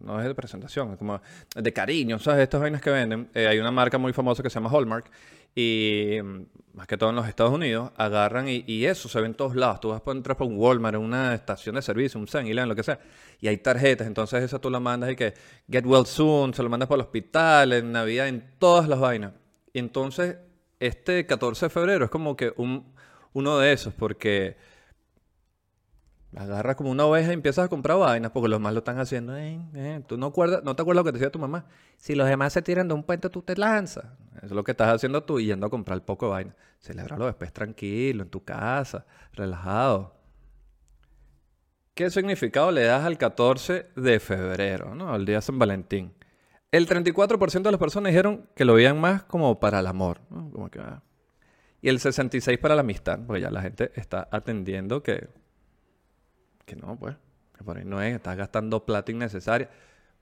no 0.04 0.20
es 0.20 0.28
de 0.28 0.36
presentación, 0.36 0.91
es 0.91 0.98
como 0.98 1.22
de 1.56 1.74
cariño, 1.74 2.20
¿sabes? 2.20 2.43
Estas 2.43 2.60
vainas 2.60 2.82
que 2.82 2.89
venden. 2.89 3.30
Eh, 3.34 3.48
hay 3.48 3.60
una 3.60 3.72
marca 3.72 3.98
muy 3.98 4.12
famosa 4.12 4.43
que 4.43 4.50
se 4.50 4.56
llama 4.56 4.70
Hallmark 4.70 5.10
y 5.58 6.22
mm, 6.22 6.41
más 6.76 6.86
que 6.86 6.98
todo 6.98 7.10
en 7.10 7.15
los 7.15 7.28
Estados 7.28 7.52
Unidos 7.52 7.91
agarran 7.98 8.46
y, 8.48 8.86
eso 8.86 9.10
se 9.10 9.20
ve 9.20 9.26
en 9.26 9.34
todos 9.34 9.56
lados. 9.56 9.80
Tú 9.80 9.89
vas 9.89 10.04
a 10.06 10.12
entrar 10.12 10.38
por 10.38 10.46
un 10.46 10.56
Walmart, 10.56 10.98
una 10.98 11.34
estación 11.34 11.74
de 11.74 11.82
servicio, 11.82 12.20
un 12.20 12.28
7 12.28 12.54
lo 12.54 12.76
que 12.76 12.84
sea, 12.84 13.00
y 13.41 13.48
hay 13.48 13.58
tarjetas. 13.58 14.06
Entonces 14.06 14.43
esa 14.43 14.60
tú 14.60 14.70
la 14.70 14.80
mandas 14.80 15.10
y 15.10 15.15
que 15.15 15.34
get 15.67 15.84
well 15.84 16.06
soon, 16.06 16.54
se 16.54 16.62
lo 16.62 16.70
mandas 16.70 16.88
para 16.88 16.98
el 16.98 17.08
hospital, 17.08 17.74
en 17.74 17.91
Navidad, 17.91 18.28
en 18.28 18.54
todas 18.60 18.88
las 18.88 19.00
vainas. 19.00 19.34
Y 19.74 19.80
entonces 19.80 20.38
este 20.80 21.26
14 21.26 21.65
de 21.65 21.70
febrero 21.72 22.06
es 22.06 22.12
como 22.12 22.36
que 22.36 22.54
un, 22.58 22.93
uno 23.34 23.58
de 23.58 23.74
esos, 23.74 23.96
porque 23.96 24.58
Agarras 26.36 26.76
como 26.76 26.91
una 26.91 27.06
oveja 27.06 27.32
y 27.32 27.34
empiezas 27.34 27.65
a 27.65 27.67
comprar 27.67 27.98
vainas 27.98 28.32
porque 28.32 28.50
los 28.50 28.60
demás 28.60 28.74
lo 28.74 28.80
están 28.80 28.99
haciendo. 28.99 29.36
Eh, 29.36 30.03
Tú 30.08 30.18
no, 30.18 30.28
acuerdas, 30.28 30.62
no 30.64 30.76
te 30.76 30.82
acuerdas 30.82 31.03
lo 31.03 31.05
que 31.05 31.12
te 31.14 31.20
decía 31.20 31.32
tu 31.32 31.39
mamá. 31.39 31.66
Si 31.97 32.16
los 32.16 32.28
demás 32.28 32.53
se 32.53 32.62
tiran 32.62 32.88
de 32.88 32.93
un 32.93 33.03
puente, 33.03 33.30
tú 33.30 33.41
te 33.41 33.55
lanzas. 33.55 34.05
Eso 34.38 34.47
es 34.47 34.51
lo 34.51 34.63
que 34.63 34.71
estás 34.71 34.93
haciendo 34.93 35.23
tú 35.23 35.39
yendo 35.39 35.67
a 35.67 35.69
comprar 35.69 36.03
poco 36.03 36.29
vaina. 36.29 36.55
Celébralo 36.79 37.25
después 37.25 37.51
tranquilo, 37.51 38.23
en 38.23 38.29
tu 38.29 38.43
casa, 38.43 39.05
relajado. 39.33 40.15
¿Qué 41.93 42.09
significado 42.09 42.71
le 42.71 42.83
das 42.83 43.05
al 43.05 43.17
14 43.17 43.88
de 43.95 44.19
febrero, 44.19 44.93
¿no? 44.93 45.13
al 45.13 45.25
día 45.25 45.38
de 45.38 45.41
San 45.41 45.57
Valentín? 45.57 46.13
El 46.71 46.88
34% 46.88 47.61
de 47.63 47.71
las 47.71 47.79
personas 47.79 48.11
dijeron 48.11 48.47
que 48.55 48.65
lo 48.65 48.75
veían 48.75 48.99
más 48.99 49.23
como 49.23 49.59
para 49.59 49.79
el 49.79 49.88
amor. 49.88 50.19
Como 50.29 50.69
que, 50.69 50.79
ah. 50.79 51.01
Y 51.81 51.89
el 51.89 51.99
66% 51.99 52.59
para 52.59 52.75
la 52.75 52.81
amistad, 52.81 53.19
porque 53.25 53.41
ya 53.41 53.49
la 53.49 53.61
gente 53.61 53.91
está 53.95 54.27
atendiendo 54.31 55.01
que 55.01 55.27
que 56.67 56.75
no, 56.75 56.99
pues, 56.99 57.15
que 57.57 57.63
por 57.63 57.77
ahí 57.77 57.85
no 57.85 58.01
es, 58.01 58.13
estás 58.13 58.35
gastando 58.35 58.85
plata 58.85 59.11
innecesaria. 59.11 59.69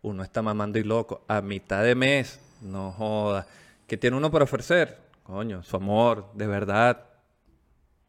Uno 0.03 0.23
está 0.23 0.41
mamando 0.43 0.77
y 0.77 0.83
loco. 0.83 1.25
A 1.27 1.41
mitad 1.41 1.83
de 1.83 1.95
mes, 1.95 2.39
no 2.61 2.91
joda. 2.91 3.47
¿Qué 3.87 3.97
tiene 3.97 4.17
uno 4.17 4.31
para 4.31 4.43
ofrecer? 4.43 4.99
Coño, 5.23 5.63
su 5.63 5.75
amor, 5.77 6.31
de 6.33 6.47
verdad. 6.47 7.05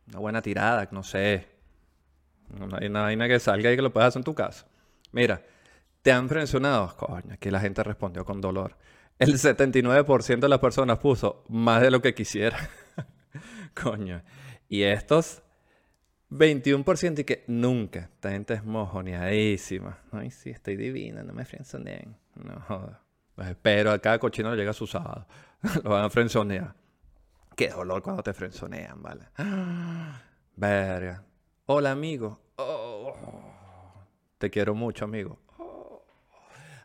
Una 0.09 0.18
buena 0.18 0.43
tirada, 0.43 0.89
no 0.93 1.03
sé. 1.03 1.47
No 2.49 2.77
hay 2.77 2.89
nada 2.89 3.29
que 3.29 3.41
salga 3.41 3.72
y 3.72 3.77
que 3.77 3.83
lo 3.83 3.93
puedas 3.93 4.09
hacer 4.09 4.20
en 4.20 4.24
tu 4.24 4.35
casa. 4.35 4.66
Mira, 5.12 5.43
¿Te 6.07 6.12
han 6.12 6.29
frencionado? 6.29 6.95
Coño, 6.97 7.33
aquí 7.35 7.51
la 7.51 7.59
gente 7.59 7.83
respondió 7.83 8.24
con 8.24 8.41
dolor. 8.41 8.77
El 9.18 9.33
79% 9.41 10.39
de 10.39 10.49
las 10.49 10.61
personas 10.61 11.01
puso 11.01 11.43
más 11.49 11.83
de 11.83 11.91
lo 11.91 12.01
que 12.01 12.14
quisiera. 12.14 12.57
Coño. 13.74 14.22
Y 14.68 14.83
estos 14.83 15.43
21% 16.31 17.18
y 17.18 17.24
que 17.24 17.43
nunca. 17.49 18.09
Esta 18.14 18.31
gente 18.31 18.55
es 18.55 18.62
mojoneadísima. 18.62 19.99
Ay, 20.12 20.31
sí, 20.31 20.51
estoy 20.51 20.77
divina, 20.77 21.24
no 21.24 21.33
me 21.33 21.45
frenzoneen. 21.45 22.16
No 22.37 22.61
joda. 22.61 23.03
Pues 23.35 23.49
espero, 23.49 23.91
a 23.91 23.99
cada 23.99 24.20
cochino 24.20 24.53
le 24.53 24.57
llega 24.59 24.72
su 24.74 24.87
sábado. 24.87 25.27
lo 25.84 25.90
van 25.90 26.04
a 26.04 26.11
frenzonear. 26.11 26.74
Qué 27.54 27.68
dolor 27.68 28.02
cuando 28.02 28.22
te 28.22 28.34
frenzonean, 28.34 29.02
¿vale? 29.02 29.28
Verga. 30.57 31.22
Hola, 31.66 31.92
amigo. 31.92 32.38
Oh. 32.57 33.14
Te 34.38 34.50
quiero 34.50 34.74
mucho, 34.74 35.04
amigo. 35.07 35.38
Oh. 35.59 36.04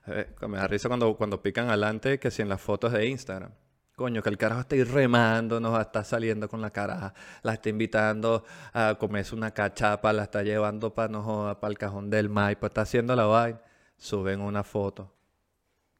Eh, 0.07 0.33
me 0.47 0.57
da 0.57 0.67
risa 0.67 0.87
cuando, 0.87 1.15
cuando 1.15 1.41
pican 1.41 1.67
adelante 1.67 2.19
que 2.19 2.31
si 2.31 2.41
en 2.41 2.49
las 2.49 2.61
fotos 2.61 2.93
de 2.93 3.05
Instagram. 3.05 3.51
Coño, 3.95 4.23
que 4.23 4.29
el 4.29 4.37
carajo 4.37 4.61
está 4.61 4.75
ir 4.75 4.89
remando, 4.89 5.59
nos 5.59 5.79
está 5.79 6.03
saliendo 6.03 6.47
con 6.49 6.61
la 6.61 6.71
cara, 6.71 7.13
la 7.43 7.53
está 7.53 7.69
invitando 7.69 8.43
a 8.73 8.95
comerse 8.97 9.35
una 9.35 9.51
cachapa, 9.51 10.11
la 10.13 10.23
está 10.23 10.41
llevando 10.41 10.95
para 10.95 11.09
no 11.09 11.57
para 11.59 11.69
el 11.69 11.77
cajón 11.77 12.09
del 12.09 12.29
maipo, 12.29 12.65
está 12.65 12.81
haciendo 12.81 13.15
la 13.15 13.25
vaina. 13.25 13.61
Suben 13.97 14.41
una 14.41 14.63
foto. 14.63 15.13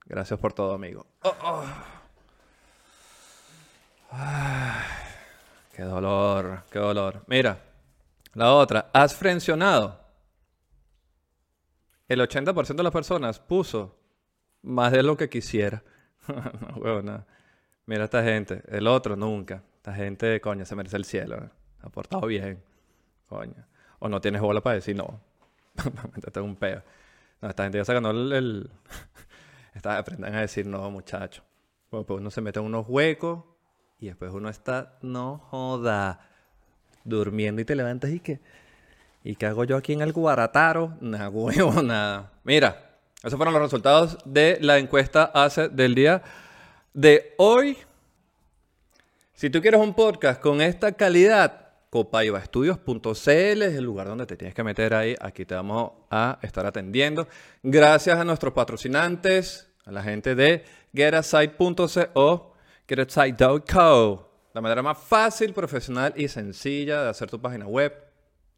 Gracias 0.05 0.39
por 0.39 0.53
todo, 0.53 0.74
amigo. 0.74 1.05
Oh, 1.22 1.63
qué 5.76 5.84
dolor, 5.84 6.64
qué 6.70 6.80
dolor. 6.80 7.24
Mira, 7.28 7.59
la 8.34 8.53
otra, 8.53 8.89
¿has 8.93 9.16
frencionado? 9.16 9.99
El 12.07 12.20
80% 12.20 12.76
de 12.76 12.84
las 12.84 12.91
personas 12.91 13.39
puso 13.39 13.97
más 14.64 14.91
de 14.91 15.03
lo 15.03 15.16
que 15.16 15.30
quisiera. 15.30 15.84
no, 16.76 17.01
nada. 17.01 17.26
Mira 17.86 18.03
esta 18.03 18.24
gente, 18.24 18.64
el 18.68 18.88
otro 18.88 19.16
nunca. 19.16 19.64
Esta 19.78 19.93
gente, 19.93 20.39
coño, 20.41 20.66
se 20.66 20.76
merece 20.76 20.97
el 20.97 21.05
cielo. 21.05 21.49
Ha 21.82 21.89
portado 21.89 22.28
bien. 22.28 22.62
Coño. 23.28 23.66
O 23.99 24.09
no 24.09 24.20
tienes 24.22 24.41
bola 24.41 24.62
para 24.62 24.76
decir 24.76 24.95
no. 24.95 25.22
Métete 26.16 26.39
un 26.41 26.55
peo. 26.55 26.84
No, 27.41 27.49
esta 27.49 27.64
gente 27.64 27.78
ya 27.78 27.86
se 27.86 27.93
ganó 27.93 28.12
el... 28.12 28.32
el... 28.34 28.72
aprendan 29.84 30.36
a 30.36 30.41
decir 30.41 30.68
no, 30.68 30.91
muchachos. 30.91 31.43
Bueno, 31.89 32.05
pues 32.05 32.20
uno 32.20 32.30
se 32.30 32.41
mete 32.41 32.59
en 32.59 32.66
unos 32.66 32.86
huecos 32.88 33.43
y 34.02 34.08
después 34.08 34.32
uno 34.34 34.49
está, 34.49 34.97
no 35.02 35.38
joda, 35.49 36.20
durmiendo 37.06 37.62
y 37.62 37.66
te 37.66 37.76
levantas 37.76 38.10
y 38.10 38.20
que... 38.20 38.39
¿Y 39.24 39.36
qué 39.36 39.45
hago 39.45 39.64
yo 39.66 39.78
aquí 39.78 39.93
en 39.93 40.02
el 40.02 40.14
Guarataro? 40.14 40.97
Nada, 40.99 41.30
huevo, 41.30 41.84
nada. 41.84 42.32
Mira, 42.43 42.97
esos 43.24 43.38
fueron 43.38 43.54
los 43.54 43.62
resultados 43.62 44.18
de 44.26 44.58
la 44.62 44.80
encuesta 44.80 45.26
hace 45.26 45.70
del 45.70 45.93
día 45.93 46.24
de 46.91 47.36
hoy. 47.38 47.78
Si 49.36 49.52
tú 49.52 49.62
quieres 49.62 49.80
un 49.80 49.93
podcast 49.93 50.41
con 50.41 50.60
esta 50.60 50.93
calidad, 50.93 51.70
copaibaestudios.cl 51.91 53.62
es 53.62 53.76
el 53.76 53.84
lugar 53.84 54.08
donde 54.08 54.26
te 54.26 54.36
tienes 54.36 54.56
que 54.56 54.64
meter 54.64 54.95
ahí. 54.95 55.16
Aquí 55.22 55.45
te 55.45 55.54
vamos 55.54 55.91
a 56.10 56.39
estar 56.41 56.66
atendiendo. 56.66 57.28
Gracias 57.62 58.18
a 58.18 58.24
nuestros 58.24 58.54
patrocinantes, 58.54 59.70
a 59.86 59.91
la 59.91 60.02
gente 60.02 60.34
de 60.34 60.64
getasite.co, 60.95 62.51
getasite.co. 62.96 64.50
La 64.54 64.60
manera 64.60 64.82
más 64.82 64.98
fácil, 64.98 65.54
profesional 65.54 66.14
y 66.18 66.28
sencilla 66.28 67.04
de 67.04 67.10
hacer 67.10 67.30
tu 67.30 67.39
página 67.39 67.66
web. 67.66 67.94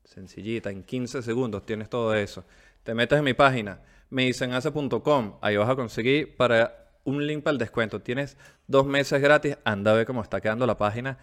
Sencillita, 0.03 0.71
en 0.71 0.83
15 0.83 1.21
segundos 1.21 1.65
tienes 1.67 1.87
todo 1.87 2.15
eso. 2.15 2.43
Te 2.81 2.95
metes 2.95 3.19
en 3.19 3.25
mi 3.25 3.35
página, 3.35 3.79
medicenhace.com. 4.09 5.37
Ahí 5.39 5.55
vas 5.55 5.69
a 5.69 5.75
conseguir 5.75 6.35
para 6.35 6.89
un 7.03 7.27
link 7.27 7.43
para 7.43 7.51
el 7.53 7.57
descuento. 7.59 8.01
Tienes 8.01 8.35
dos 8.65 8.87
meses 8.87 9.21
gratis. 9.21 9.55
Anda 9.65 9.91
a 9.91 9.93
ver 9.93 10.07
cómo 10.07 10.23
está 10.23 10.41
quedando 10.41 10.65
la 10.65 10.79
página. 10.79 11.19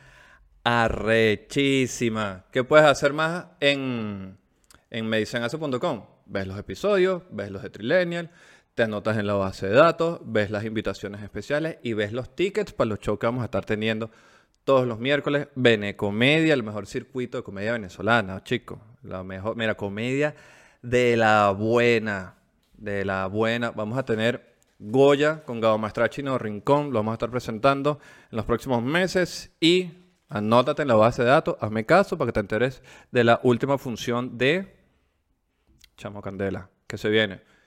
Arrechísima. 0.62 2.44
¿Qué 2.52 2.62
puedes 2.62 2.86
hacer 2.86 3.12
más 3.12 3.46
en, 3.58 4.38
en? 4.88 5.10
Ves 5.10 6.46
los 6.46 6.58
episodios, 6.58 7.22
ves 7.32 7.50
los 7.50 7.62
de 7.62 7.70
Trilenial, 7.70 8.30
te 8.80 8.84
anotas 8.84 9.18
en 9.18 9.26
la 9.26 9.34
base 9.34 9.68
de 9.68 9.74
datos, 9.74 10.20
ves 10.24 10.50
las 10.50 10.64
invitaciones 10.64 11.22
especiales 11.22 11.76
y 11.82 11.92
ves 11.92 12.14
los 12.14 12.34
tickets 12.34 12.72
para 12.72 12.88
los 12.88 12.98
shows 12.98 13.18
que 13.18 13.26
vamos 13.26 13.42
a 13.42 13.44
estar 13.44 13.62
teniendo 13.62 14.10
todos 14.64 14.88
los 14.88 14.98
miércoles. 14.98 15.48
Comedia, 15.98 16.54
el 16.54 16.62
mejor 16.62 16.86
circuito 16.86 17.36
de 17.36 17.44
comedia 17.44 17.72
venezolana, 17.72 18.42
chicos. 18.42 18.78
La 19.02 19.22
mejor, 19.22 19.54
mira, 19.54 19.74
comedia 19.74 20.34
de 20.80 21.14
la 21.18 21.50
buena, 21.50 22.36
de 22.72 23.04
la 23.04 23.26
buena. 23.26 23.70
Vamos 23.70 23.98
a 23.98 24.06
tener 24.06 24.56
Goya 24.78 25.44
con 25.44 25.60
Gabo 25.60 25.76
Maestrachino 25.76 26.38
Rincón. 26.38 26.86
Lo 26.86 27.00
vamos 27.00 27.12
a 27.12 27.16
estar 27.16 27.30
presentando 27.30 28.00
en 28.30 28.36
los 28.38 28.46
próximos 28.46 28.82
meses. 28.82 29.52
Y 29.60 29.90
anótate 30.30 30.80
en 30.80 30.88
la 30.88 30.94
base 30.94 31.22
de 31.22 31.28
datos, 31.28 31.58
hazme 31.60 31.84
caso 31.84 32.16
para 32.16 32.30
que 32.30 32.32
te 32.32 32.40
enteres 32.40 32.82
de 33.10 33.24
la 33.24 33.40
última 33.42 33.76
función 33.76 34.38
de 34.38 34.74
Chamo 35.98 36.22
Candela, 36.22 36.70
que 36.86 36.96
se 36.96 37.10
viene. 37.10 37.59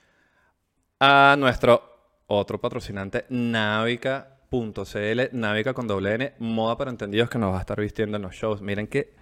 A 1.00 1.36
nuestro 1.38 1.82
otro 2.26 2.60
patrocinante, 2.60 3.26
Navica.cl, 3.28 5.20
Navica 5.32 5.74
con 5.74 5.86
doble 5.86 6.14
N, 6.14 6.34
moda 6.38 6.76
para 6.76 6.90
entendidos 6.90 7.28
que 7.28 7.38
nos 7.38 7.52
va 7.52 7.58
a 7.58 7.60
estar 7.60 7.80
vistiendo 7.80 8.16
en 8.16 8.22
los 8.22 8.34
shows. 8.34 8.62
Miren 8.62 8.86
que 8.86 9.12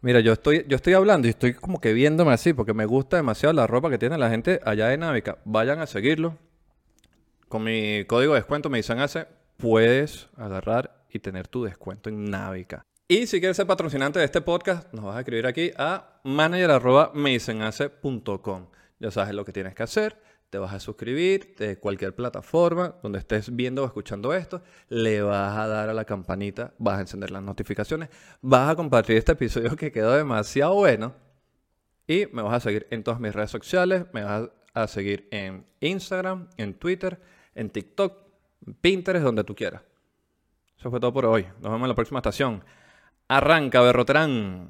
Mira, 0.00 0.20
yo 0.20 0.34
estoy, 0.34 0.66
yo 0.68 0.76
estoy 0.76 0.92
hablando 0.92 1.26
y 1.28 1.30
estoy 1.30 1.54
como 1.54 1.80
que 1.80 1.94
viéndome 1.94 2.32
así 2.32 2.52
porque 2.52 2.74
me 2.74 2.84
gusta 2.84 3.16
demasiado 3.16 3.54
la 3.54 3.66
ropa 3.66 3.88
que 3.88 3.96
tiene 3.96 4.18
la 4.18 4.28
gente 4.28 4.60
allá 4.62 4.88
de 4.88 4.98
Navica. 4.98 5.38
Vayan 5.46 5.80
a 5.80 5.86
seguirlo 5.86 6.36
con 7.54 7.62
mi 7.62 8.04
código 8.06 8.32
de 8.32 8.40
descuento 8.40 8.68
me 8.68 8.78
dicen 8.78 8.98
hace, 8.98 9.28
puedes 9.58 10.28
agarrar 10.36 11.04
y 11.08 11.20
tener 11.20 11.46
tu 11.46 11.62
descuento 11.62 12.08
en 12.08 12.28
Navica. 12.28 12.82
Y 13.06 13.28
si 13.28 13.38
quieres 13.38 13.56
ser 13.56 13.68
patrocinante 13.68 14.18
de 14.18 14.24
este 14.24 14.40
podcast, 14.40 14.92
nos 14.92 15.04
vas 15.04 15.14
a 15.14 15.20
escribir 15.20 15.46
aquí 15.46 15.70
a 15.76 16.18
manager.com. 16.24 16.96
Ya 18.98 19.12
sabes 19.12 19.34
lo 19.34 19.44
que 19.44 19.52
tienes 19.52 19.72
que 19.76 19.84
hacer. 19.84 20.20
Te 20.54 20.58
vas 20.58 20.72
a 20.72 20.78
suscribir 20.78 21.56
de 21.56 21.80
cualquier 21.80 22.14
plataforma 22.14 22.94
donde 23.02 23.18
estés 23.18 23.56
viendo 23.56 23.82
o 23.82 23.86
escuchando 23.86 24.32
esto. 24.32 24.62
Le 24.88 25.20
vas 25.20 25.58
a 25.58 25.66
dar 25.66 25.88
a 25.88 25.92
la 25.92 26.04
campanita, 26.04 26.74
vas 26.78 26.98
a 26.98 27.00
encender 27.00 27.32
las 27.32 27.42
notificaciones, 27.42 28.08
vas 28.40 28.70
a 28.70 28.76
compartir 28.76 29.16
este 29.16 29.32
episodio 29.32 29.74
que 29.74 29.90
quedó 29.90 30.12
demasiado 30.12 30.74
bueno. 30.74 31.12
Y 32.06 32.26
me 32.26 32.40
vas 32.42 32.54
a 32.54 32.60
seguir 32.60 32.86
en 32.92 33.02
todas 33.02 33.18
mis 33.18 33.34
redes 33.34 33.50
sociales. 33.50 34.04
Me 34.12 34.22
vas 34.22 34.48
a 34.74 34.86
seguir 34.86 35.26
en 35.32 35.66
Instagram, 35.80 36.48
en 36.56 36.74
Twitter 36.74 37.20
en 37.56 37.70
TikTok, 37.70 38.16
Pinterest, 38.80 39.24
donde 39.24 39.42
tú 39.42 39.56
quieras. 39.56 39.82
Eso 40.78 40.88
fue 40.88 41.00
todo 41.00 41.12
por 41.12 41.26
hoy. 41.26 41.42
Nos 41.62 41.72
vemos 41.72 41.82
en 41.82 41.88
la 41.88 41.96
próxima 41.96 42.20
estación. 42.20 42.62
Arranca, 43.26 43.80
Berroterán. 43.80 44.68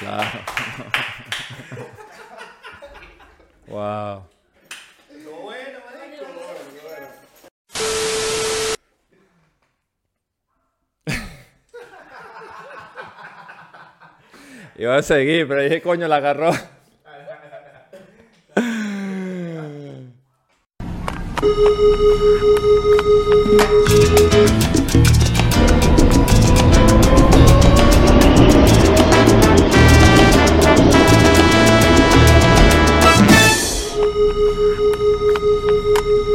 Claro. 0.00 0.40
wow. 3.68 4.22
bueno, 5.42 5.78
Iba 14.78 14.96
a 14.96 15.02
seguir, 15.02 15.48
pero 15.48 15.62
dije, 15.62 15.80
coño, 15.80 16.06
la 16.06 16.16
agarró. 16.16 16.52